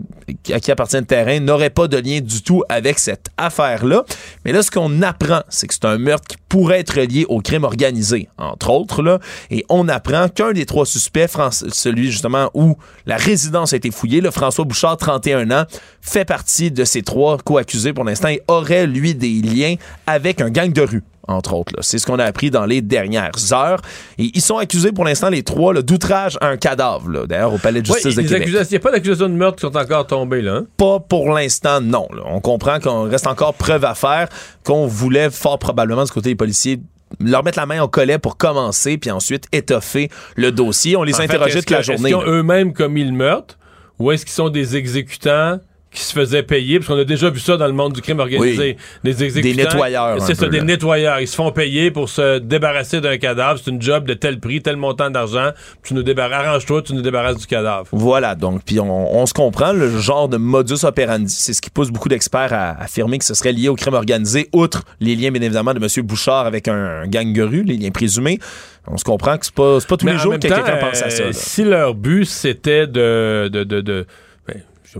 [0.51, 4.03] à qui appartient le terrain n'aurait pas de lien du tout avec cette affaire-là.
[4.45, 7.41] Mais là, ce qu'on apprend, c'est que c'est un meurtre qui pourrait être lié au
[7.41, 9.01] crime organisé, entre autres.
[9.01, 9.19] Là,
[9.49, 14.21] et on apprend qu'un des trois suspects, celui justement où la résidence a été fouillée,
[14.21, 15.65] le François Bouchard, 31 ans,
[16.01, 19.75] fait partie de ces trois co-accusés pour l'instant et aurait, lui, des liens
[20.07, 21.73] avec un gang de rue entre autres.
[21.81, 23.81] C'est ce qu'on a appris dans les dernières heures.
[24.17, 27.81] Et ils sont accusés pour l'instant, les trois, d'outrage à un cadavre, d'ailleurs, au palais
[27.81, 28.49] de Ouais, justice de Québec.
[28.49, 30.41] Il n'y a pas d'accusations de meurtre qui sont encore tombées.
[30.41, 30.65] Là, hein?
[30.77, 32.07] Pas pour l'instant, non.
[32.13, 32.23] là.
[32.25, 34.27] On comprend qu'on reste encore preuve à faire,
[34.63, 36.79] qu'on voulait fort probablement du côté des policiers
[37.19, 40.95] leur mettre la main au collet pour commencer, puis ensuite étoffer le dossier.
[40.95, 42.09] On les a interrogés toute la journée.
[42.09, 43.57] Est-ce qu'ils ont eux-mêmes commis le meurtre
[43.99, 45.59] ou est-ce qu'ils sont des exécutants
[45.93, 46.79] qui se faisaient payer?
[46.79, 48.77] Parce qu'on a déjà vu ça dans le monde du crime organisé.
[49.03, 49.55] Des exécutants.
[49.55, 50.63] Des nettoyeurs, C'est ça, peu, des là.
[50.63, 51.19] nettoyeurs.
[51.19, 53.59] Ils se font payer pour se débarrasser d'un cadavre.
[53.63, 55.51] C'est une job de tel prix, tel montant d'argent.
[55.83, 57.87] Tu nous débarrasses, arrange-toi, tu nous débarrasses du cadavre.
[57.91, 61.69] Voilà, donc, puis on, on se comprend, le genre de modus operandi, c'est ce qui
[61.69, 65.31] pousse beaucoup d'experts à affirmer que ce serait lié au crime organisé, outre les liens,
[65.31, 66.05] bien évidemment, de M.
[66.05, 68.39] Bouchard avec un, un gang de rue, les liens présumés.
[68.87, 71.01] On se comprend que c'est pas, c'est pas tous Mais les jours que quelqu'un pense
[71.01, 71.23] à euh, ça.
[71.25, 71.29] là.
[71.33, 73.49] Si leur but, c'était de...
[73.51, 74.05] de, de, de- justement,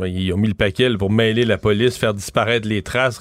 [0.06, 3.20] ils ont mis le paquet pour mêler la police, faire disparaître les traces.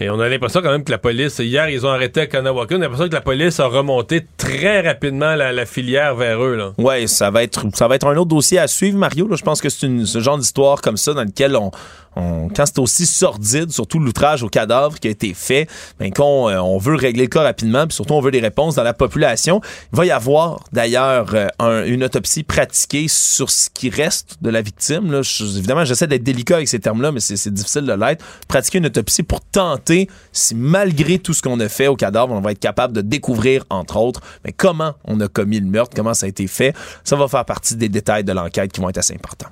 [0.00, 2.76] et on a l'impression quand même que la police, hier, ils ont arrêté à Kanawaka,
[2.76, 6.72] on a l'impression que la police a remonté très rapidement la, filière vers eux.
[6.78, 9.28] Ouais, ça va être ça va être un autre dossier à suivre, Mario.
[9.34, 11.70] Je pense que c'est ce genre d'histoire comme ça dans lequel on,
[12.54, 15.68] quand c'est aussi sordide, surtout l'outrage au cadavre qui a été fait,
[15.98, 18.74] ben, qu'on euh, on veut régler le cas rapidement, puis surtout on veut des réponses
[18.74, 19.60] dans la population.
[19.92, 24.50] Il va y avoir d'ailleurs euh, un- une autopsie pratiquée sur ce qui reste de
[24.50, 25.22] la victime.
[25.56, 28.24] Évidemment, j'essaie d'être délicat avec ces termes-là, mais c'est difficile de l'être.
[28.48, 32.40] Pratiquer une autopsie pour tenter si malgré tout ce qu'on a fait au cadavre, on
[32.40, 36.14] va être capable de découvrir, entre autres, mais comment on a commis le meurtre, comment
[36.14, 36.74] ça a été fait.
[37.04, 39.48] Ça va faire partie des détails de l'enquête qui vont être assez importants.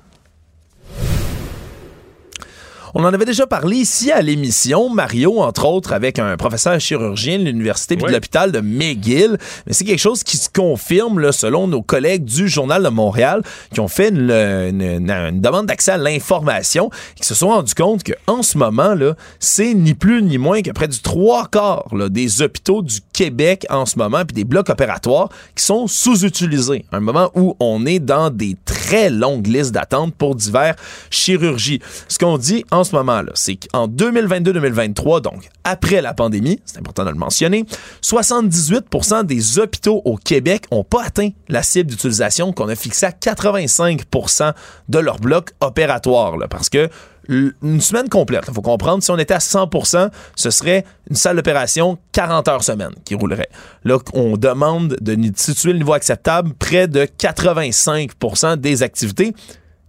[2.95, 7.37] On en avait déjà parlé ici à l'émission, Mario, entre autres, avec un professeur chirurgien
[7.39, 8.13] de l'université puis de Oui.
[8.13, 9.37] l'hôpital de McGill.
[9.65, 13.41] Mais c'est quelque chose qui se confirme, là, selon nos collègues du Journal de Montréal,
[13.73, 17.49] qui ont fait une, une- une- une demande d'accès à l'information et qui se sont
[17.49, 21.47] rendus compte qu'en ce moment, là, c'est ni plus ni moins que près du trois
[21.47, 25.87] quarts là, des hôpitaux du Québec en ce moment, puis des blocs opératoires qui sont
[25.87, 26.85] sous-utilisés.
[26.91, 30.75] Un moment où on est dans des très longues listes d'attente pour divers
[31.09, 31.79] chirurgies.
[32.07, 37.05] Ce qu'on dit en ce moment-là, c'est qu'en 2022-2023, donc après la pandémie, c'est important
[37.05, 37.65] de le mentionner,
[38.01, 43.11] 78% des hôpitaux au Québec n'ont pas atteint la cible d'utilisation qu'on a fixée à
[43.11, 44.53] 85%
[44.89, 46.35] de leur bloc opératoire.
[46.49, 46.89] parce que
[47.29, 51.35] une semaine complète, il faut comprendre, si on était à 100% ce serait une salle
[51.35, 53.49] d'opération 40 heures semaine qui roulerait.
[53.83, 59.33] Là, on demande de situer le niveau acceptable près de 85% des activités.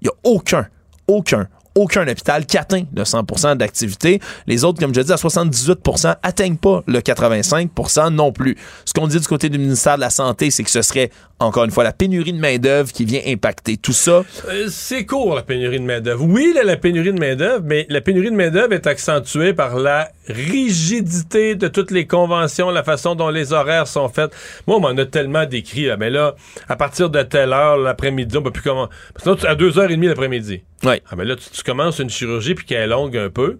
[0.01, 0.66] Il n'y a aucun,
[1.06, 1.48] aucun,
[1.78, 4.20] aucun hôpital qui atteint le 100% d'activité.
[4.46, 8.56] Les autres, comme je dis, à 78% atteignent pas le 85% non plus.
[8.84, 11.64] Ce qu'on dit du côté du ministère de la Santé, c'est que ce serait, encore
[11.64, 14.24] une fois, la pénurie de main-d'œuvre qui vient impacter tout ça.
[14.48, 16.24] Euh, c'est court, la pénurie de main-d'œuvre.
[16.24, 21.55] Oui, la pénurie de main-d'œuvre, mais la pénurie de main-d'œuvre est accentuée par la rigidité
[21.55, 24.32] de toutes les conventions, la façon dont les horaires sont faits.
[24.66, 26.34] Moi, on m'en a tellement décrit, là, mais là,
[26.68, 28.88] à partir de telle heure, l'après-midi, on peut plus comment.
[29.20, 30.62] Sinon, tu- à 2h30 l'après-midi.
[30.84, 31.00] Oui.
[31.10, 33.59] Ah, mais là, tu, tu commences une chirurgie puis qu'elle est longue un peu.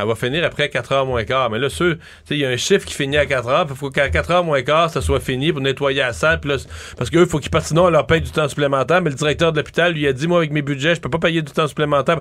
[0.00, 1.50] Elle va finir après 4 heures moins quart.
[1.50, 1.98] Mais là, ceux,
[2.30, 3.66] il y a un chiffre qui finit à 4 heures.
[3.68, 6.40] Il faut qu'à 4 heures moins quart, ça soit fini pour nettoyer la salle.
[6.40, 9.02] Parce qu'eux, il faut qu'ils partent, sinon, on leur paye du temps supplémentaire.
[9.02, 11.18] Mais le directeur de l'hôpital lui a dit, moi, avec mes budgets, je peux pas
[11.18, 12.20] payer du temps supplémentaire.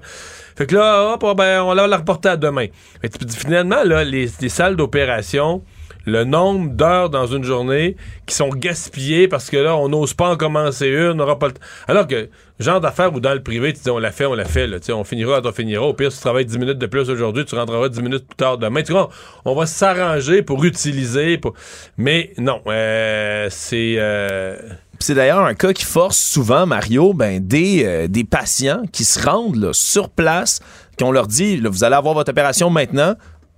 [0.56, 2.68] Fait que là, hop, ben, on la reporter à demain.
[3.02, 5.64] Mais finalement, là, les salles d'opération,
[6.06, 7.96] le nombre d'heures dans une journée
[8.26, 11.48] qui sont gaspillées parce que là, on n'ose pas en commencer une, on n'aura pas
[11.48, 11.62] le temps.
[11.88, 14.46] Alors que, genre d'affaires où dans le privé, tu dis, on l'a fait, on l'a
[14.46, 15.84] fait, là, on finira quand on finira.
[15.86, 18.36] Au pire, si tu travailles 10 minutes de plus aujourd'hui, tu rentreras 10 minutes plus
[18.38, 18.82] tard demain.
[18.82, 19.10] Tu vois,
[19.46, 21.38] on va s'arranger pour utiliser.
[21.38, 21.54] Pour...
[21.98, 23.96] Mais non, euh, c'est.
[23.98, 24.58] euh,
[25.00, 29.20] C'est d'ailleurs un cas qui force souvent, Mario, ben, des, euh, des patients qui se
[29.24, 30.60] rendent sur place,
[30.98, 33.16] qu'on leur dit, vous allez avoir votre opération maintenant,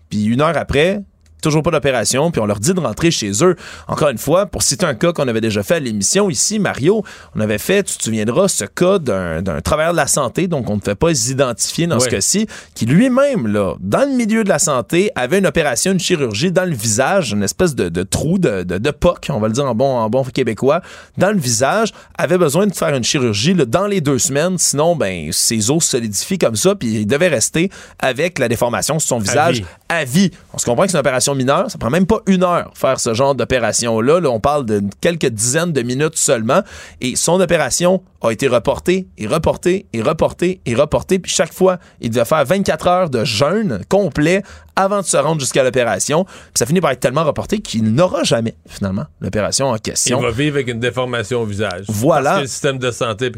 [0.10, 1.02] puis une heure après,
[1.42, 3.56] toujours pas d'opération, puis on leur dit de rentrer chez eux.
[3.88, 7.04] Encore une fois, pour citer un cas qu'on avait déjà fait à l'émission ici, Mario,
[7.36, 10.76] on avait fait, tu te souviendras, ce cas d'un travailleur de la santé, donc on
[10.76, 14.60] ne fait pas identifier dans ce cas-ci, qui lui-même, là, dans le milieu de la
[14.60, 18.64] santé, avait une opération, une chirurgie dans le visage, une espèce de, de trou, de,
[18.64, 20.82] de, de poc, on va le dire en bon, en bon québécois,
[21.18, 24.96] dans le visage, avait besoin de faire une chirurgie là, dans les deux semaines, sinon,
[24.96, 27.70] ben, ses os se solidifient comme ça, puis il devait rester
[28.00, 29.64] avec la déformation sur son visage.
[29.92, 30.32] À vie.
[30.54, 32.98] On se comprend que c'est une opération mineure, ça prend même pas une heure faire
[33.00, 34.22] ce genre d'opération-là.
[34.22, 36.62] Là, on parle de quelques dizaines de minutes seulement.
[37.02, 41.20] Et son opération a été reportée et reportée et reportée et reportée.
[41.20, 44.44] Puis chaque fois, il devait faire 24 heures de jeûne complet
[44.78, 46.24] avant de se rendre jusqu'à l'opération.
[46.24, 50.22] Puis ça finit par être tellement reporté qu'il n'aura jamais, finalement, l'opération en il question.
[50.22, 51.84] va vivre avec une déformation au visage.
[51.90, 52.30] Voilà.
[52.30, 53.32] Parce que le système de santé.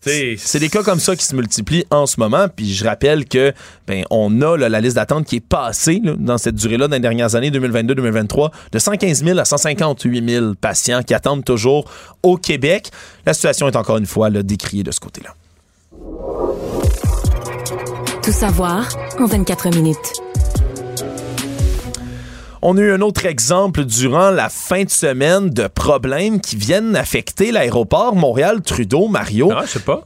[0.00, 2.46] C'est des cas comme ça qui se multiplient en ce moment.
[2.54, 3.52] Puis je rappelle que
[3.86, 6.96] ben on a là, la liste d'attente qui est passée là, dans cette durée-là dans
[6.96, 11.90] les dernières années 2022-2023 de 115 000 à 158 000 patients qui attendent toujours
[12.22, 12.90] au Québec.
[13.26, 15.34] La situation est encore une fois là, décriée de ce côté-là.
[18.22, 18.88] Tout savoir
[19.18, 19.96] en 24 minutes.
[22.60, 26.96] On a eu un autre exemple durant la fin de semaine de problèmes qui viennent
[26.96, 29.52] affecter l'aéroport Montréal-Trudeau, Mario.
[29.54, 30.04] Ah, je pas.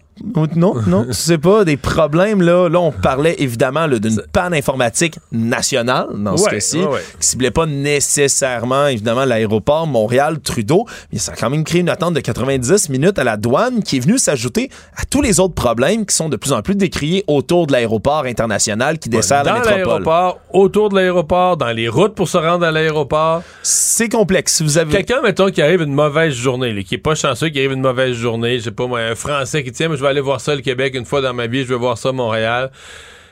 [0.56, 2.68] Non, non, c'est pas des problèmes là.
[2.68, 7.00] Là, on parlait évidemment d'une panne informatique nationale dans ce Ouais, cas-ci, ouais, ouais.
[7.20, 12.14] qui ciblait pas nécessairement évidemment l'aéroport Montréal-Trudeau, mais ça a quand même créé une attente
[12.14, 16.06] de 90 minutes à la douane qui est venue s'ajouter à tous les autres problèmes
[16.06, 19.58] qui sont de plus en plus décriés autour de l'aéroport international qui dessert la dans
[19.58, 19.76] métropole.
[19.84, 23.42] l'aéroport, autour de l'aéroport, dans les routes pour se rendre à l'aéroport.
[23.62, 24.54] C'est complexe.
[24.56, 27.48] Si vous avez Quelqu'un, mettons, qui arrive une mauvaise journée, là, qui est pas chanceux,
[27.48, 30.02] qui arrive une mauvaise journée, je sais pas moi, un Français qui tient, mais je
[30.02, 32.12] vais aller voir ça le Québec une fois dans ma vie, je vais voir ça
[32.12, 32.70] Montréal.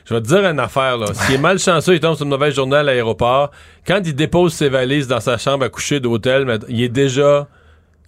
[0.05, 1.07] Je vais te dire une affaire, là.
[1.13, 3.51] S'il est mal chanceux, il tombe sur une mauvaise journée à l'aéroport.
[3.87, 7.47] Quand il dépose ses valises dans sa chambre à coucher d'hôtel, il est déjà.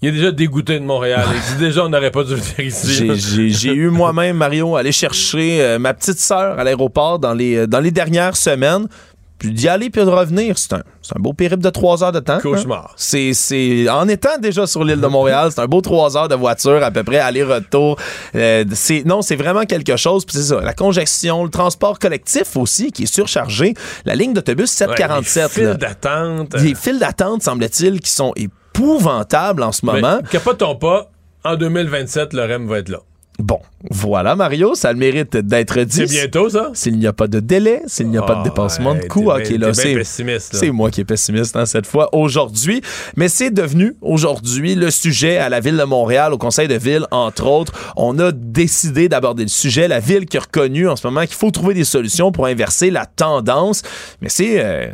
[0.01, 1.25] Il est déjà dégoûté de Montréal.
[1.33, 3.09] Il dit déjà, on n'aurait pas dû venir ici.
[3.51, 7.67] J'ai eu moi-même, Mario, aller chercher euh, ma petite sœur à l'aéroport dans les, euh,
[7.67, 8.89] dans les dernières semaines.
[9.39, 12.19] Puis d'y aller puis de revenir, c'est un, un beau périple de trois heures de
[12.19, 12.39] temps.
[12.39, 12.85] Cauchemar.
[12.91, 12.93] hein.
[12.95, 16.35] C'est, c'est, en étant déjà sur l'île de Montréal, c'est un beau trois heures de
[16.35, 17.97] voiture à peu près, aller-retour.
[18.35, 20.23] Euh, c'est, non, c'est vraiment quelque chose.
[20.25, 23.73] Puis c'est ça, la congestion, le transport collectif aussi qui est surchargé.
[24.05, 25.43] La ligne d'autobus 747.
[25.57, 26.49] Ouais, les files d'attente.
[26.55, 30.19] Des files d'attente, semble-t-il, qui sont épouvantables en ce moment.
[30.23, 31.09] Mais capotons pas.
[31.45, 32.99] En 2027, le REM va être là.
[33.39, 35.95] Bon, voilà, Mario, ça le mérite d'être dit.
[35.95, 36.69] C'est bientôt, ça?
[36.73, 39.31] S'il n'y a pas de délai, s'il n'y a pas de Ah, dépassement de coût,
[39.31, 40.03] ok, là, c'est
[40.39, 42.81] c'est moi qui est pessimiste hein, cette fois aujourd'hui,
[43.17, 47.07] mais c'est devenu aujourd'hui le sujet à la ville de Montréal, au conseil de ville
[47.09, 47.73] entre autres.
[47.95, 51.35] On a décidé d'aborder le sujet, la ville qui a reconnu en ce moment qu'il
[51.35, 53.81] faut trouver des solutions pour inverser la tendance,
[54.21, 54.87] mais c'est euh,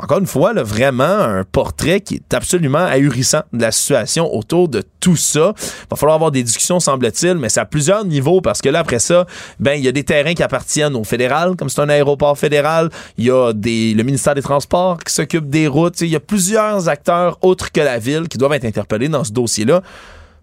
[0.00, 4.68] encore une fois là, vraiment un portrait qui est absolument ahurissant de la situation autour
[4.68, 5.52] de tout ça.
[5.90, 9.26] Va falloir avoir des discussions semble-t-il, mais à plusieurs niveaux parce que là après ça,
[9.58, 12.88] ben il y a des terrains qui appartiennent au fédéral, comme c'est un aéroport fédéral,
[13.18, 16.20] il y a des le ministère des Transports qui s'occupe des routes, il y a
[16.20, 19.82] plusieurs acteurs autres que la ville qui doivent être interpellés dans ce dossier-là.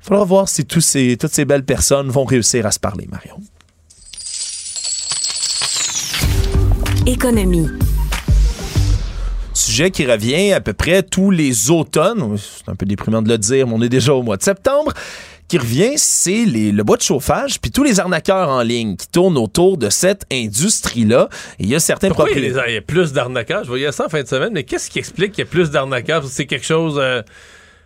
[0.01, 3.07] Il faudra voir si tous ces, toutes ces belles personnes vont réussir à se parler,
[3.09, 3.35] Mario.
[7.05, 7.69] Économie.
[9.53, 12.35] Sujet qui revient à peu près tous les automnes.
[12.37, 14.91] C'est un peu déprimant de le dire, mais on est déjà au mois de septembre.
[15.51, 19.09] Qui revient, c'est les- le bois de chauffage, puis tous les arnaqueurs en ligne qui
[19.09, 21.27] tournent autour de cette industrie-là.
[21.59, 22.63] Il y a certains Pourquoi il y, a propriétaires.
[22.67, 23.63] des- il y a plus d'arnaqueurs?
[23.65, 25.69] Je voyais ça en fin de semaine, mais qu'est-ce qui explique qu'il y a plus
[25.69, 26.23] d'arnaqueurs?
[26.25, 26.95] C'est quelque chose.
[26.97, 27.21] euh,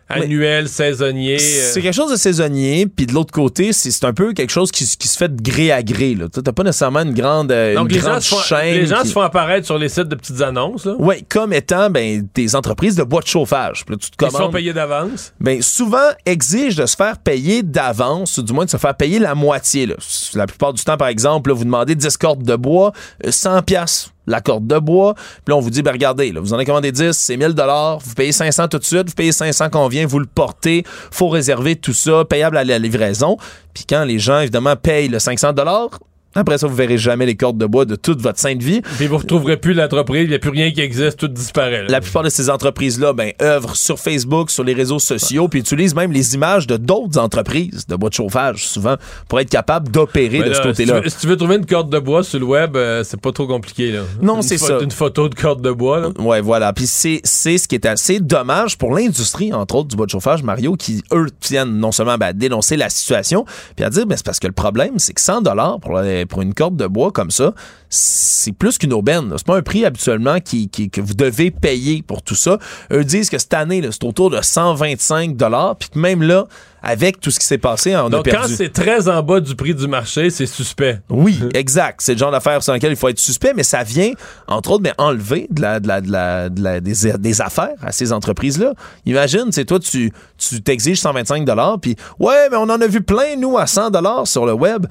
[0.09, 1.35] annuel, saisonnier.
[1.35, 1.69] euh.
[1.73, 4.85] C'est quelque chose de saisonnier, puis de l'autre côté, c'est un peu quelque chose qui,
[4.85, 6.13] qui se fait de gré à gré.
[6.15, 6.25] là.
[6.31, 8.75] T'as pas nécessairement une grande, euh, Donc, une les gens, grande font, chaîne.
[8.75, 10.87] les gens qui- se font apparaître sur les sites de petites annonces.
[10.99, 13.83] Oui, comme étant ben, des entreprises de bois de chauffage.
[13.89, 15.33] Là, tu te Ils sont commandes- payés d'avance?
[15.39, 19.19] ben, souvent exige de se faire payer d'avance, ou du moins de se faire payer
[19.19, 19.85] la moitié.
[19.85, 19.95] là.
[20.33, 22.91] La plupart du temps, par exemple, là, vous demandez 10 cordes de bois,
[23.25, 25.13] euh, 100 pièces la corde de bois.
[25.13, 27.53] Puis là, on vous dit, ben regardez, là, vous en avez commandé 10, c'est 1000
[27.53, 30.83] dollars, vous payez 500 tout de suite, vous payez 500 qu'on vient, vous le portez,
[31.11, 33.37] faut réserver tout ça, payable à la livraison.
[33.73, 35.89] Puis quand les gens, évidemment, payent le 500 dollars,
[36.35, 38.81] après ça, vous verrez jamais les cordes de bois de toute votre sainte vie.
[38.97, 41.83] Puis vous retrouverez plus l'entreprise, il n'y a plus rien qui existe, tout disparaît.
[41.83, 41.87] là.
[41.89, 45.95] La plupart de ces entreprises-là ben, œuvrent sur Facebook, sur les réseaux sociaux, puis utilisent
[45.95, 48.95] même les images de d'autres entreprises de bois de chauffage, souvent,
[49.29, 51.01] pour être capables d'opérer de là, ce côté-là.
[51.07, 53.47] si tu veux trouver une corde de bois sur le web, euh, c'est pas trop
[53.47, 53.91] compliqué.
[53.91, 54.01] Là.
[54.21, 54.79] Non, c'est ça.
[54.81, 55.99] Une photo de corde de bois.
[55.99, 56.09] Là.
[56.19, 56.73] Ouais, voilà.
[56.73, 60.11] Puis c'est, c'est ce qui est assez dommage pour l'industrie, entre autres, du bois de
[60.11, 63.45] chauffage, Mario, qui, eux, tiennent non seulement ben, à dénoncer la situation,
[63.75, 66.27] puis à dire, ben, c'est parce que le problème, c'est que 100 dollars pour, la-
[66.27, 67.53] pour une corde de bois comme ça,
[67.89, 69.31] c'est plus qu'une aubaine.
[69.37, 72.57] C'est pas un prix habituellement qui, qui- que vous devez payer pour tout ça.
[72.91, 76.45] Eux disent que cette année, c'est autour de 125 dollars, puis que même là,
[76.87, 78.55] avec tout ce qui s'est passé, on a Donc, quand perdu.
[78.55, 80.99] c'est très en bas du prix du marché, c'est suspect.
[81.09, 82.01] Oui, exact.
[82.03, 84.11] C'est le genre d'affaire sur laquelle il faut être suspect, mais ça vient,
[84.47, 87.73] entre autres, mais enlever de la, de la, de la, de la- des, des affaires
[87.81, 88.73] à ces entreprises-là.
[89.05, 91.45] Imagine, c'est toi, tu tu t'exiges 125
[91.81, 94.85] puis ouais, mais on en a vu plein, nous, à 100 sur le web.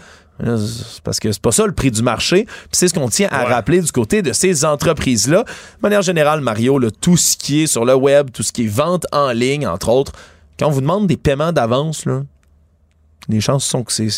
[1.04, 2.44] Parce que c'est pas ça le prix du marché.
[2.44, 5.42] Puis c'est ce qu'on tient à rappeler du côté de ces entreprises-là.
[5.44, 8.64] De manière générale, Mario, là, tout ce qui est sur le web, tout ce qui
[8.64, 10.12] est vente en ligne, entre autres,
[10.58, 12.22] quand on vous demande des paiements d'avance, là,
[13.28, 14.10] les chances sont que c'est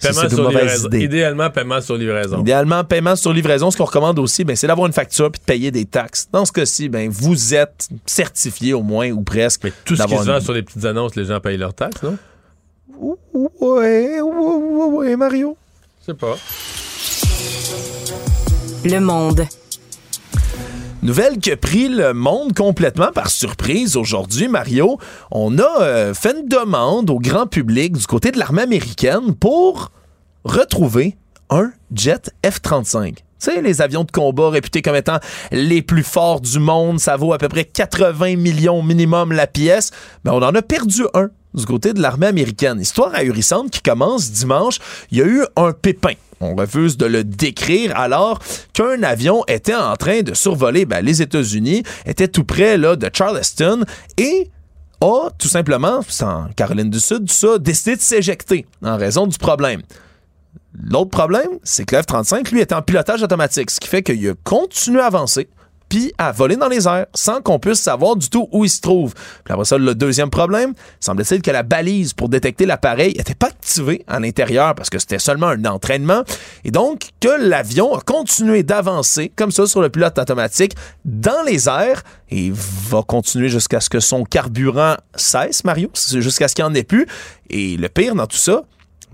[0.00, 0.88] Paiement sur livraison.
[0.88, 1.00] idée.
[1.04, 2.40] Idéalement, paiement sur livraison.
[2.40, 5.44] Idéalement, paiement sur livraison, ce qu'on recommande aussi, ben, c'est d'avoir une facture puis de
[5.44, 6.28] payer des taxes.
[6.32, 9.70] Dans ce cas-ci, ben, vous êtes certifié au moins ou presque.
[9.84, 12.02] Tout ce qui se vend une- sur les petites annonces, les gens payent leurs taxes,
[12.02, 12.16] non?
[13.00, 13.16] Ouais,
[13.60, 15.56] ouais, ouais, ouais, Mario.
[16.00, 16.36] Je sais pas.
[18.84, 19.46] Le monde.
[21.02, 24.98] Nouvelle qui a pris le monde complètement par surprise aujourd'hui, Mario.
[25.30, 29.92] On a euh, fait une demande au grand public du côté de l'armée américaine pour
[30.44, 31.16] retrouver
[31.50, 33.14] un jet F-35.
[33.14, 35.20] Tu sais, les avions de combat réputés comme étant
[35.52, 39.92] les plus forts du monde, ça vaut à peu près 80 millions minimum la pièce.
[40.24, 42.80] Mais on en a perdu un du côté de l'armée américaine.
[42.80, 44.78] Histoire ahurissante qui commence dimanche.
[45.10, 46.14] Il y a eu un pépin.
[46.40, 48.38] On refuse de le décrire alors
[48.72, 53.10] qu'un avion était en train de survoler ben, les États-Unis, était tout près là, de
[53.12, 53.84] Charleston
[54.16, 54.50] et
[55.00, 59.82] a tout simplement, en Caroline du Sud, ça, décidé de s'éjecter en raison du problème.
[60.80, 64.28] L'autre problème, c'est que le F-35, lui, est en pilotage automatique, ce qui fait qu'il
[64.28, 65.48] a continué à avancer
[65.88, 68.80] puis à voler dans les airs sans qu'on puisse savoir du tout où il se
[68.80, 69.14] trouve.
[69.44, 73.48] Puis après ça, le deuxième problème, semble-t-il que la balise pour détecter l'appareil n'était pas
[73.48, 76.22] activée à l'intérieur parce que c'était seulement un entraînement
[76.64, 80.74] et donc que l'avion a continué d'avancer comme ça sur le pilote automatique
[81.04, 86.54] dans les airs et va continuer jusqu'à ce que son carburant cesse, Mario, jusqu'à ce
[86.54, 87.06] qu'il en ait plus.
[87.50, 88.62] Et le pire dans tout ça,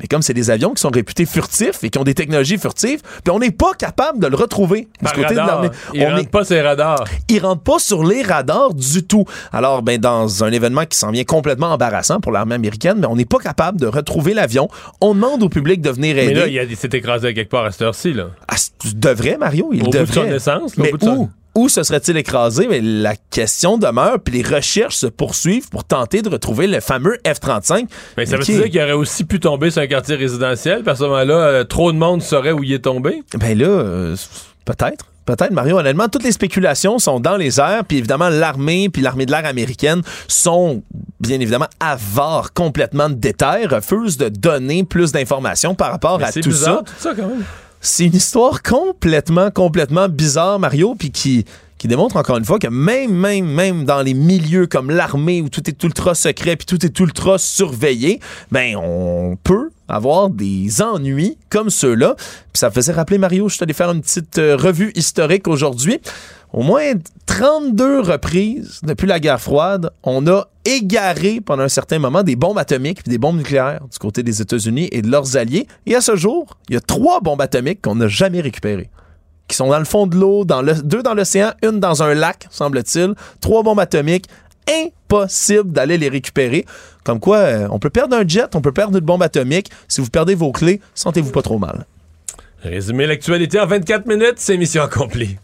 [0.00, 3.00] mais comme c'est des avions qui sont réputés furtifs et qui ont des technologies furtives,
[3.22, 5.62] puis on n'est pas capable de le retrouver Par du côté de radar.
[5.62, 5.76] l'armée.
[5.94, 7.04] Ils On rentrent est- pas ces radars.
[7.28, 9.24] ils rentrent pas sur les radars du tout.
[9.52, 13.16] Alors, ben, dans un événement qui s'en vient complètement embarrassant pour l'armée américaine, mais on
[13.16, 14.68] n'est pas capable de retrouver l'avion.
[15.00, 16.34] On demande au public de venir aider.
[16.34, 18.12] Mais là, il, s'est écrasé quelque part à cette heure-ci.
[18.12, 18.28] Là.
[18.48, 19.70] Ah, tu devrais, Mario.
[19.72, 21.68] Il Au bout de son essence, là, au Mais bout de son- où?
[21.68, 22.66] Se serait-il écrasé?
[22.68, 27.18] Mais la question demeure, puis les recherches se poursuivent pour tenter de retrouver le fameux
[27.24, 27.86] F-35.
[28.16, 30.82] Mais ça veut dire qu'il aurait aussi pu tomber sur un quartier résidentiel?
[30.82, 33.22] Parce que à ce moment-là, euh, trop de monde saurait où il est tombé?
[33.38, 34.16] Ben là, euh,
[34.64, 35.06] peut-être.
[35.24, 39.24] Peut-être, Mario, honnêtement, toutes les spéculations sont dans les airs, puis évidemment, l'armée puis l'armée
[39.24, 40.82] de l'air américaine sont,
[41.18, 46.32] bien évidemment, avares complètement de détails, refusent de donner plus d'informations par rapport Mais à
[46.32, 46.92] tout bizarre, ça.
[46.92, 47.44] tout ça, quand même.
[47.86, 51.44] C'est une histoire complètement, complètement bizarre, Mario, puis qui,
[51.76, 55.50] qui démontre encore une fois que même, même, même dans les milieux comme l'armée où
[55.50, 58.20] tout est ultra secret puis tout est ultra surveillé,
[58.50, 62.14] ben on peut avoir des ennuis comme ceux-là.
[62.16, 66.00] Puis ça faisait rappeler, Mario, je suis allé faire une petite euh, revue historique aujourd'hui.
[66.54, 66.92] Au moins
[67.26, 72.58] 32 reprises depuis la guerre froide, on a égaré pendant un certain moment des bombes
[72.58, 75.66] atomiques puis des bombes nucléaires du côté des États-Unis et de leurs alliés.
[75.84, 78.88] Et à ce jour, il y a trois bombes atomiques qu'on n'a jamais récupérées
[79.48, 83.14] qui sont dans le fond de l'eau, deux dans l'océan, une dans un lac, semble-t-il,
[83.40, 84.26] trois bombes atomiques.
[84.70, 86.64] Impossible d'aller les récupérer.
[87.02, 89.70] Comme quoi, euh, on peut perdre un jet, on peut perdre une bombe atomique.
[89.88, 91.84] Si vous perdez vos clés, sentez-vous pas trop mal.
[92.62, 95.36] Résumer l'actualité en 24 minutes, c'est mission accomplie.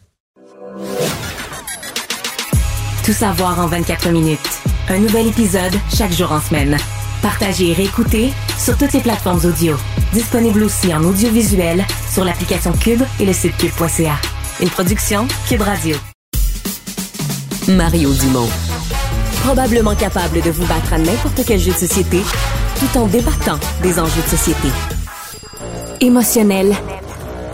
[3.11, 4.61] Tout savoir en 24 minutes.
[4.89, 6.77] Un nouvel épisode chaque jour en semaine.
[7.21, 9.77] Partagez et réécoutez sur toutes les plateformes audio.
[10.13, 14.15] Disponible aussi en audiovisuel sur l'application Cube et le site cube.ca.
[14.61, 15.97] Une production Cube Radio.
[17.67, 18.49] Mario Dumont.
[19.43, 22.21] Probablement capable de vous battre à n'importe quel jeu de société
[22.79, 24.69] tout en débattant des enjeux de société.
[26.01, 26.77] Émotionnel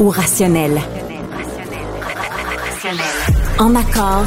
[0.00, 0.82] ou rationnel?
[3.58, 4.26] En accord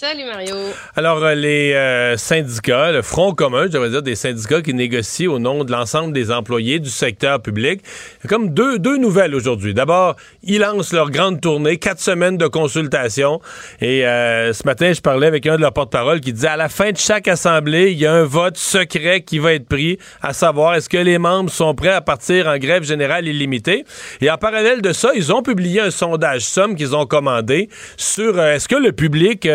[0.00, 0.56] Salut Mario.
[0.96, 5.30] Alors, euh, les euh, syndicats, le Front commun, je devrais dire, des syndicats qui négocient
[5.30, 7.82] au nom de l'ensemble des employés du secteur public.
[8.26, 9.74] Comme deux, deux nouvelles aujourd'hui.
[9.74, 13.42] D'abord, ils lancent leur grande tournée, quatre semaines de consultation.
[13.82, 16.70] Et euh, ce matin, je parlais avec un de leurs porte-parole qui disait à la
[16.70, 20.32] fin de chaque assemblée, il y a un vote secret qui va être pris, à
[20.32, 23.84] savoir est-ce que les membres sont prêts à partir en grève générale illimitée?
[24.22, 27.68] Et en parallèle de ça, ils ont publié un sondage somme qu'ils ont commandé
[27.98, 29.46] sur est-ce que le public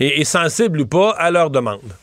[0.00, 1.94] est sensible ou pas à leur demande.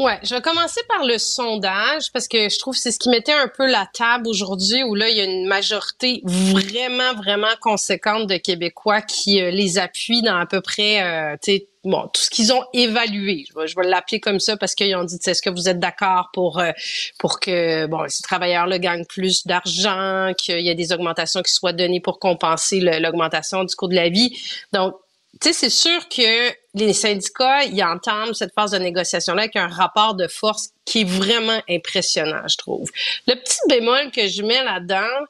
[0.00, 3.10] Ouais, je vais commencer par le sondage parce que je trouve que c'est ce qui
[3.10, 7.54] mettait un peu la table aujourd'hui où là il y a une majorité vraiment vraiment
[7.60, 11.36] conséquente de Québécois qui euh, les appuient dans à peu près euh,
[11.84, 13.44] bon tout ce qu'ils ont évalué.
[13.50, 16.30] Je vais, je l'appeler comme ça parce qu'ils ont dit est-ce que vous êtes d'accord
[16.32, 16.70] pour euh,
[17.18, 21.52] pour que bon ces travailleurs là gagnent plus d'argent, qu'il y ait des augmentations qui
[21.52, 24.34] soient données pour compenser l'augmentation du coût de la vie?
[24.72, 24.94] Donc
[25.40, 29.68] tu sais, c'est sûr que les syndicats, ils entament cette phase de négociation-là avec un
[29.68, 32.90] rapport de force qui est vraiment impressionnant, je trouve.
[33.26, 35.26] Le petit bémol que je mets là-dedans,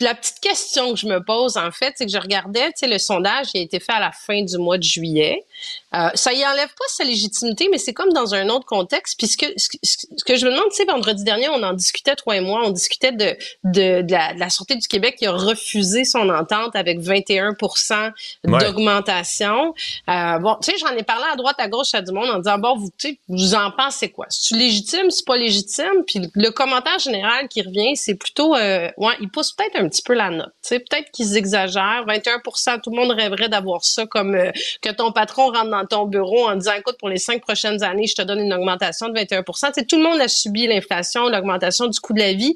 [0.00, 2.86] la petite question que je me pose, en fait, c'est que je regardais, tu sais,
[2.88, 5.44] le sondage qui a été fait à la fin du mois de juillet.
[5.94, 9.16] Euh, ça y enlève pas sa légitimité, mais c'est comme dans un autre contexte.
[9.18, 11.62] Puis ce que, ce, que- ce que je me demande, tu sais, vendredi dernier, on
[11.62, 14.86] en discutait, toi et moi, on discutait de, de, de la, de la Sûreté du
[14.86, 17.56] Québec qui a refusé son entente avec 21
[18.46, 18.58] Ouais.
[18.60, 19.74] d'augmentation.
[20.08, 22.38] Euh, bon, tu sais, j'en ai parlé à droite, à gauche à du monde en
[22.38, 22.90] disant, bon, vous,
[23.28, 24.26] vous en pensez quoi?
[24.28, 26.04] C'est-tu légitime, c'est pas légitime?
[26.06, 30.02] Puis le commentaire général qui revient, c'est plutôt, euh, ouais, ils poussent peut-être un petit
[30.02, 30.52] peu la note.
[30.62, 32.04] Tu sais, peut-être qu'ils exagèrent.
[32.06, 34.50] 21% tout le monde rêverait d'avoir ça comme euh,
[34.82, 38.06] que ton patron rentre dans ton bureau en disant, écoute, pour les cinq prochaines années,
[38.06, 41.28] je te donne une augmentation de 21 Tu sais, tout le monde a subi l'inflation,
[41.28, 42.54] l'augmentation du coût de la vie.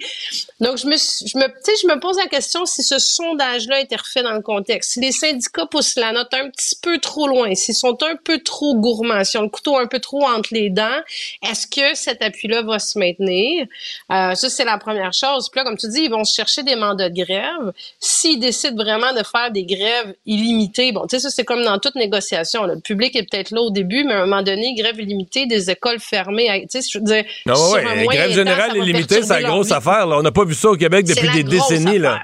[0.60, 4.22] Donc, je me, je me, je me pose la question si ce sondage-là été refait
[4.22, 4.92] dans le contexte.
[4.92, 8.38] Si les syndicats poussent la note un petit peu trop loin, s'ils sont un peu
[8.38, 11.00] trop gourmands, s'ils ont le couteau un peu trop entre les dents,
[11.42, 13.66] est-ce que cet appui-là va se maintenir?
[14.12, 15.48] Euh, ça, c'est la première chose.
[15.50, 17.72] Puis là, comme tu dis, ils vont chercher des mandats de grève.
[17.98, 21.78] S'ils décident vraiment de faire des grèves illimitées, bon, tu sais, ça, c'est comme dans
[21.78, 22.64] toute négociation.
[22.64, 22.74] là.
[22.84, 25.98] Public est peut-être là au début, mais à un moment donné, grève illimitée, des écoles
[26.00, 28.14] fermées, tu sais, je veux dire, Non, sur ouais, ouais.
[28.14, 29.72] Grève générale illimitée, c'est la grosse vie.
[29.72, 30.06] affaire.
[30.06, 30.18] là.
[30.18, 31.98] On n'a pas vu ça au Québec depuis des décennies.
[31.98, 32.20] Là.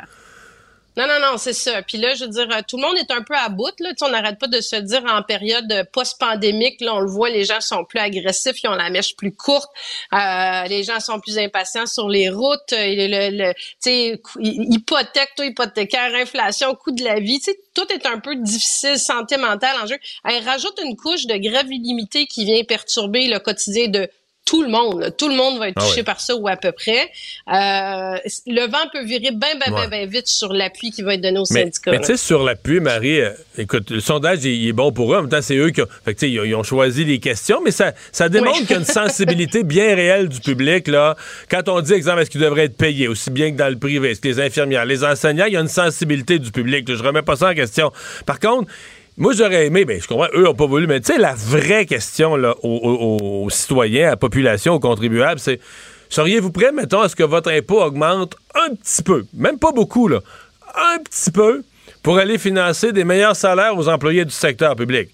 [0.96, 1.82] Non, non, non, c'est ça.
[1.82, 3.70] Puis là, je veux dire, euh, tout le monde est un peu à bout.
[3.78, 3.90] Là.
[3.90, 7.08] Tu sais, on n'arrête pas de se dire en période euh, post-pandémique, là, on le
[7.08, 9.70] voit, les gens sont plus agressifs, ils ont la mèche plus courte,
[10.12, 14.20] euh, les gens sont plus impatients sur les routes, euh, le, le, le- tu sais,
[14.40, 18.98] hypothèque, taux hypothécaire, inflation, coût de la vie, tu sais, tout est un peu difficile,
[18.98, 19.96] santé mentale en jeu.
[20.24, 24.10] Elle rajoute une couche de grève illimitée qui vient perturber le quotidien de
[24.50, 25.00] tout le monde.
[25.00, 25.10] là.
[25.12, 26.02] Tout le monde va être Ah touché ouais.
[26.02, 27.08] par ça ou à peu près.
[27.48, 28.16] Euh,
[28.46, 31.38] le vent peut virer bien, bien, bien, bien vite sur l'appui qui va être donné
[31.38, 31.90] aux Mais, syndicats.
[31.92, 35.14] mais tu sais, sur l'appui, Marie, euh, écoute, le sondage, il, il est bon pour
[35.14, 35.18] eux.
[35.18, 36.62] En même temps, c'est eux qui ont, fait que, tu sais, ils ont, ils ont
[36.62, 38.66] choisi les questions, mais ça, ça démontre Oui.
[38.66, 40.88] qu'il y a une sensibilité bien réelle du public.
[40.88, 41.16] là.
[41.50, 44.10] Quand on dit, exemple, est-ce qu'ils devraient être payés aussi bien que dans le privé,
[44.10, 46.88] est-ce que les infirmières, les enseignants, il y a une sensibilité du public.
[46.88, 46.94] là?
[46.96, 47.92] je remets pas ça en question.
[48.26, 48.70] Par contre,
[49.16, 51.84] moi, j'aurais aimé, ben, je comprends, eux n'ont pas voulu, mais tu sais, la vraie
[51.84, 52.32] question
[52.62, 55.60] aux, citoyens, à la population, aux contribuables, c'est
[56.08, 60.08] seriez-vous prêts, mettons, à ce que votre impôt augmente un petit peu, même pas beaucoup,
[60.08, 61.62] un petit peu,
[62.02, 65.10] pour aller financer des meilleurs salaires aux employés du secteur public?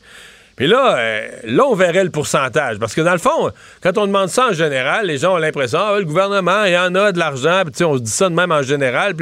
[0.57, 2.79] Puis là, euh, là, on verrait le pourcentage.
[2.79, 3.51] Parce que dans le fond,
[3.83, 6.79] quand on demande ça en général, les gens ont l'impression, ah, le gouvernement, il y
[6.79, 7.61] en a de l'argent.
[7.63, 9.15] Puis, tu sais, on se dit ça de même en général.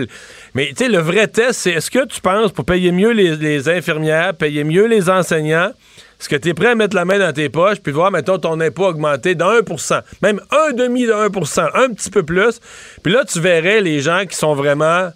[0.54, 3.36] Mais tu sais, le vrai test, c'est est-ce que tu penses, pour payer mieux les,
[3.36, 5.72] les infirmières, payer mieux les enseignants,
[6.20, 8.38] est-ce que tu es prêt à mettre la main dans tes poches puis voir, mettons,
[8.38, 12.60] ton impôt augmenter de 1% même un demi de 1% un petit peu plus.
[13.02, 15.10] Puis là, tu verrais les gens qui sont vraiment,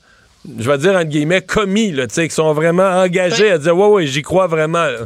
[0.59, 3.77] je vais dire entre guillemets, commis, là, tu sais, qui sont vraiment engagés à dire,
[3.77, 4.85] ouais, ouais, j'y crois vraiment.
[4.85, 4.99] là.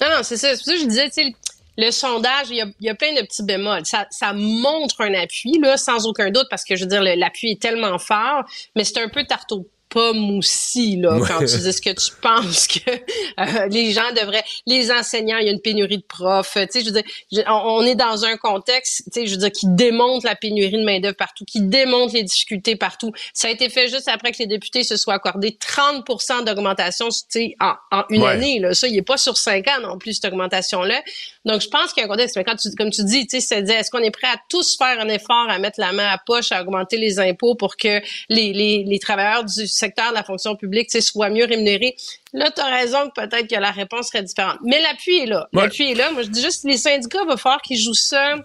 [0.00, 0.50] Non, non, c'est ça.
[0.50, 1.34] C'est pour ça que je disais, tu sais,
[1.78, 3.84] le sondage, il y a, plein de petits bémols.
[3.84, 7.52] Ça, ça montre un appui, là, sans aucun doute, parce que, je veux dire, l'appui
[7.52, 8.44] est tellement fort,
[8.74, 9.66] mais c'est un peu tarte aux
[9.96, 14.44] pas moussi là quand tu dis ce que tu penses que euh, les gens devraient,
[14.66, 16.52] les enseignants, il y a une pénurie de profs.
[16.52, 19.50] Tu sais, je veux dire, on, est dans un contexte, tu sais, je veux dire,
[19.50, 23.10] qui démontre la pénurie de main d'œuvre partout, qui démontre les difficultés partout.
[23.32, 27.14] Ça a été fait juste après que les députés se soient accordés 30% d'augmentation, tu
[27.30, 28.58] sais, en, en, une année.
[28.58, 31.00] Là, ça, il est pas sur cinq ans non plus cette augmentation là.
[31.46, 32.36] Donc, je pense qu'il y a un contexte.
[32.36, 35.00] Mais quand tu, comme tu dis, tu sais, est-ce qu'on est prêt à tous faire
[35.00, 38.52] un effort à mettre la main à poche, à augmenter les impôts pour que les,
[38.52, 41.96] les, les travailleurs du secteur de la fonction publique soient mieux rémunérés.
[42.32, 44.58] Là, tu as raison que peut-être que la réponse serait différente.
[44.64, 45.48] Mais l'appui est là.
[45.52, 46.10] L'appui est là.
[46.12, 48.36] Moi, je dis juste les syndicats, il va falloir qu'ils jouent ça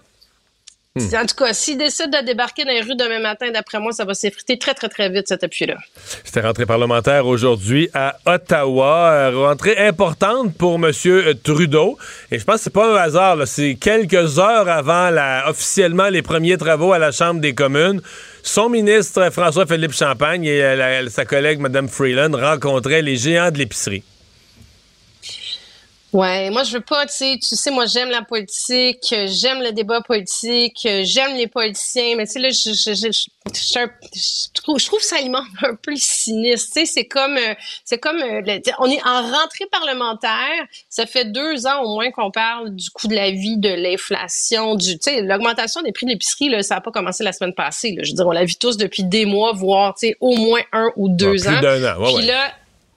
[0.94, 1.06] Hmm.
[1.14, 4.04] En tout cas, s'ils décident de débarquer dans les rues demain matin, d'après moi, ça
[4.04, 5.76] va s'effriter très, très, très vite, cet appui-là.
[6.22, 9.10] C'était rentrée parlementaire aujourd'hui à Ottawa.
[9.10, 10.92] Euh, rentrée importante pour M.
[11.42, 11.96] Trudeau.
[12.30, 13.38] Et je pense que c'est pas un hasard.
[13.46, 18.02] C'est quelques heures avant la, officiellement les premiers travaux à la Chambre des communes.
[18.42, 24.02] Son ministre, François-Philippe Champagne, et euh, sa collègue, Mme Freeland, rencontraient les géants de l'épicerie.
[26.12, 29.72] Ouais, moi je veux pas, tu sais, tu sais, moi j'aime la politique, j'aime le
[29.72, 33.10] débat politique, j'aime les politiciens, mais tu sais là, je, je, je,
[33.54, 36.66] je, trouve, je trouve ça alimente un peu le cynisme.
[36.66, 40.66] Tu sais, c'est comme, euh, c'est comme, euh, on est en rentrée parlementaire.
[40.90, 44.74] Ça fait deux ans au moins qu'on parle du coût de la vie, de l'inflation,
[44.74, 47.54] du, tu sais, l'augmentation des prix de l'épicerie là, ça a pas commencé la semaine
[47.54, 47.94] passée.
[47.96, 48.02] Là.
[48.02, 50.60] Je veux dire, on la vit tous depuis des mois, voire, tu sais, au moins
[50.72, 51.52] un ou deux ans.
[51.52, 52.02] Plus d'un an.
[52.02, 52.52] Ouais, Puis là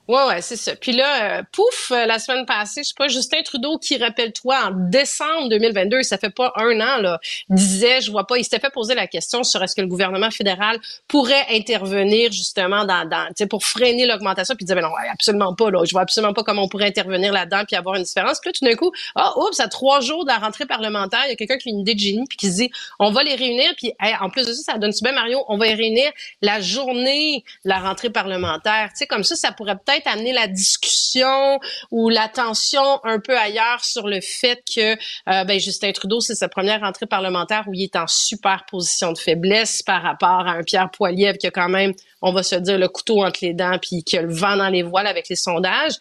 [0.08, 0.76] Ouais, ouais, c'est ça.
[0.76, 4.56] Puis là, euh, pouf, euh, la semaine passée, je sais pas, Justin Trudeau, qui rappelle-toi,
[4.66, 7.20] en décembre 2022, ça fait pas un an, là,
[7.50, 10.30] disait, je vois pas, il s'était fait poser la question sur est-ce que le gouvernement
[10.30, 10.78] fédéral
[11.08, 15.72] pourrait intervenir justement dans, dans pour freiner l'augmentation, puis il disait, ben non, absolument pas,
[15.72, 18.40] là, je vois absolument pas comment on pourrait intervenir là-dedans puis avoir une différence.
[18.40, 21.22] Puis là, tout d'un coup, ah, oh, oups, à trois jours de la rentrée parlementaire,
[21.26, 23.10] il y a quelqu'un qui a une idée de génie puis qui se dit, on
[23.12, 23.92] va les réunir, puis
[24.22, 26.12] en plus de ça, ça donne bien Mario, on va les réunir
[26.44, 28.90] la journée de la rentrée parlementaire.
[28.92, 31.60] Tu sais, comme ça, ça pourrait peut-être amener la discussion
[31.92, 36.50] ou l'attention un peu ailleurs sur le fait que euh, ben, Justin Trudeau, c'est sa
[36.50, 40.64] première rentrée parlementaire où il est en super position de faiblesse par rapport à un
[40.64, 43.78] Pierre Poilievre qui a quand même, on va se dire, le couteau entre les dents
[43.82, 45.94] puis qui a le vent dans les voiles avec les sondages.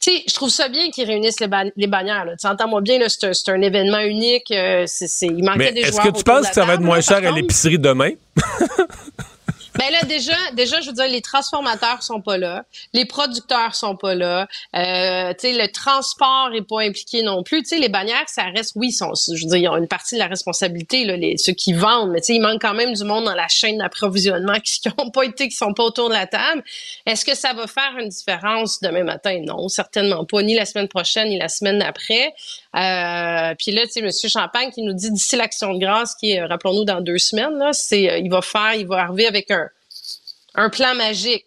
[0.00, 2.26] Tu sais, je trouve ça bien qu'ils réunissent les, les bannières.
[2.38, 4.50] Tu entends-moi bien, c'est un, événement unique.
[4.50, 4.84] Euh,
[5.22, 6.04] il manquait des joueurs.
[6.04, 8.10] Est-ce que tu penses que ça va être moins cher à l'épicerie demain?
[9.76, 13.96] Ben là, déjà, déjà, je veux dire, les transformateurs sont pas là, les producteurs sont
[13.96, 14.46] pas là,
[14.76, 17.62] euh, tu sais, le transport est pas impliqué non plus.
[17.62, 20.14] Tu sais, les bannières, ça reste, oui, sont, je veux dire, ils ont une partie
[20.14, 22.92] de la responsabilité, là, les, ceux qui vendent, mais tu sais, il manque quand même
[22.92, 26.14] du monde dans la chaîne d'approvisionnement qui n'ont pas été, qui sont pas autour de
[26.14, 26.62] la table.
[27.04, 29.42] Est-ce que ça va faire une différence demain matin?
[29.44, 32.32] Non, certainement pas, ni la semaine prochaine, ni la semaine d'après.
[32.76, 36.38] Euh, puis là, tu sais, Monsieur Champagne qui nous dit d'ici l'action de grâce, qui
[36.38, 39.50] euh, rappelons-nous, dans deux semaines, là, c'est, euh, il va faire, il va arriver avec
[39.50, 39.63] un,
[40.54, 41.46] un plan magique.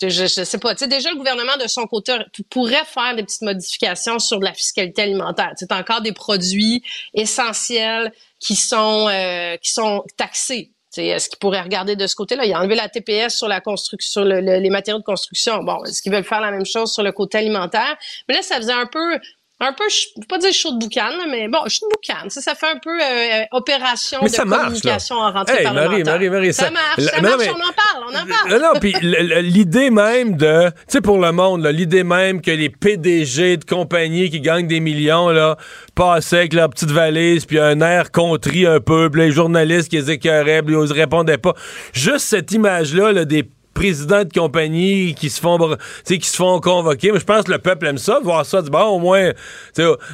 [0.00, 0.74] Je, je, sais pas.
[0.74, 2.16] Tu sais, déjà, le gouvernement, de son côté,
[2.50, 5.52] pourrait faire des petites modifications sur la fiscalité alimentaire.
[5.56, 10.70] Sais, encore des produits essentiels qui sont, euh, qui sont taxés.
[10.96, 12.44] Est-ce qu'il pourrait regarder de ce côté-là?
[12.44, 15.62] Il a enlevé la TPS sur la construction, sur les matériaux de construction.
[15.62, 17.96] Bon, est-ce qu'ils veulent faire la même chose sur le côté alimentaire?
[18.28, 19.18] Mais là, ça faisait un peu
[19.60, 22.28] un peu, je ne pas dire chaud de boucan, mais bon, chaud de boucan.
[22.28, 25.90] Ça, ça fait un peu euh, opération de communication en rentrée hey, parlementaire.
[25.90, 28.62] Marie, Marie, Marie, ça, marche, ça marche, on en parle, on en parle.
[28.62, 28.94] Non, puis
[29.42, 34.30] l'idée même de, tu sais, pour le monde, l'idée même que les PDG de compagnies
[34.30, 35.56] qui gagnent des millions, là,
[35.96, 39.96] passaient avec leur petite valise, puis un air contrit un peu, puis les journalistes qui
[39.96, 41.54] les écœuraient, puis ils répondaient pas.
[41.92, 43.44] Juste cette image-là, là, des
[43.78, 47.12] présidents de compagnie qui se font qui se font convoquer.
[47.12, 48.60] Mais je pense que le peuple aime ça, voir ça.
[48.62, 49.30] Bon, au moins,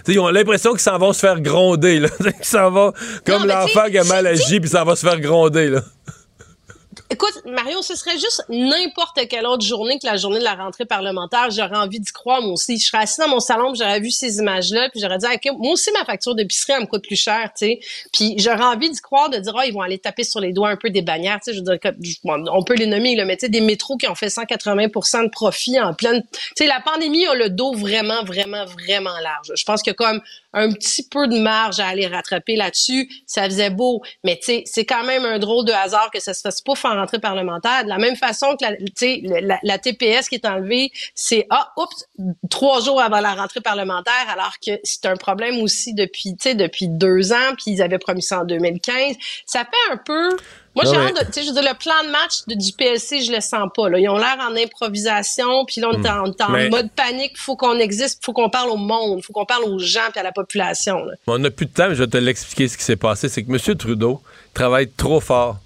[0.06, 1.98] ils ont l'impression qu'ils s'en vont se faire gronder.
[1.98, 2.08] Là.
[2.18, 2.92] qu'ils s'en vont
[3.26, 5.70] comme l'enfant qui a mal agi, puis ça va se faire gronder.
[5.70, 5.80] Là.
[7.14, 10.84] Écoute, Mario, ce serait juste n'importe quelle autre journée que la journée de la rentrée
[10.84, 11.48] parlementaire.
[11.48, 12.76] J'aurais envie d'y croire, moi aussi.
[12.76, 15.26] Je serais assis dans mon salon, j'aurais vu ces images-là, puis j'aurais dit,
[15.56, 17.80] moi aussi, ma facture d'épicerie, elle me coûte plus cher, tu sais.
[18.12, 20.70] Puis j'aurais envie d'y croire, de dire, oh, ils vont aller taper sur les doigts
[20.70, 21.56] un peu des bannières, tu sais.
[21.56, 24.16] Je veux dire, on peut les nommer, là, mais tu sais, des métros qui ont
[24.16, 26.20] fait 180% de profit en pleine.
[26.32, 29.52] Tu sais, la pandémie a le dos vraiment, vraiment, vraiment large.
[29.54, 30.20] Je pense a comme
[30.54, 33.08] un petit peu de marge à aller rattraper là-dessus.
[33.26, 36.32] Ça faisait beau, mais tu sais, c'est quand même un drôle de hasard que ça
[36.32, 37.84] se fasse pas en rentrée parlementaire.
[37.84, 42.08] De la même façon que la, la, la TPS qui est enlevée, c'est ah, oups,
[42.50, 46.54] trois jours avant la rentrée parlementaire, alors que c'est un problème aussi depuis, tu sais,
[46.54, 49.16] depuis deux ans, puis ils avaient promis ça en 2015.
[49.46, 50.36] Ça fait un peu
[50.74, 53.22] moi, j'ai hâte de, tu sais, je veux dire, le plan de match du PLC,
[53.22, 53.98] je le sens pas, là.
[53.98, 56.08] Ils ont l'air en improvisation, puis là, on est
[56.42, 56.70] en, hmm.
[56.70, 57.38] mode panique.
[57.38, 60.24] Faut qu'on existe, faut qu'on parle au monde, faut qu'on parle aux gens puis à
[60.24, 62.96] la population, On n'a plus de temps, mais je vais te l'expliquer ce qui s'est
[62.96, 63.28] passé.
[63.28, 63.76] C'est que M.
[63.76, 64.20] Trudeau
[64.52, 65.58] travaille trop fort.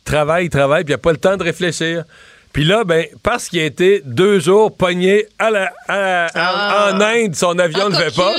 [0.00, 2.04] Il travaille, il travaille, puis il n'a pas le temps de réfléchir.
[2.56, 7.00] Puis là, ben, parce qu'il a été deux jours pogné à la, à- à- en
[7.02, 8.32] Inde, son avion ne levait pas.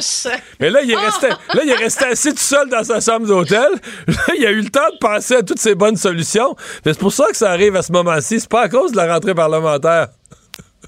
[0.59, 3.27] Mais là, il est resté, là, il est resté assis tout seul dans sa chambre
[3.27, 3.67] d'hôtel.
[4.07, 6.55] Là, il a eu le temps de penser à toutes ces bonnes solutions.
[6.83, 8.39] Mais c'est pour ça que ça arrive à ce moment-ci.
[8.39, 10.07] C'est pas à cause de la rentrée parlementaire.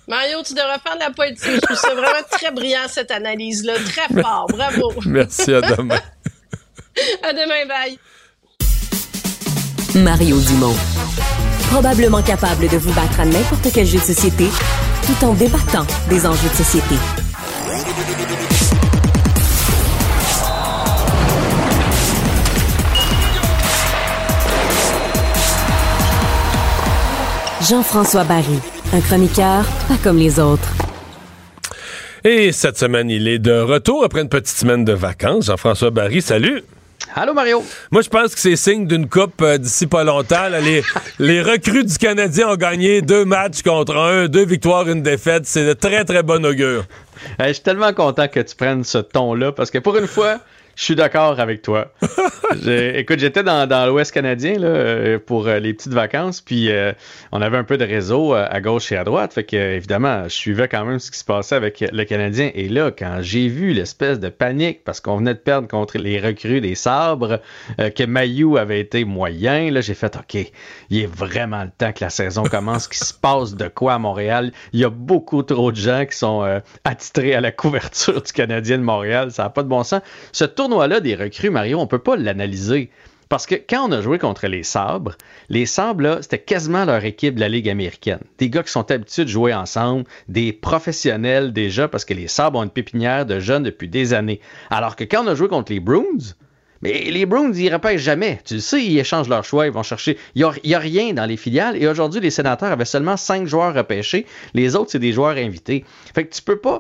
[0.08, 1.52] Mario, tu devrais faire de la poétique.
[1.54, 3.74] Je trouve ça vraiment très brillant, cette analyse-là.
[3.76, 4.48] Très fort.
[4.50, 4.92] Bravo.
[5.06, 6.00] Merci, à demain.
[7.22, 8.00] À demain, bye.
[10.04, 10.76] Mario Dumont.
[11.72, 14.46] Probablement capable de vous battre à n'importe quel jeu de société
[15.06, 16.96] tout en débattant des enjeux de société.
[27.70, 28.60] Jean-François Barry,
[28.94, 30.74] un chroniqueur pas comme les autres.
[32.24, 35.46] Et cette semaine, il est de retour après une petite semaine de vacances.
[35.46, 36.64] Jean-François Barry, salut.
[37.16, 37.64] Allô, Mario?
[37.92, 40.48] Moi, je pense que c'est signe d'une coupe euh, d'ici pas longtemps.
[40.50, 40.62] là.
[40.62, 40.84] les,
[41.20, 45.46] les recrues du Canadien ont gagné deux matchs contre un, deux victoires, une défaite.
[45.46, 46.84] C'est de très, très bon augure.
[47.40, 50.40] Je suis tellement content que tu prennes ce ton-là parce que pour une fois,
[50.80, 51.92] je suis d'accord avec toi.
[52.96, 56.94] Écoute, j'étais dans, dans l'Ouest canadien là, euh, pour euh, les petites vacances, puis euh,
[57.34, 59.34] on avait un peu de réseau à gauche et à droite.
[59.34, 62.52] Fait que, évidemment, je suivais quand même ce qui se passait avec le Canadien.
[62.56, 66.18] Et là, quand j'ai vu l'espèce de panique parce qu'on venait de perdre contre les
[66.18, 67.42] recrues des sabres,
[67.82, 70.50] euh, que Mayu avait été moyen, là, j'ai fait OK,
[70.90, 74.00] il est vraiment le temps que la saison commence, qu'il se passe de quoi à
[74.00, 74.54] Montréal.
[74.72, 78.32] Il y a beaucoup trop de gens qui sont euh, attitrés à la couverture du
[78.32, 79.32] Canadien de Montréal.
[79.32, 80.02] Ça n'a pas de bon sens.
[80.32, 82.92] Ce tournoi-là des recrues, Mario, on peut pas l'analyser.
[83.28, 85.16] Parce que quand on a joué contre les Sabres,
[85.50, 88.22] les Sabres, c'était quasiment leur équipe de la Ligue américaine.
[88.38, 92.60] Des gars qui sont habitués de jouer ensemble, des professionnels déjà, parce que les Sabres
[92.60, 94.42] ont une pépinière de jeunes depuis des années.
[94.70, 96.36] Alors que quand on a joué contre les Bruins,
[96.82, 98.40] mais les Browns, ils repêchent jamais.
[98.46, 100.18] Tu le sais, ils échangent leur choix, ils vont chercher.
[100.36, 101.76] Il n'y a, rien dans les filiales.
[101.82, 104.26] Et aujourd'hui, les sénateurs avaient seulement cinq joueurs repêchés.
[104.54, 105.84] Les autres, c'est des joueurs invités.
[106.16, 106.80] Fait que tu peux pas.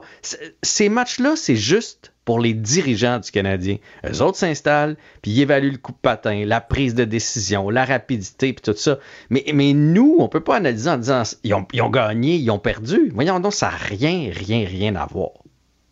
[0.61, 3.77] Ces matchs-là, c'est juste pour les dirigeants du Canadien.
[4.05, 7.85] Eux autres s'installent, puis ils évaluent le coup de patin, la prise de décision, la
[7.85, 8.99] rapidité, puis tout ça.
[9.31, 12.51] Mais, mais nous, on peut pas analyser en disant ils ont, ils ont gagné, ils
[12.51, 13.09] ont perdu.
[13.15, 15.31] Voyons donc, ça n'a rien, rien, rien à voir.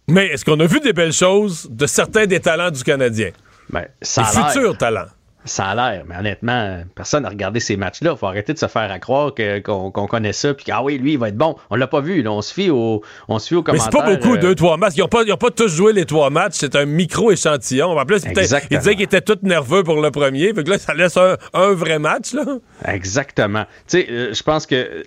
[0.07, 3.31] Mais est-ce qu'on a vu des belles choses de certains des talents du Canadien?
[3.71, 4.51] Ben, ça Les l'air.
[4.51, 5.07] futurs talents.
[5.47, 8.11] Ça a l'air, mais honnêtement, personne n'a regardé ces matchs-là.
[8.13, 9.33] Il faut arrêter de se faire à croire
[9.63, 11.55] qu'on connaît ça, puis ah oui, lui, il va être bon.
[11.69, 12.31] On l'a pas vu, là.
[12.31, 14.03] On se fie au, on se fie aux Mais c'est commentaires.
[14.03, 14.93] pas beaucoup, euh, deux, trois matchs.
[14.97, 16.53] Ils n'ont pas, pas tous joué les trois matchs.
[16.55, 17.97] C'est un micro-échantillon.
[17.97, 18.33] En plus, ils
[18.77, 20.53] disaient qu'ils étaient tous nerveux pour le premier.
[20.53, 22.43] Fait que là, ça laisse un, un vrai match, là.
[22.85, 23.63] Exactement.
[23.87, 25.03] Tu sais, euh, je pense que, euh,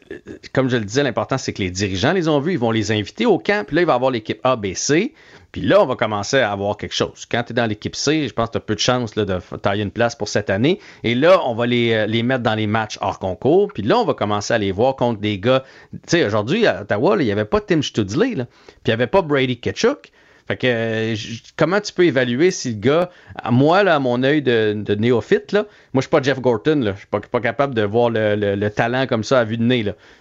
[0.53, 2.53] comme je le disais, l'important, c'est que les dirigeants les ont vus.
[2.53, 5.13] Ils vont les inviter au camp, puis là, il va avoir l'équipe A, B, C.
[5.53, 7.27] Puis là, on va commencer à avoir quelque chose.
[7.31, 9.27] Quand tu es dans l'équipe C, je pense que tu as peu de chance de
[9.63, 10.79] tailler une place pour cette année.
[11.03, 13.73] Et là, on va les, euh, les mettre dans les matchs hors concours.
[13.73, 15.65] Puis là, on va commencer à les voir contre des gars.
[15.93, 18.45] Tu sais, aujourd'hui, à Ottawa, il n'y avait pas Tim Studley, puis
[18.87, 20.13] il n'y avait pas Brady Ketchuk.
[20.47, 21.17] Fait que euh,
[21.57, 23.11] comment tu peux évaluer si le gars,
[23.53, 26.81] moi, là, à mon œil de, de néophyte, là, moi je suis pas Jeff Gorton,
[26.81, 29.57] là, je suis pas, capable de voir le, le- le talent comme ça à vue
[29.57, 29.81] de nez.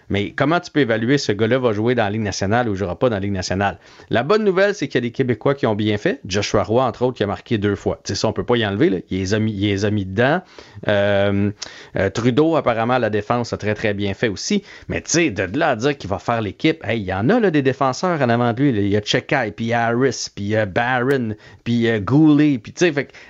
[0.09, 2.97] Mais comment tu peux évaluer ce gars-là va jouer dans la Ligue nationale ou jouera
[2.97, 3.77] pas dans la Ligue nationale?
[4.09, 6.19] La bonne nouvelle, c'est qu'il y a des Québécois qui ont bien fait.
[6.25, 7.99] Joshua Roy, entre autres, qui a marqué deux fois.
[8.03, 9.05] Tu sais, ça, on peut pas y enlever.
[9.11, 10.41] Il, les a mis, il dedans.
[10.87, 11.51] Euh,
[11.95, 14.63] euh, Trudeau, apparemment, la défense, a très, très bien fait aussi.
[14.87, 17.51] Mais tu sais, de là à dire qu'il va faire l'équipe, il y en a
[17.51, 18.69] des défenseurs en avant de lui.
[18.69, 22.57] Il y a Chekai, puis Harris, puis Barron, puis Goulet.
[22.57, 22.73] Puis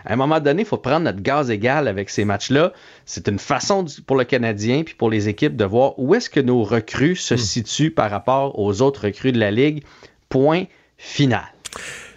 [0.05, 2.71] à un moment donné, il faut prendre notre gaz égal avec ces matchs-là.
[3.05, 6.39] C'est une façon pour le Canadien, puis pour les équipes, de voir où est-ce que
[6.39, 9.83] nos recrues se situent par rapport aux autres recrues de la Ligue.
[10.29, 10.63] Point
[10.97, 11.43] final.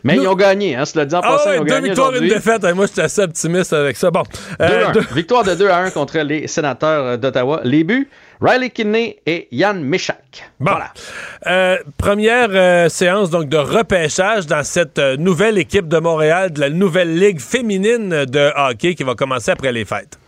[0.04, 1.88] Mais ils ont gagné, hein, cela dit en Ah passant, ouais, ils ont deux gagné
[1.90, 2.64] victoires, une défaite.
[2.74, 4.10] Moi, j'étais assez optimiste avec ça.
[4.10, 4.24] Bon.
[4.60, 4.92] euh, 2-1.
[4.94, 7.60] deux- Victoire de 2 à 1 contre les sénateurs euh, d'Ottawa.
[7.62, 8.08] Les buts,
[8.40, 10.50] Riley Kidney et Yann Michak.
[10.58, 10.72] Bon.
[11.46, 16.60] Euh, première euh, séance donc de repêchage dans cette euh, nouvelle équipe de Montréal, de
[16.60, 20.18] la nouvelle ligue féminine de hockey qui va commencer après les fêtes.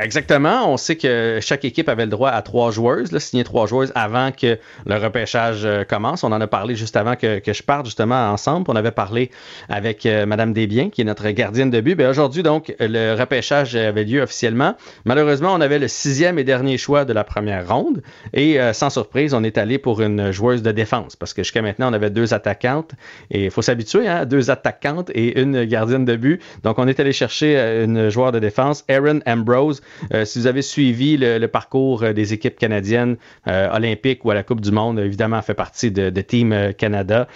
[0.00, 0.72] Exactement.
[0.72, 4.32] On sait que chaque équipe avait le droit à trois joueuses, signer trois joueuses avant
[4.32, 6.24] que le repêchage euh, commence.
[6.24, 8.66] On en a parlé juste avant que, que je parte justement ensemble.
[8.68, 9.30] On avait parlé
[9.68, 11.94] avec euh, Madame Desbiens, qui est notre gardienne de but.
[11.94, 14.76] Ben, Aujourd'hui, donc, le repêchage avait lieu officiellement.
[15.04, 18.02] Malheureusement, on avait le sixième et dernier choix de la première ronde.
[18.32, 21.16] Et euh, sans surprise, on est allé pour une joueuse de défense.
[21.16, 22.92] Parce que jusqu'à maintenant, on avait deux attaquantes.
[23.30, 26.42] Et il faut s'habituer, hein, deux attaquantes et une gardienne de but.
[26.62, 29.82] Donc, on est allé chercher une joueur de défense, Erin Ambrose, chose.
[30.12, 34.42] Euh, si vous avez suivi le, parcours euh, des équipes canadiennes olympiques ou à la
[34.42, 37.28] Coupe du Monde, évidemment, fait partie de, Team Canada.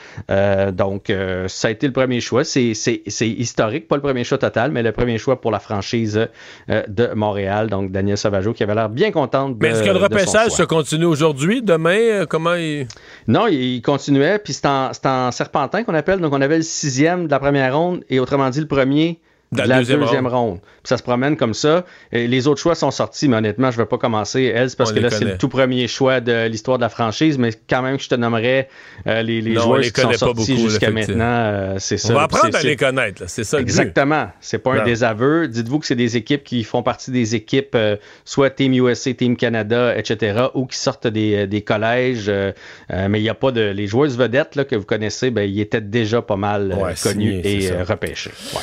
[0.73, 1.13] donc,
[1.47, 2.45] ça a été le premier choix.
[2.45, 2.73] C'est
[3.21, 6.29] historique, pas le premier choix total, mais le premier choix pour la franchise
[6.69, 7.69] de Montréal.
[7.69, 10.63] Donc, Daniel Sauvageau qui avait l'air bien contente de Mais est-ce que le repêchage se
[10.63, 12.25] continue aujourd'hui, demain?
[12.27, 12.87] Comment il...
[13.27, 16.21] Non, il continuait, puis c'est en, en serpentin qu'on appelle.
[16.21, 19.21] Donc, on avait le sixième de la première ronde et autrement dit, le premier
[19.51, 20.59] de la, deuxième, ronde.
[20.85, 21.87] ça se promène comme ça.
[22.13, 24.93] Et les autres choix sont sortis, mais honnêtement, je ne vais pas commencer, Elle, parce
[24.93, 27.99] que là, c'est le tout premier choix de l'histoire de la franchise, mais quand même,
[27.99, 28.69] je te nommerais
[29.07, 31.25] euh, les, les joueurs qui sont sortis jusqu'à maintenant.
[31.25, 32.13] Euh, c'est ça.
[32.13, 33.59] On va apprendre à les connaître, c'est ça.
[33.59, 34.29] Exactement.
[34.41, 35.49] C'est pas un désaveu.
[35.49, 37.97] Dites-vous que c'est des équipes qui font partie des équipes, euh,
[38.27, 42.31] soit Team USA, Team Canada, etc., ou qui sortent des, des collèges.
[42.91, 43.71] mais il n'y a pas de.
[43.71, 47.71] Les joueurs vedettes là, que vous connaissez, ben, ils étaient déjà pas mal connus et
[47.83, 48.33] repêchés.
[48.55, 48.61] Ouais.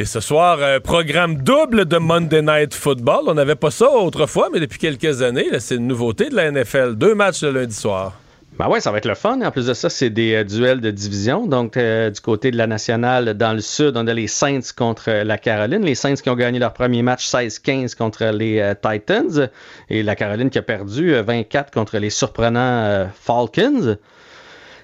[0.00, 3.24] Et ce soir, euh, programme double de Monday Night Football.
[3.26, 6.94] On n'avait pas ça autrefois, mais depuis quelques années, c'est une nouveauté de la NFL.
[6.94, 8.14] Deux matchs le lundi soir.
[8.58, 9.42] Ben ouais, ça va être le fun.
[9.42, 11.46] En plus de ça, c'est des euh, duels de division.
[11.46, 15.10] Donc, euh, du côté de la nationale, dans le sud, on a les Saints contre
[15.10, 15.84] la Caroline.
[15.84, 19.50] Les Saints qui ont gagné leur premier match 16-15 contre les Titans.
[19.90, 23.98] Et la Caroline qui a perdu 24 contre les surprenants Falcons.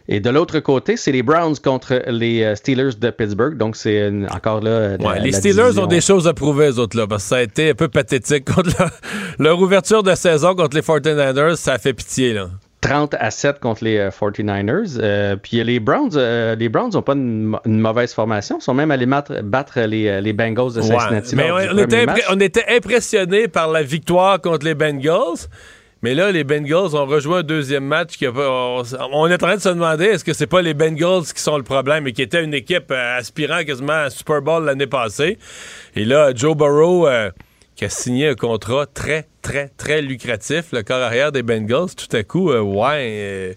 [0.09, 3.57] Et de l'autre côté, c'est les Browns contre les euh, Steelers de Pittsburgh.
[3.57, 4.97] Donc, c'est encore là.
[5.19, 7.71] les Steelers ont des choses à prouver, eux autres, là, parce que ça a été
[7.71, 8.71] un peu pathétique contre
[9.39, 11.57] leur, ouverture de saison contre les 49ers.
[11.57, 12.49] Ça a fait pitié, là.
[12.83, 14.97] 30 à 7 contre les 49ers.
[14.99, 16.17] Euh, euh, puis les Browns
[16.57, 18.59] les Browns n'ont pas une, mauvaise formation.
[18.61, 21.35] Ils sont même allés battre, les, les, Bengals de Cincinnati.
[21.35, 25.49] mais on, était on était impressionnés par la victoire contre les Bengals.
[26.03, 28.17] Mais là, les Bengals ont rejoué un deuxième match.
[28.17, 31.41] Qui on, est en train de se demander est-ce que c'est pas les Bengals qui
[31.41, 34.87] sont le problème et qui étaient une équipe euh, aspirant quasiment à Super Bowl l'année
[34.87, 35.39] passée?
[35.95, 37.31] Et là, Joe Burrow, euh,
[37.75, 42.15] qui a signé un contrat très, très, très lucratif, le corps arrière des Bengals, tout
[42.15, 43.57] à coup, euh, ouais.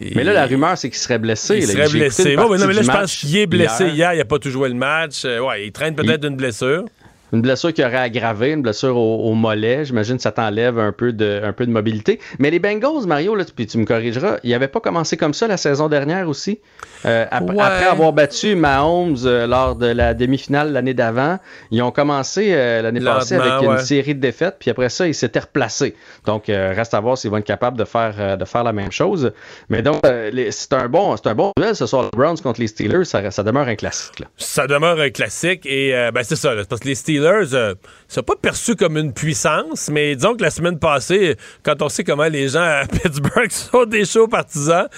[0.00, 1.56] mais là, la rumeur, c'est qu'il serait blessé.
[1.56, 2.36] Il serait blessé.
[2.36, 4.14] non, mais là, je pense qu'il est blessé hier.
[4.14, 5.24] Il n'a pas tout joué le match.
[5.24, 6.84] ouais, il traîne peut-être une blessure.
[7.32, 9.84] Une blessure qui aurait aggravé, une blessure au, mollet.
[9.84, 12.20] J'imagine que ça t'enlève un, peu de, un peu de mobilité.
[12.38, 15.46] Mais les Bengals, Mario, là, puis tu me corrigeras, ils n'avaient pas commencé comme ça
[15.46, 16.60] la saison dernière aussi.
[17.06, 21.38] Euh, après, avoir battu Mahomes euh, lors de la demi-finale l'année d'avant,
[21.70, 25.14] ils ont commencé euh, l'année passée avec une série de défaites, puis après ça, ils
[25.14, 25.94] s'étaient replacés.
[26.26, 29.32] Donc, reste à voir s'ils vont être capables de faire, de faire la même chose.
[29.68, 30.00] Mais donc,
[30.50, 33.04] c'est un, bon, un bon duel ce soir, les Browns contre les Steelers.
[33.04, 34.22] Ça, ça demeure un classique.
[34.36, 37.74] Ça demeure un classique, et ben, c'est ça, parce que les Steelers Steelers, euh,
[38.08, 42.02] sont pas perçu comme une puissance, mais disons que la semaine passée, quand on sait
[42.02, 44.88] comment les gens à Pittsburgh sont des chauds partisans,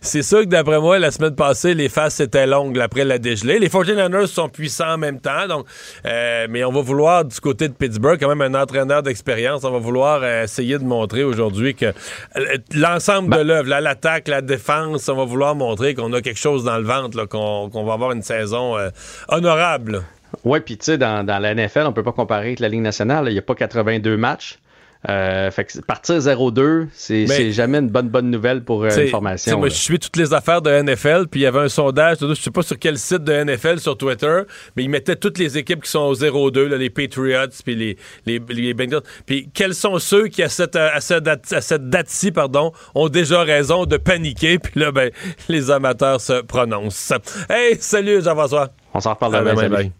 [0.00, 3.58] c'est sûr que d'après moi, la semaine passée, les faces étaient longues après la dégelée.
[3.58, 5.66] Les 49ers sont puissants en même temps, donc,
[6.06, 9.70] euh, mais on va vouloir, du côté de Pittsburgh, quand même un entraîneur d'expérience, on
[9.70, 11.92] va vouloir euh, essayer de montrer aujourd'hui que
[12.74, 16.64] l'ensemble de ben l'œuvre, l'attaque, la défense, on va vouloir montrer qu'on a quelque chose
[16.64, 18.76] dans le ventre, qu'on va avoir une saison
[19.28, 20.02] honorable.
[20.44, 22.82] Oui, puis tu sais, dans, dans, la NFL, on peut pas comparer avec la Ligue
[22.82, 23.26] nationale.
[23.28, 24.58] Il n'y a pas 82 matchs.
[25.08, 29.58] Euh, fait que partir 0-2, c'est jamais une bonne bonne nouvelle pour euh, une formation.
[29.58, 32.34] Moi, je suis toutes les affaires de NFL, puis il y avait un sondage, je
[32.34, 34.42] sais pas sur quel site de NFL sur Twitter,
[34.76, 37.96] mais ils mettaient toutes les équipes qui sont au 0-2, les Patriots, puis les,
[38.26, 39.02] les, les, Bengals.
[39.26, 43.08] Puis quels sont ceux qui, à cette, à cette, date, à cette date-ci, pardon, ont
[43.08, 45.10] déjà raison de paniquer, puis là, ben,
[45.48, 47.12] les amateurs se prononcent.
[47.50, 48.68] Hey, salut Jean-François.
[48.94, 49.90] On s'en reparle demain.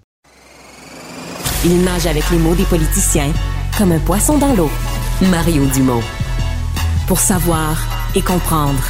[1.65, 3.33] Il nage avec les mots des politiciens
[3.79, 4.71] comme un poisson dans l'eau.
[5.31, 6.03] Mario Dumont.
[7.07, 7.77] Pour savoir
[8.17, 8.83] et comprendre.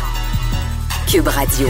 [1.07, 1.69] Cube Radio.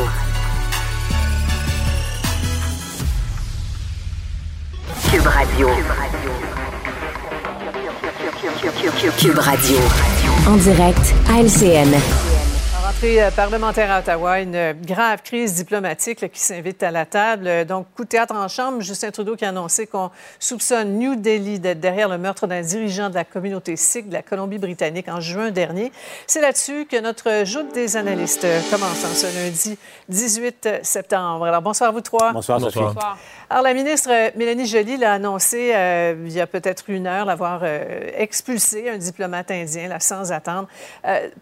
[5.11, 5.69] Cube Radio.
[9.19, 9.77] Cube Radio.
[10.47, 12.32] En direct à LCN.
[13.05, 17.65] Euh, parlementaire à Ottawa, une grave crise diplomatique qui s'invite à la table.
[17.65, 21.59] Donc, coup de théâtre en chambre, Justin Trudeau qui a annoncé qu'on soupçonne New Delhi
[21.59, 25.51] d'être derrière le meurtre d'un dirigeant de la communauté sikh de la Colombie-Britannique en juin
[25.51, 25.91] dernier.
[26.29, 29.77] C'est là-dessus que notre joute des analystes commence en ce lundi
[30.09, 31.47] 18 septembre.
[31.47, 32.33] Alors, bonsoir à vous trois.
[32.33, 33.19] Bonsoir, bonsoir.
[33.51, 37.63] Alors, la ministre Mélanie Joly l'a annoncé euh, il y a peut-être une heure, l'avoir
[37.65, 40.69] euh, expulsé un diplomate indien, là, sans attendre.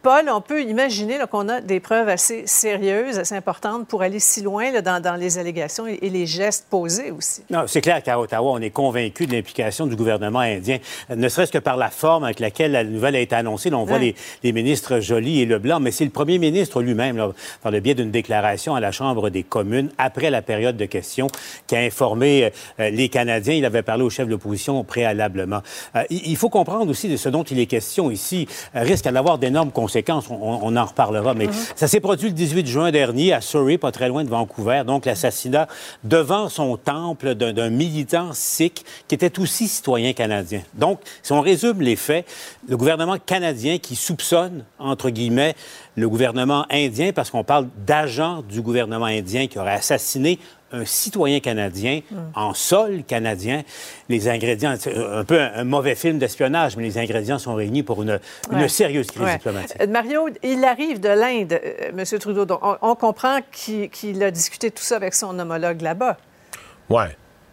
[0.02, 4.42] Paul, on peut imaginer qu'on a des preuves assez sérieuses, assez importantes pour aller si
[4.42, 7.42] loin là, dans, dans, les allégations et, et, les gestes posés aussi.
[7.50, 10.78] Non, c'est clair qu'à Ottawa, on est convaincu de l'implication du gouvernement indien,
[11.14, 13.70] ne serait-ce que par la forme avec laquelle la nouvelle a été annoncée.
[13.70, 17.32] Là, on voit les, les, ministres Joly et Leblanc, mais c'est le premier ministre lui-même,
[17.62, 21.28] par le biais d'une déclaration à la Chambre des communes, après la période de questions,
[21.66, 23.54] qui a informé euh, les Canadiens.
[23.54, 25.62] Il avait parlé au chef de l'opposition préalablement.
[25.96, 28.46] Euh, il, il faut comprendre aussi de ce dont il est question ici
[28.76, 30.28] euh, risque d'avoir d'énormes conséquences.
[30.30, 31.34] On, on, en reparlera.
[31.40, 31.72] Mais mm-hmm.
[31.74, 34.82] ça s'est produit le 18 juin dernier à Surrey, pas très loin de Vancouver.
[34.86, 35.68] Donc, l'assassinat
[36.04, 40.60] devant son temple d'un militant sikh qui était aussi citoyen canadien.
[40.74, 42.26] Donc, si on résume les faits,
[42.68, 45.54] le gouvernement canadien qui soupçonne, entre guillemets,
[45.96, 50.38] le gouvernement indien, parce qu'on parle d'agents du gouvernement indien qui auraient assassiné
[50.72, 52.16] un citoyen canadien mm.
[52.34, 53.62] en sol canadien.
[54.08, 57.82] Les ingrédients, c'est un peu un, un mauvais film d'espionnage, mais les ingrédients sont réunis
[57.82, 58.20] pour une,
[58.52, 58.68] une ouais.
[58.68, 59.36] sérieuse crise ouais.
[59.36, 59.76] diplomatique.
[59.80, 62.18] Euh, Mario, il arrive de l'Inde, euh, M.
[62.18, 62.44] Trudeau.
[62.44, 66.16] Donc on, on comprend qu'il qu a discuté tout ça avec son homologue là-bas.
[66.88, 67.04] Oui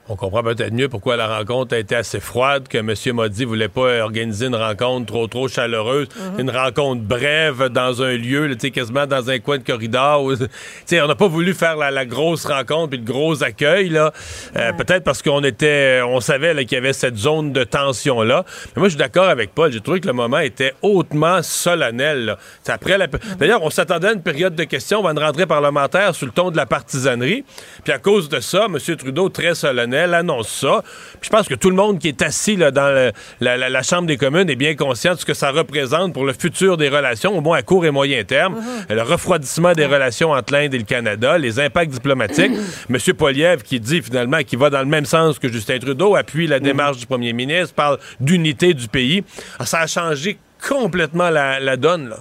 [0.10, 2.94] on comprend peut-être mieux pourquoi la rencontre a été assez froide, que M.
[3.14, 6.42] Modi voulait pas organiser une rencontre trop, trop chaleureuse, mm -hmm.
[6.42, 10.24] une rencontre brève dans un lieu, quasiment dans un coin de corridor.
[10.24, 10.34] Où,
[11.04, 14.14] on n'a pas voulu faire la, la, grosse rencontre et le gros accueil, là.
[14.56, 18.46] Euh, peut-être parce qu'on était, on savait qu'il y avait cette zone de tension-là.
[18.76, 19.72] Mais moi, je suis d'accord avec Paul.
[19.72, 22.38] J'ai trouvé que le moment était hautement solennel.
[22.68, 23.08] Après la...
[23.08, 23.38] mm -hmm.
[23.40, 26.48] D'ailleurs, on s'attendait à une période de questions, à une rentrée parlementaire sur le ton
[26.52, 27.44] de la partisanerie.
[27.84, 28.78] Puis à cause de ça, M.
[29.02, 30.84] Trudeau, très solennel, elle annonce ça.
[31.20, 33.70] Puis je pense que tout le monde qui est assis là, dans le, la, la,
[33.70, 36.78] la, Chambre des communes est bien conscient de ce que ça représente pour le futur
[36.78, 38.54] des relations, au moins à court et moyen terme.
[38.56, 38.60] Mm
[38.90, 38.96] -hmm.
[38.96, 42.52] Le refroidissement des relations entre l'Inde et le Canada, les impacts diplomatiques.
[42.90, 42.98] M.
[43.18, 46.60] Poliev qui dit finalement qu'il va dans le même sens que Justin Trudeau, appuie la
[46.60, 47.00] démarche mm -hmm.
[47.00, 49.20] du premier ministre, parle d'unité du pays.
[49.58, 50.38] Alors, ça a changé
[50.72, 52.06] complètement la, la donne.
[52.10, 52.20] Là.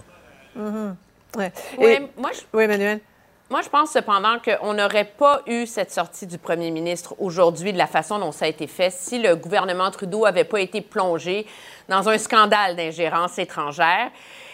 [0.56, 1.38] Mm -hmm.
[1.38, 1.50] ouais.
[1.78, 1.92] Oui,
[2.22, 2.40] moi, je...
[2.56, 2.98] oui, Emmanuel.
[3.48, 7.78] Moi, je pense cependant qu'on n'aurait pas eu cette sortie du premier ministre aujourd'hui de
[7.78, 11.46] la façon dont ça a été fait si le gouvernement Trudeau n'avait pas été plongé
[11.88, 14.10] dans un scandale d'ingérence étrangère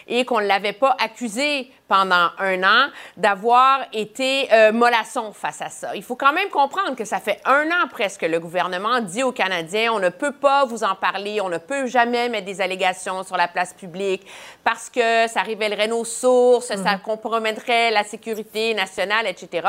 [0.07, 5.69] et qu'on ne l'avait pas accusé pendant un an d'avoir été euh, mollasson face à
[5.69, 5.95] ça.
[5.95, 9.23] Il faut quand même comprendre que ça fait un an presque que le gouvernement dit
[9.23, 12.61] aux Canadiens on ne peut pas vous en parler, on ne peut jamais mettre des
[12.61, 14.25] allégations sur la place publique
[14.63, 16.83] parce que ça révélerait nos sources, mm -hmm.
[16.83, 19.67] ça compromettrait la sécurité nationale, etc.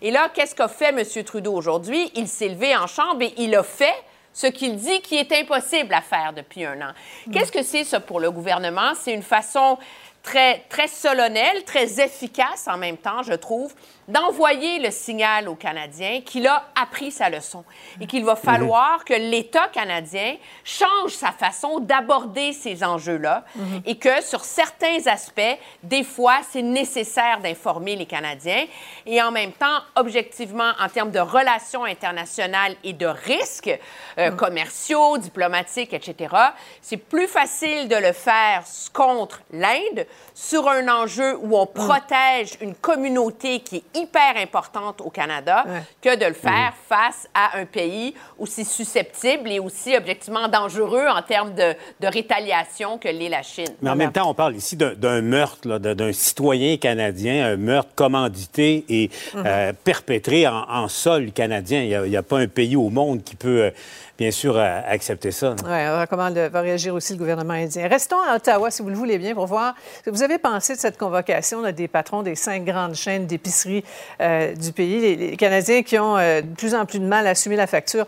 [0.00, 1.24] Et là, qu'est-ce qu'a fait M.
[1.24, 2.10] Trudeau aujourd'hui?
[2.14, 3.98] Il s'est levé en chambre et il a fait
[4.32, 6.92] ce qu'il dit qui est impossible à faire depuis un an.
[7.26, 7.32] Mmh.
[7.32, 8.92] Qu'est-ce que c'est ça pour le gouvernement?
[8.94, 9.78] C'est une façon
[10.22, 13.74] très, très solennelle, très efficace en même temps, je trouve,
[14.08, 17.64] d'envoyer le signal aux Canadiens qu'il a appris sa leçon
[18.00, 19.04] et qu'il va falloir mmh.
[19.04, 23.62] que l'État canadien change sa façon d'aborder ces enjeux-là mmh.
[23.84, 28.64] et que sur certains aspects, des fois, c'est nécessaire d'informer les Canadiens
[29.04, 33.78] et en même temps, objectivement, en termes de relations internationales et de risques
[34.16, 34.36] euh, mmh.
[34.36, 36.34] commerciaux, diplomatiques, etc.,
[36.80, 38.64] c'est plus facile de le faire
[38.94, 45.10] contre l'Inde sur un enjeu où on protège une communauté qui est hyper importante au
[45.10, 45.82] Canada ouais.
[46.00, 46.88] que de le faire mmh.
[46.88, 52.98] face à un pays aussi susceptible et aussi objectivement dangereux en termes de, de rétaliation
[52.98, 53.74] que l'est la Chine.
[53.82, 58.84] Mais en même temps, on parle ici d'un meurtre d'un citoyen canadien, un meurtre commandité
[58.88, 59.42] et mmh.
[59.44, 61.82] euh, perpétré en, en, sol canadien.
[61.82, 63.64] Il n'y a, a, pas un pays au monde qui peut...
[63.64, 63.70] Euh,
[64.18, 65.54] bien sûr, à accepter ça.
[65.64, 67.86] Oui, comment le, va réagir aussi le gouvernement indien.
[67.86, 70.74] Restons à Ottawa, si vous le voulez bien, pour voir ce que vous avez pensé
[70.74, 73.84] de cette convocation là, des patrons des cinq grandes chaînes d'épicerie
[74.20, 77.28] euh, du pays, les, les, Canadiens qui ont euh, de plus en plus de mal
[77.28, 78.06] à assumer la facture.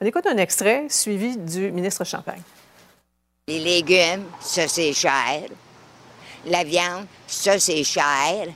[0.00, 2.40] On écoute un extrait suivi du ministre Champagne.
[3.48, 5.42] Les légumes, ça c'est cher.
[6.46, 8.46] La viande, ça c'est cher.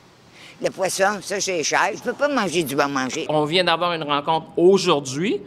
[0.62, 1.90] Le poisson, ça c'est cher.
[1.94, 3.26] Je peux pas manger du bon manger.
[3.28, 5.42] On vient d'avoir une rencontre aujourd'hui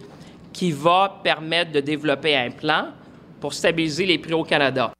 [0.58, 2.88] qui va permettre de développer un plan
[3.40, 4.92] pour stabiliser les prix au Canada.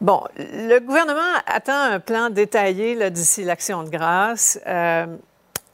[0.00, 4.60] Bon, le gouvernement attend un plan détaillé d'ici l'action de grâce.
[4.68, 5.06] Euh,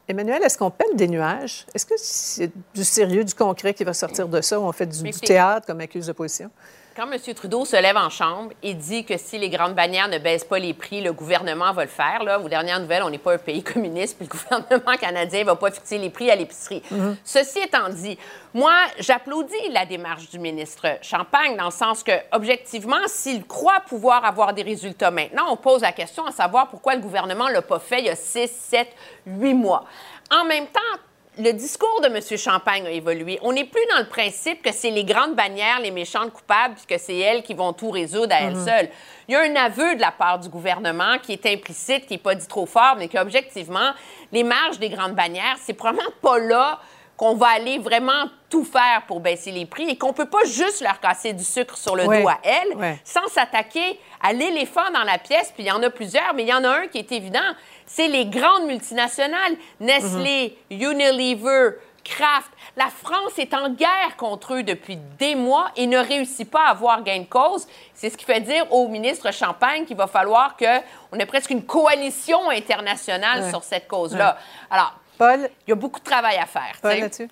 [0.09, 1.67] Emmanuel, est-ce qu'on pèle des nuages?
[1.75, 4.59] Est-ce que c'est du sérieux, du concret qui va sortir de ça?
[4.59, 6.51] Ou on fait du, du théâtre comme accuse d'opposition?
[6.95, 7.19] Quand M.
[7.35, 10.59] Trudeau se lève en chambre et dit que si les grandes bannières ne baissent pas
[10.59, 12.23] les prix, le gouvernement va le faire.
[12.23, 15.47] Là, aux dernières nouvelles, on n'est pas un pays communiste, puis le gouvernement canadien ne
[15.47, 16.83] va pas fixer les prix à l'épicerie.
[16.91, 17.17] Mm -hmm.
[17.25, 18.19] Ceci étant dit,
[18.53, 24.25] moi, j'applaudis la démarche du ministre Champagne dans le sens que, objectivement, s'il croit pouvoir
[24.27, 27.63] avoir des résultats maintenant, on pose la question à savoir pourquoi le gouvernement ne l'a
[27.63, 28.89] pas fait il y a 6, 7,
[29.27, 29.85] 8 mois.
[30.31, 30.95] En même temps,
[31.39, 32.21] le discours de M.
[32.39, 33.39] Champagne a évolué.
[33.43, 36.85] On n'est plus dans le principe que c'est les grandes bannières, les méchantes coupables, puis
[36.87, 38.65] que c'est elles qui vont tout résoudre à elles Mhm.
[38.67, 38.89] seules.
[39.29, 42.19] Il y a un aveu de la part du gouvernement qui est implicite, qui n'est
[42.19, 43.93] pas dit trop fort, mais qu'objectivement,
[44.31, 46.79] les marges des grandes bannières, c'est probablement pas là
[47.17, 50.81] qu'on va aller vraiment tout faire pour baisser les prix et qu'on peut pas juste
[50.81, 52.23] leur casser du sucre sur le Ouais.
[52.23, 53.01] dos à elles Ouais.
[53.05, 55.53] sans s'attaquer à l'éléphant dans la pièce.
[55.55, 57.39] Puis il y en a plusieurs, mais il y en a un qui est évident,
[57.87, 62.51] c'est les grandes multinationales, Nestlé, Unilever, Kraft.
[62.77, 66.71] La France est en guerre contre eux depuis des mois et ne réussit pas à
[66.71, 67.67] avoir gain de cause.
[67.95, 71.65] C'est ce qui fait dire au ministre Champagne qu'il va falloir qu'on ait presque une
[71.65, 73.51] coalition internationale Ouais.
[73.51, 74.37] sur cette cause-là.
[74.71, 76.77] Alors, Paul, il y a beaucoup de travail à faire.
[76.81, 77.01] Paul tu sais.
[77.03, 77.29] là-dessus?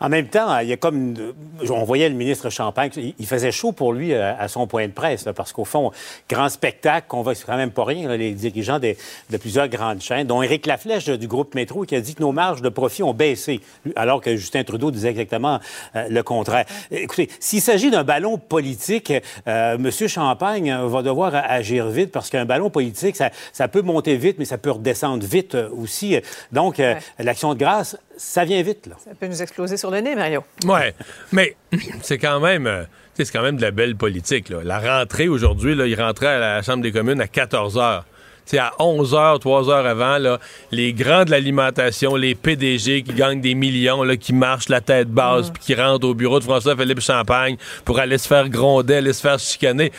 [0.00, 0.96] En même temps, il y a comme.
[0.96, 1.32] une-
[1.70, 4.92] On voyait le ministre Champagne, il faisait chaud pour lui euh, à son point de
[4.92, 5.92] presse, là, parce qu'au fond,
[6.28, 8.98] grand spectacle, qu'on va, c'est quand même pas rien, là, les dirigeants des-
[9.30, 12.32] de plusieurs grandes chaînes, dont Éric Laflèche du groupe Métro, qui a dit que nos
[12.32, 13.60] marges de profit ont baissé,
[13.96, 15.60] alors que Justin Trudeau disait exactement
[15.96, 16.66] euh, le contraire.
[16.90, 19.12] Écoutez, s'il s'agit d'un ballon politique,
[19.46, 19.90] euh, M.
[20.08, 24.36] Champagne euh, va devoir agir vite, parce qu'un ballon politique, ça, ça peut monter vite,
[24.38, 26.16] mais ça peut redescendre vite euh, aussi.
[26.52, 26.80] Donc,
[27.18, 28.96] l'action de grâce, ça vient vite, là.
[29.04, 30.42] Ça peut nous exploser sur le nez, Mario.
[30.66, 30.94] Ouais,
[31.32, 31.56] mais
[32.02, 32.66] c'est quand même.
[32.66, 32.84] euh,
[33.16, 34.48] c'est quand même de la belle politique.
[34.48, 34.58] Là.
[34.64, 38.02] La rentrée aujourd'hui, là, il rentrait à la Chambre des communes à 14 h.
[38.46, 40.38] C'est à 11 h, 3 heures avant, là,
[40.70, 45.08] les grands de l'alimentation, les PDG qui gagnent des millions, là, qui marchent la tête
[45.08, 49.14] basse, puis qui rentrent au bureau de François-Philippe Champagne pour aller se faire gronder, aller
[49.14, 49.92] se faire chicaner.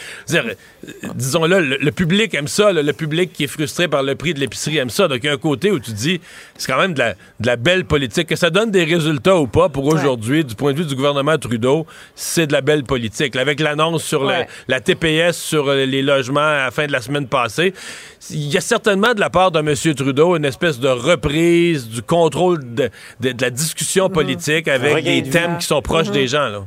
[0.88, 4.16] Euh, Disons-le, le, le public aime ça, là, le public qui est frustré par le
[4.16, 5.07] prix de l'épicerie aime ça.
[5.07, 6.22] Donc, il y a un côté où tu dis,
[6.57, 8.28] c'est quand même de la, de la belle politique.
[8.28, 11.38] Que ça donne des résultats ou pas pour aujourd'hui, du point de vue du gouvernement
[11.38, 11.86] Trudeau,
[12.16, 13.36] c'est de la belle politique.
[13.36, 14.48] Avec l'annonce sur Ouais.
[14.68, 17.74] la TPS sur euh, les logements à la fin de la semaine passée,
[18.32, 19.74] il y a certainement de la part de M.
[19.95, 22.90] Trudeau une espèce de reprise du contrôle de,
[23.20, 26.14] de- de la discussion politique avec des de thèmes qui sont proches Mhm.
[26.14, 26.48] des gens.
[26.49, 26.60] Là.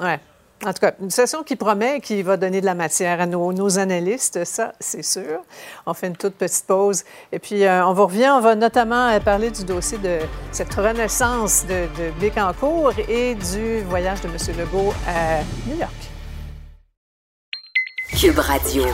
[0.00, 0.18] Ouais.
[0.64, 3.52] En tout cas, une session qui promet, qui va donner de la matière à nos,
[3.52, 5.42] nos analystes, ça, c'est sûr.
[5.84, 7.04] On fait une toute petite pause.
[7.30, 10.18] Et puis, euh, on vous revient, on va notamment euh, parler du dossier de
[10.52, 14.36] cette renaissance de, de Bécancourt et du voyage de M.
[14.58, 15.92] Legault à New York.
[18.18, 18.84] Cube Radio.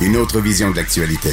[0.00, 1.30] Une autre vision de l'actualité.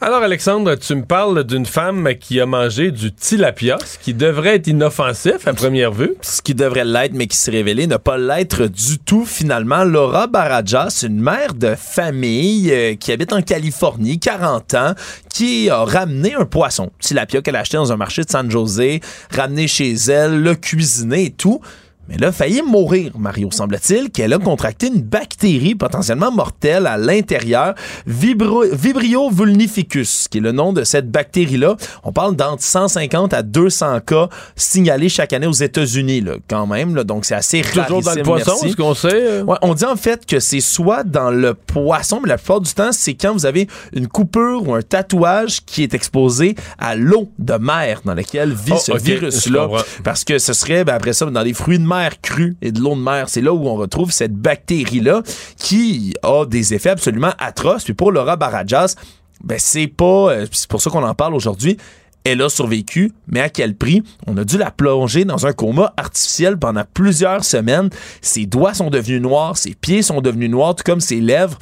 [0.00, 4.54] Alors, Alexandre, tu me parles d'une femme qui a mangé du tilapia, ce qui devrait
[4.54, 6.14] être inoffensif à première vue.
[6.22, 9.82] Ce qui devrait l'être, mais qui s'est révélé ne pas l'être du tout finalement.
[9.82, 14.94] Laura Barajas, une mère de famille euh, qui habite en Californie, 40 ans,
[15.34, 19.00] qui a ramené un poisson, tilapia qu'elle a acheté dans un marché de San José,
[19.34, 21.60] ramené chez elle, le cuisiné et tout.
[22.08, 26.96] Mais là, a failli mourir, Mario, semble-t-il, qu'elle a contracté une bactérie potentiellement mortelle à
[26.96, 27.74] l'intérieur,
[28.08, 31.76] Vibro- Vibrio vulnificus, qui est le nom de cette bactérie-là.
[32.04, 36.94] On parle d'entre 150 à 200 cas signalés chaque année aux États-Unis, là, quand même.
[36.96, 37.04] là.
[37.04, 39.08] donc, c'est assez Toujours dans le poisson, est-ce qu'on sait?
[39.12, 39.42] euh?
[39.44, 42.72] Ouais, on dit en fait que c'est soit dans le poisson, mais la plupart du
[42.72, 47.30] temps, c'est quand vous avez une coupure ou un tatouage qui est exposé à l'eau
[47.38, 49.68] de mer dans laquelle vit Oh, ce virus-là.
[50.04, 52.80] Parce que ce serait, ben, après ça, dans les fruits de mer crus et de
[52.80, 55.22] l'eau de mer, c'est là où on retrouve cette bactérie-là
[55.56, 57.84] qui a des effets absolument atroces.
[57.84, 58.94] Puis pour Laura Barajas,
[59.44, 61.76] ben, c'est pas, euh, c'est pour ça qu'on en parle aujourd'hui.
[62.24, 64.02] Elle a survécu, mais à quel prix?
[64.26, 67.90] On a dû la plonger dans un coma artificiel pendant plusieurs semaines.
[68.20, 71.58] Ses doigts sont devenus noirs, ses pieds sont devenus noirs, tout comme ses lèvres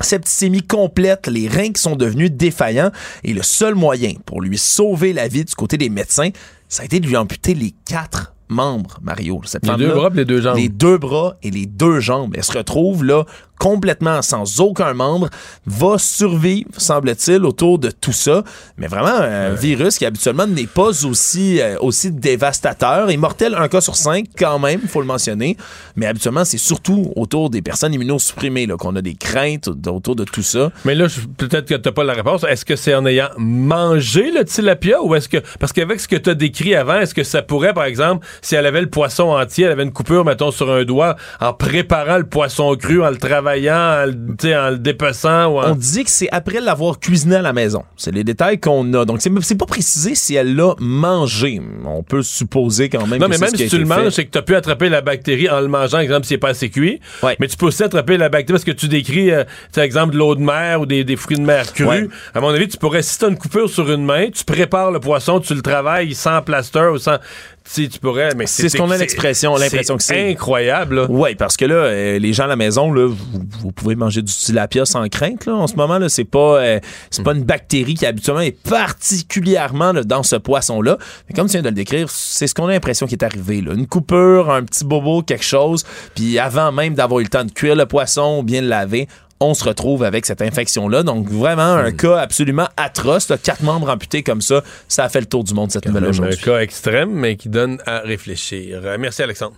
[0.00, 2.90] septicémie complète, les reins qui sont devenus défaillants.
[3.24, 6.30] Et le seul moyen pour lui sauver la vie du côté des médecins,
[6.68, 9.40] ça a été de lui amputer les quatre membres, Mario.
[9.44, 10.56] Cette Les deux bras les deux jambes.
[10.56, 12.34] Les deux bras et les deux jambes.
[12.36, 13.24] Elle se retrouve là
[13.62, 15.28] complètement sans aucun membre,
[15.66, 18.42] va survivre, semble-t-il, autour de tout ça.
[18.76, 23.68] Mais vraiment, un virus qui habituellement n'est pas aussi, euh, aussi dévastateur et mortel, un
[23.68, 25.56] cas sur cinq quand même, il faut le mentionner.
[25.94, 30.24] Mais habituellement, c'est surtout autour des personnes immunosupprimées là, qu'on a des craintes autour de
[30.24, 30.72] tout ça.
[30.84, 31.06] Mais là,
[31.36, 32.42] peut-être que t'as pas la réponse.
[32.42, 36.16] Est-ce que c'est en ayant mangé le tilapia ou est-ce que parce qu'avec ce que
[36.16, 39.28] tu as décrit avant, est-ce que ça pourrait, par exemple, si elle avait le poisson
[39.28, 43.10] entier, elle avait une coupure, mettons, sur un doigt, en préparant le poisson cru, en
[43.10, 45.72] le travaillant, en le, en dépeçant ou en...
[45.72, 47.84] On dit que c'est après l'avoir cuisiné à la maison.
[47.96, 49.04] C'est les détails qu'on a.
[49.04, 51.60] Donc, c'est c'est pas précisé si elle l'a mangé.
[51.84, 54.10] On peut supposer quand même Non, que mais c'est même ce si tu le manges,
[54.10, 56.50] c'est que tu as pu attraper la bactérie en le mangeant, exemple, s'il n'est pas
[56.50, 57.00] assez cuit.
[57.40, 60.12] Mais tu peux aussi attraper la bactérie parce que tu décris, euh, tu sais, exemple,
[60.12, 61.86] de l'eau de mer ou des, des fruits de mer crus.
[61.86, 62.08] Ouais.
[62.34, 64.90] À mon avis, tu pourrais, si tu as une coupure sur une main, tu prépares
[64.90, 67.16] le poisson, tu le travailles sans plaster ou sans.
[67.64, 71.06] Si tu pourrais, mais c'est ce qu'on a l'expression, l'impression que c'est incroyable.
[71.08, 74.32] Oui, parce que là, euh, les gens à la maison, là, vous, pouvez manger du
[74.32, 75.46] tilapia sans crainte.
[75.46, 76.80] Là, en ce moment, là, c'est pas, euh,
[77.10, 80.98] c'est pas une bactérie qui habituellement est particulièrement dans ce poisson-là.
[81.28, 83.60] Mais comme tu viens de le décrire, c'est ce qu'on a l'impression qui est arrivé.
[83.60, 83.74] Là.
[83.74, 85.84] Une coupure, un petit bobo, quelque chose.
[86.14, 89.08] Puis avant même d'avoir eu le temps de cuire le poisson ou bien le laver,
[89.42, 91.02] on se retrouve avec cette infection-là.
[91.02, 91.96] Donc, vraiment, un hmm.
[91.96, 93.32] cas absolument atroce.
[93.42, 96.38] Quatre membres amputés comme ça, ça a fait le tour du monde, cette nouvelle aujourd'hui.
[96.40, 98.80] Un cas extrême, mais qui donne à réfléchir.
[98.84, 99.54] Euh, merci, Alexandre.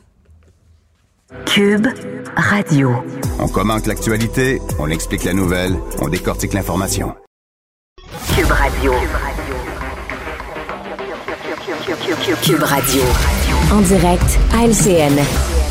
[1.47, 1.87] Cube
[2.37, 2.93] Radio.
[3.41, 7.15] On commente l'actualité, on explique la nouvelle, on décortique l'information.
[8.37, 8.93] Cube Radio.
[12.43, 13.03] Cube Radio.
[13.73, 15.64] En direct à LCN.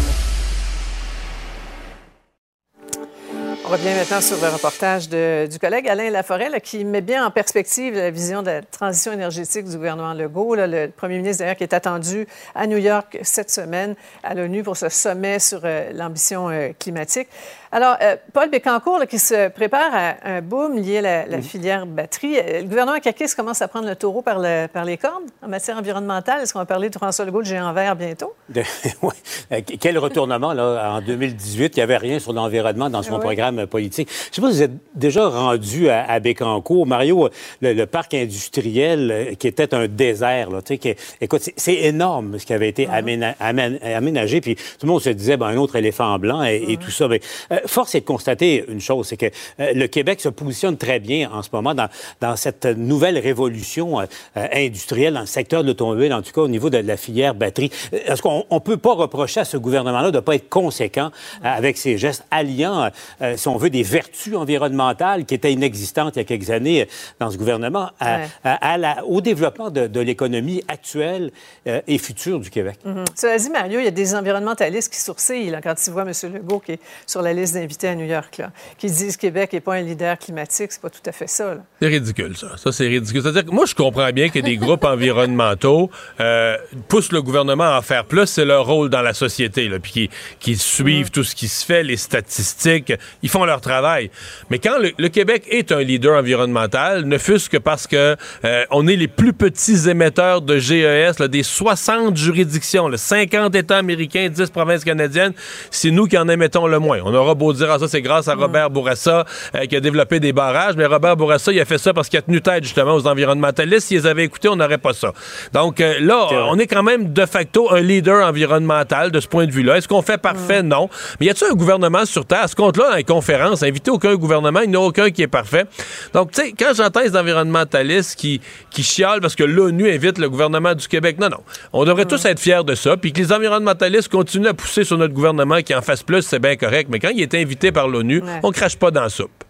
[3.74, 8.12] Revient maintenant sur le reportage du collègue Alain Laforêt qui met bien en perspective la
[8.12, 10.54] vision de la transition énergétique du gouvernement Legault.
[10.54, 14.78] le premier ministre, d'ailleurs, qui est attendu à New York cette semaine à l'ONU pour
[14.78, 17.28] ce sommet sur euh, l'ambition euh, climatique.
[17.76, 22.38] Alors, euh, Paul Bécancourt, qui se prépare à un boom lié à la, filière batterie.
[22.38, 24.40] Euh, le gouvernement Kakis commence à prendre le taureau par,
[24.72, 26.44] par les cornes en matière environnementale.
[26.44, 28.36] Est-ce qu'on va parler de François Legault de géant vert bientôt?
[29.02, 29.14] oui.
[29.52, 31.76] Euh, quel retournement, là, en 2018.
[31.76, 34.08] Il n'y avait rien sur l'environnement dans son programme politique.
[34.08, 36.86] Je ne sais pas si vous êtes déjà rendu à, Bécancourt.
[36.86, 37.30] Mario,
[37.60, 42.54] le, parc industriel qui était un désert, là, tu sais, écoute, c'est énorme ce qui
[42.54, 43.34] avait été uh-huh.
[43.82, 44.42] aménagé.
[44.42, 46.78] Puis tout le monde se disait, ben, un autre éléphant blanc et, et uh-huh.
[46.78, 47.08] tout ça.
[47.08, 47.20] Mais,
[47.66, 49.26] force est de constater une chose, c'est que
[49.60, 51.90] euh, le Québec se positionne très bien en ce moment dans,
[52.22, 54.06] dans cette nouvelle révolution euh,
[54.38, 57.36] euh, industrielle dans le secteur de l'automobile, en tout cas au niveau de la filière
[57.36, 57.72] batterie.
[57.92, 61.12] Est-ce qu'on ne peut pas reprocher à ce gouvernement-là de ne pas être conséquent
[61.44, 62.90] avec ses gestes, alliant,
[63.36, 66.88] si on veut, des vertus environnementales qui étaient inexistantes il y a quelques années
[67.20, 71.32] dans ce gouvernement, à, la, au développement de, l'économie actuelle
[71.66, 72.78] et future du Québec?
[72.86, 73.06] Mm-hmm.
[73.16, 76.34] Cela dit, Mario, il y a des environnementalistes qui sourcillent quand ils voient M.
[76.34, 79.54] Legault qui est sur la liste d'invités à New York, là, qui disent que Québec
[79.54, 80.72] n'est pas un leader climatique.
[80.72, 81.56] C'est pas tout à fait ça.
[81.82, 82.58] C'est ridicule, ça.
[82.58, 83.22] Ça, c'est ridicule.
[83.22, 85.90] C'est-à-dire que moi, je comprends bien que des groupes environnementaux
[86.20, 86.58] euh,
[86.88, 88.26] poussent le gouvernement à en faire plus.
[88.28, 90.10] C'est leur rôle dans la société, là, puis
[90.40, 91.12] qui, suivent mm.
[91.12, 92.94] tout ce qui se fait, les statistiques.
[93.22, 94.12] Ils font leur travail.
[94.50, 98.16] Mais quand le, Québec est un leader environnemental, ne fût-ce que parce que
[98.46, 103.56] euh, on est les plus petits émetteurs de GES, là, des 60 juridictions, là, 50
[103.56, 105.34] États américains, 10 provinces canadiennes,
[105.70, 107.00] c'est nous qui en émettons le moins.
[107.04, 109.26] On aura beau dire, ah, ça, c'est grâce à Robert Bourassa
[109.56, 112.20] euh, qui a développé des barrages, mais Robert Bourassa, il a fait ça parce qu'il
[112.20, 113.88] a tenu tête, justement, aux environnementalistes.
[113.88, 115.12] S'ils avaient écouté, on n'aurait pas ça.
[115.52, 119.46] Donc, euh, là, on est quand même, de facto, un leader environnemental de ce point
[119.46, 119.78] de vue-là.
[119.78, 120.64] Est-ce qu'on fait parfait?
[120.64, 120.90] Non.
[121.20, 122.44] Mais y a-t-il un gouvernement sur Terre?
[122.44, 125.28] À ce compte-là, dans les conférences, invité aucun gouvernement, il n'y a aucun qui est
[125.28, 125.66] parfait.
[126.14, 130.30] Donc, tu sais, quand j'entends les environnementalistes qui, qui chialent parce que l'ONU invite le
[130.30, 131.40] gouvernement du Québec, non, non.
[131.72, 132.98] On devrait tous être fiers de ça.
[132.98, 136.40] Puis que les environnementalistes continuent à pousser sur notre gouvernement qui en fasse plus, c'est
[136.40, 136.90] bien correct.
[136.92, 139.44] Mais quand il est invité par l'ONU, on crache pas dans la soupe.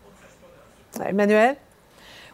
[1.05, 1.57] Emmanuel?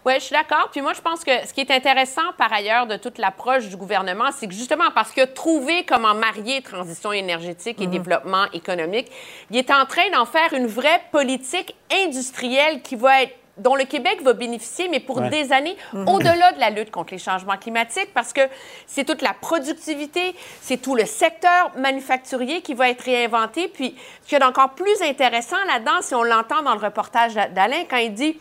[0.06, 0.70] Oui, je suis d'accord.
[0.72, 3.76] Puis moi, je pense que ce qui est intéressant par ailleurs de toute l'approche du
[3.76, 7.92] gouvernement, c'est que justement parce que trouver comment marier transition énergétique et mhm.
[7.92, 9.12] développement économique,
[9.52, 11.76] il est en train d'en faire une vraie politique
[12.06, 16.08] industrielle qui va être dont le Québec va bénéficier, mais pour des années, mhm.
[16.08, 18.42] au-delà de la lutte contre les changements climatiques, parce que
[18.88, 23.68] c'est toute la productivité, c'est tout le secteur manufacturier qui va être réinventé.
[23.68, 27.84] Puis, ce qui est encore plus intéressant là-dedans, si on l'entend dans le reportage d'Alain,
[27.90, 28.38] quand il dit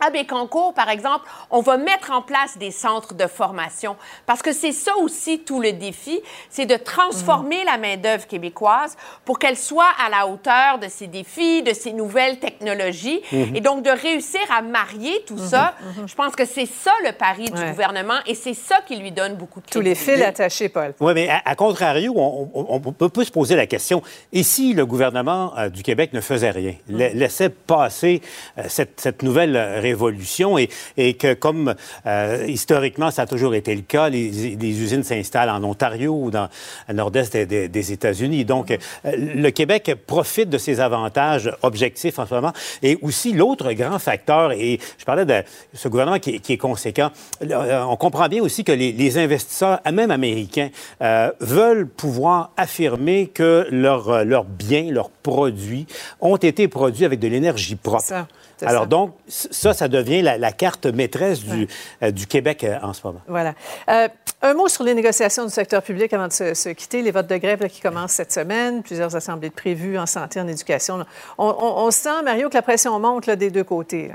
[0.00, 3.96] à Bécancourt, par exemple, on va mettre en place des centres de formation
[4.26, 9.38] parce que c'est ça aussi tout le défi, c'est de transformer la main-d'œuvre québécoise pour
[9.38, 13.56] qu'elle soit à la hauteur de ces défis, de ces nouvelles technologies mhm.
[13.56, 15.74] et donc de réussir à marier tout ça.
[15.80, 16.02] Mhm.
[16.02, 16.08] Mhm.
[16.08, 19.34] Je pense que c'est ça le pari du gouvernement et c'est ça qui lui donne
[19.34, 20.94] beaucoup de Tous les fils attachés, Paul.
[21.00, 24.02] Oui, mais à, contrario, on, peut, se poser la question
[24.32, 28.22] et si le gouvernement euh, du Québec ne faisait rien, laissait passer
[28.58, 29.56] euh, cette, cette nouvelle
[29.90, 31.74] évolution et, et que comme
[32.06, 34.28] euh, historiquement ça a toujours été le cas, les,
[34.82, 36.48] usines s'installent en Ontario ou dans
[36.88, 38.44] le nord-est des, États-Unis.
[38.44, 42.52] Donc, euh, le Québec profite de ces avantages objectifs en ce moment.
[42.82, 45.42] Et aussi, l'autre grand facteur, et je parlais de
[45.74, 47.10] ce gouvernement qui, est conséquent,
[47.42, 50.70] euh, on comprend bien aussi que les, investisseurs, même américains,
[51.40, 55.86] veulent pouvoir affirmer que leurs leur biens, leurs produits
[56.20, 58.02] ont été produits avec de l'énergie propre.
[58.02, 58.28] Ça.
[58.66, 61.68] Alors donc, ça, ça devient la, carte maîtresse du,
[62.02, 63.20] euh, du Québec euh, en ce moment.
[63.28, 63.54] Voilà.
[63.88, 64.08] Euh,
[64.42, 67.02] un mot sur les négociations du secteur public avant de se, quitter.
[67.02, 70.48] Les votes de grève qui commencent cette semaine, plusieurs assemblées de prévues en santé, en
[70.48, 71.04] éducation.
[71.36, 74.12] On, sent, Mario, que la pression monte des deux côtés.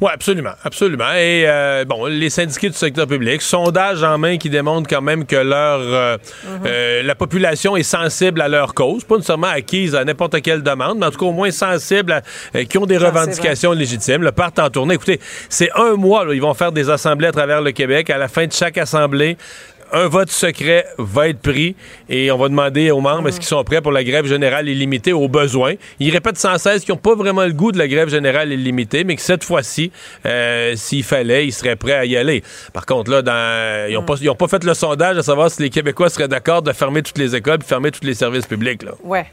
[0.00, 1.10] Oui, absolument, absolument.
[1.12, 5.26] Et euh, bon, les syndiqués du secteur public, sondage en main qui démontrent quand même
[5.26, 6.60] que leur euh, Mhm.
[6.66, 10.98] euh, la population est sensible à leur cause, pas nécessairement acquise à n'importe quelle demande,
[10.98, 14.22] mais en tout cas au moins sensible, à, qui ont des revendications légitimes.
[14.22, 14.94] Le partent en tournée.
[14.94, 18.10] Écoutez, c'est un mois, là, ils vont faire des assemblées à travers le Québec.
[18.10, 19.36] À la fin de chaque assemblée,
[19.92, 21.74] un vote secret va être pris
[22.08, 25.12] et on va demander aux membres est-ce qu'ils sont prêts pour la grève générale illimitée
[25.12, 25.74] au besoin?
[26.00, 29.04] Ils répètent sans cesse qu'ils n'ont pas vraiment le goût de la grève générale illimitée,
[29.04, 29.90] mais que cette fois-ci,
[30.26, 32.42] euh, s'il fallait, ils seraient prêts à y aller.
[32.72, 33.94] Par contre, là, dans, ils
[34.26, 37.18] n'ont pas, fait le sondage à savoir si les Québécois seraient d'accord de fermer toutes
[37.18, 38.82] les écoles et fermer tous les services publics.
[38.82, 38.92] Là.
[39.04, 39.26] Ouais.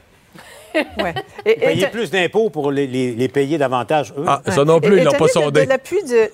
[0.76, 1.14] ouais.
[1.46, 4.26] Et- et- Payer plus d'impôts pour les, les- les payer davantage, eux?
[4.28, 5.64] Ah, ça non plus, ils n'ont pas de- sondé.
[5.66, 6.30] De, l'appui de...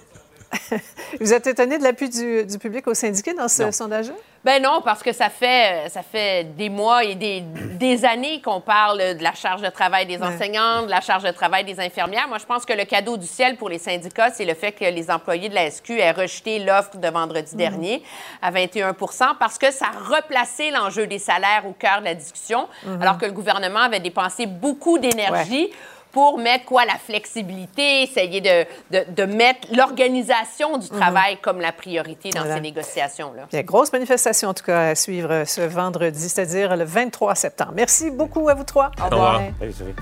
[1.19, 4.13] Vous êtes étonné de l'appui du, du public au syndicat dans ce sondage-là?
[4.43, 8.59] Ben non, parce que ça fait, ça fait des mois et des, des années qu'on
[8.59, 12.27] parle de la charge de travail des enseignants, de la charge de travail des infirmières.
[12.27, 14.85] Moi, je pense que le cadeau du ciel pour les syndicats, c'est le fait que
[14.85, 18.01] les employés de la SQ aient rejeté l'offre de vendredi dernier
[18.41, 18.95] à 21
[19.39, 23.01] parce que ça replaçait l'enjeu des salaires au cœur de la discussion, Mhm.
[23.01, 25.69] alors que le gouvernement avait dépensé beaucoup d'énergie
[26.11, 26.85] pour mettre quoi?
[26.85, 32.55] La flexibilité, essayer de, de, de mettre l'organisation du travail comme la priorité dans Voilà.
[32.55, 33.47] ces négociations-là.
[33.51, 37.71] Bien, grosse manifestation, en tout cas, à suivre ce vendredi, c'est-à-dire le 23 septembre.
[37.75, 38.91] Merci beaucoup à vous trois.
[39.01, 39.41] Au revoir.
[39.59, 39.95] Salut, salut.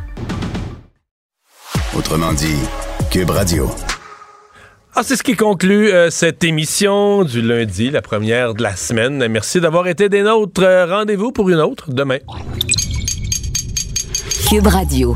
[1.98, 2.56] Autrement dit,
[3.12, 3.70] Cube Radio.
[4.96, 9.28] Ah, c'est ce qui conclut euh, cette émission du lundi, la première de la semaine.
[9.28, 10.62] Merci d'avoir été des nôtres.
[10.64, 12.18] Euh, Rendez-vous pour une autre demain.
[14.50, 15.16] Cube Radio.